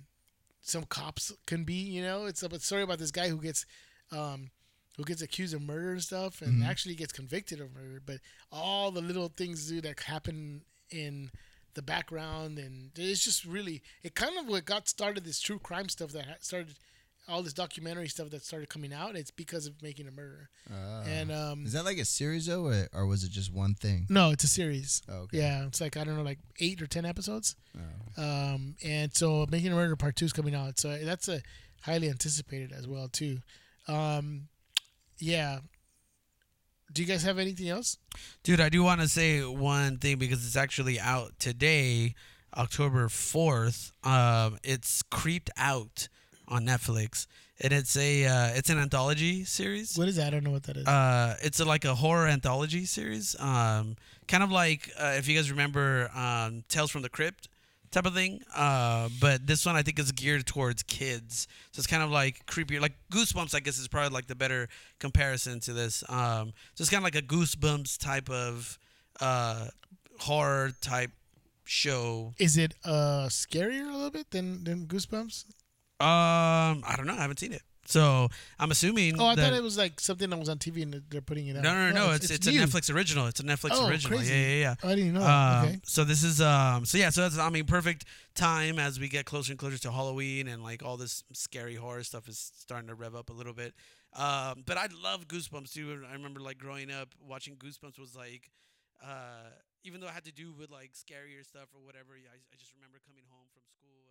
some 0.63 0.85
cops 0.85 1.31
can 1.45 1.63
be. 1.65 1.75
You 1.75 2.01
know, 2.01 2.25
it's 2.25 2.41
a 2.41 2.59
story 2.59 2.81
about 2.81 2.97
this 2.97 3.11
guy 3.11 3.27
who 3.27 3.37
gets 3.37 3.65
um, 4.11 4.49
who 4.97 5.03
gets 5.03 5.21
accused 5.21 5.53
of 5.53 5.61
murder 5.61 5.91
and 5.91 6.01
stuff, 6.01 6.41
and 6.41 6.63
actually 6.63 6.95
gets 6.95 7.13
convicted 7.13 7.61
of 7.61 7.73
murder. 7.73 8.01
But 8.03 8.17
all 8.51 8.89
the 8.89 9.01
little 9.01 9.27
things 9.27 9.67
do 9.67 9.81
that 9.81 9.99
happen 9.99 10.61
in 10.89 11.29
the 11.75 11.81
background, 11.81 12.57
and 12.57 12.91
it's 12.95 13.23
just 13.23 13.45
really 13.45 13.83
it 14.03 14.15
kind 14.15 14.37
of 14.39 14.47
what 14.47 14.65
got 14.65 14.87
started 14.87 15.25
this 15.25 15.39
true 15.39 15.59
crime 15.59 15.89
stuff 15.89 16.11
that 16.13 16.43
started 16.43 16.75
all 17.27 17.41
this 17.41 17.53
documentary 17.53 18.07
stuff 18.09 18.29
that 18.31 18.43
started 18.43 18.69
coming 18.69 18.93
out. 18.93 19.15
It's 19.15 19.31
because 19.31 19.65
of 19.65 19.81
making 19.81 20.07
a 20.07 20.11
murder, 20.11 20.49
Ah. 20.71 21.03
and 21.07 21.31
um, 21.31 21.65
Is 21.65 21.73
that 21.73 21.85
like 21.85 21.97
a 21.97 22.05
series 22.05 22.45
though, 22.47 22.65
or, 22.65 22.87
or 22.93 23.05
was 23.05 23.23
it 23.23 23.31
just 23.31 23.51
one 23.53 23.75
thing? 23.75 24.05
no, 24.09 24.31
it's 24.31 24.43
a 24.43 24.47
series. 24.47 25.01
Oh, 25.07 25.19
okay. 25.23 25.37
Yeah, 25.39 25.65
it's 25.65 25.79
like 25.81 25.95
I 25.97 26.03
don't 26.03 26.17
know, 26.17 26.23
like 26.23 26.39
eight 26.59 26.81
or 26.81 26.87
ten 26.87 27.05
episodes. 27.05 27.55
Oh. 28.17 28.23
Um, 28.23 28.75
and 28.83 29.15
so 29.15 29.45
Making 29.49 29.71
a 29.71 29.75
Murder 29.75 29.95
Part 29.95 30.15
Two 30.15 30.25
is 30.25 30.33
coming 30.33 30.53
out, 30.55 30.79
so 30.79 30.97
that's 31.03 31.27
a 31.29 31.41
highly 31.83 32.09
anticipated 32.09 32.71
as 32.71 32.87
well 32.87 33.07
too. 33.07 33.39
Um, 33.87 34.47
yeah. 35.19 35.59
Do 36.91 37.01
you 37.01 37.07
guys 37.07 37.23
have 37.23 37.39
anything 37.39 37.69
else? 37.69 37.97
Dude, 38.43 38.59
I 38.61 38.69
do 38.69 38.83
want 38.83 39.01
to 39.01 39.07
say 39.07 39.41
one 39.43 39.97
thing 39.97 40.17
because 40.19 40.45
it's 40.45 40.55
actually 40.55 40.99
out 40.99 41.31
today, 41.39 42.13
October 42.55 43.07
4th. 43.07 43.91
Um, 44.05 44.59
it's 44.63 45.01
Creeped 45.01 45.49
Out 45.57 46.07
on 46.47 46.65
Netflix. 46.65 47.27
And 47.61 47.71
it's 47.71 47.95
a 47.95 48.25
uh, 48.25 48.47
it's 48.55 48.69
an 48.69 48.79
anthology 48.79 49.45
series. 49.45 49.97
What 49.97 50.07
is 50.07 50.15
that? 50.15 50.27
I 50.27 50.29
don't 50.31 50.43
know 50.43 50.51
what 50.51 50.63
that 50.63 50.77
is. 50.77 50.87
Uh, 50.87 51.37
it's 51.41 51.59
a, 51.59 51.65
like 51.65 51.85
a 51.85 51.95
horror 51.95 52.27
anthology 52.27 52.85
series. 52.85 53.39
Um, 53.39 53.95
kind 54.27 54.43
of 54.43 54.51
like 54.51 54.91
uh, 54.99 55.13
if 55.17 55.27
you 55.27 55.35
guys 55.35 55.51
remember 55.51 56.09
um, 56.15 56.63
Tales 56.67 56.89
from 56.89 57.03
the 57.03 57.09
Crypt 57.09 57.49
type 57.91 58.05
of 58.07 58.13
thing. 58.13 58.41
Uh, 58.55 59.09
but 59.21 59.45
this 59.45 59.65
one 59.65 59.75
I 59.75 59.83
think 59.83 59.99
is 59.99 60.11
geared 60.11 60.45
towards 60.45 60.83
kids. 60.83 61.47
So 61.71 61.79
it's 61.79 61.87
kind 61.87 62.03
of 62.03 62.09
like 62.09 62.45
creepier, 62.47 62.81
like 62.81 62.95
Goosebumps. 63.11 63.55
I 63.55 63.59
guess 63.59 63.77
is 63.77 63.87
probably 63.87 64.13
like 64.13 64.27
the 64.27 64.35
better 64.35 64.67
comparison 64.99 65.59
to 65.61 65.73
this. 65.73 66.03
Um, 66.09 66.53
so 66.73 66.81
it's 66.81 66.89
kind 66.89 67.01
of 67.01 67.05
like 67.05 67.15
a 67.15 67.21
Goosebumps 67.25 67.99
type 67.99 68.29
of 68.29 68.79
uh, 69.21 69.67
horror 70.19 70.71
type 70.81 71.11
show. 71.65 72.33
is 72.39 72.57
it 72.57 72.73
uh 72.83 73.27
scarier 73.29 73.87
a 73.87 73.93
little 73.93 74.11
bit 74.11 74.31
than 74.31 74.63
than 74.63 74.85
Goosebumps? 74.85 75.45
Um, 76.03 76.83
I 76.87 76.95
don't 76.97 77.07
know. 77.07 77.13
I 77.13 77.21
haven't 77.21 77.39
seen 77.39 77.53
it. 77.53 77.61
So 77.85 78.29
I'm 78.59 78.71
assuming. 78.71 79.19
Oh, 79.19 79.25
I 79.25 79.35
that- 79.35 79.41
thought 79.49 79.53
it 79.57 79.63
was 79.63 79.77
like 79.77 79.99
something 79.99 80.29
that 80.29 80.39
was 80.39 80.47
on 80.49 80.57
TV 80.57 80.83
and 80.83 81.01
they're 81.09 81.21
putting 81.21 81.47
it 81.47 81.57
out. 81.57 81.63
No, 81.63 81.73
no, 81.73 81.89
no, 81.89 82.07
no. 82.07 82.13
It's 82.13 82.29
it's, 82.31 82.47
a. 82.47 82.51
Netflix 82.51 82.93
original. 82.93 83.27
It's 83.27 83.39
a 83.41 83.43
Netflix 83.43 83.71
Oh, 83.73 83.87
original. 83.89 84.17
crazy. 84.17 84.33
Yeah, 84.33 84.47
yeah, 84.47 84.75
yeah. 84.81 84.89
I 84.89 84.95
didn't 84.95 85.13
know. 85.13 85.23
Um, 85.23 85.65
okay. 85.65 85.79
So 85.83 86.03
this 86.03 86.23
is 86.23 86.39
um. 86.39 86.85
So 86.85 86.97
yeah. 86.97 87.09
So 87.09 87.21
that's 87.21 87.37
I 87.37 87.49
mean 87.49 87.65
perfect 87.65 88.05
time 88.35 88.79
as 88.79 88.99
we 88.99 89.09
get 89.09 89.25
closer 89.25 89.51
and 89.51 89.59
closer 89.59 89.77
to 89.79 89.91
Halloween 89.91 90.47
and 90.47 90.63
like 90.63 90.81
all 90.83 90.95
this 90.97 91.23
scary 91.33 91.75
horror 91.75 92.03
stuff 92.03 92.27
is 92.29 92.51
starting 92.57 92.87
to 92.87 92.95
rev 92.95 93.15
up 93.15 93.29
a 93.29 93.33
little 93.33 93.53
bit. 93.53 93.73
Um. 94.13 94.63
But 94.65 94.77
I 94.77 94.87
love 95.03 95.27
Goosebumps 95.27 95.73
too. 95.73 96.05
I 96.09 96.13
remember 96.13 96.39
like 96.39 96.57
growing 96.57 96.89
up 96.89 97.09
watching 97.21 97.55
Goosebumps 97.57 97.99
was 97.99 98.15
like, 98.15 98.49
uh, 99.03 99.49
even 99.83 99.99
though 99.99 100.07
it 100.07 100.13
had 100.13 100.23
to 100.25 100.31
do 100.31 100.53
with 100.57 100.71
like 100.71 100.91
scarier 100.93 101.43
stuff 101.45 101.67
or 101.75 101.83
whatever. 101.85 102.13
I 102.13 102.37
I 102.37 102.55
just 102.57 102.73
remember 102.75 102.99
coming 103.05 103.23
home 103.29 103.47
from 103.53 103.63
school 103.67 104.02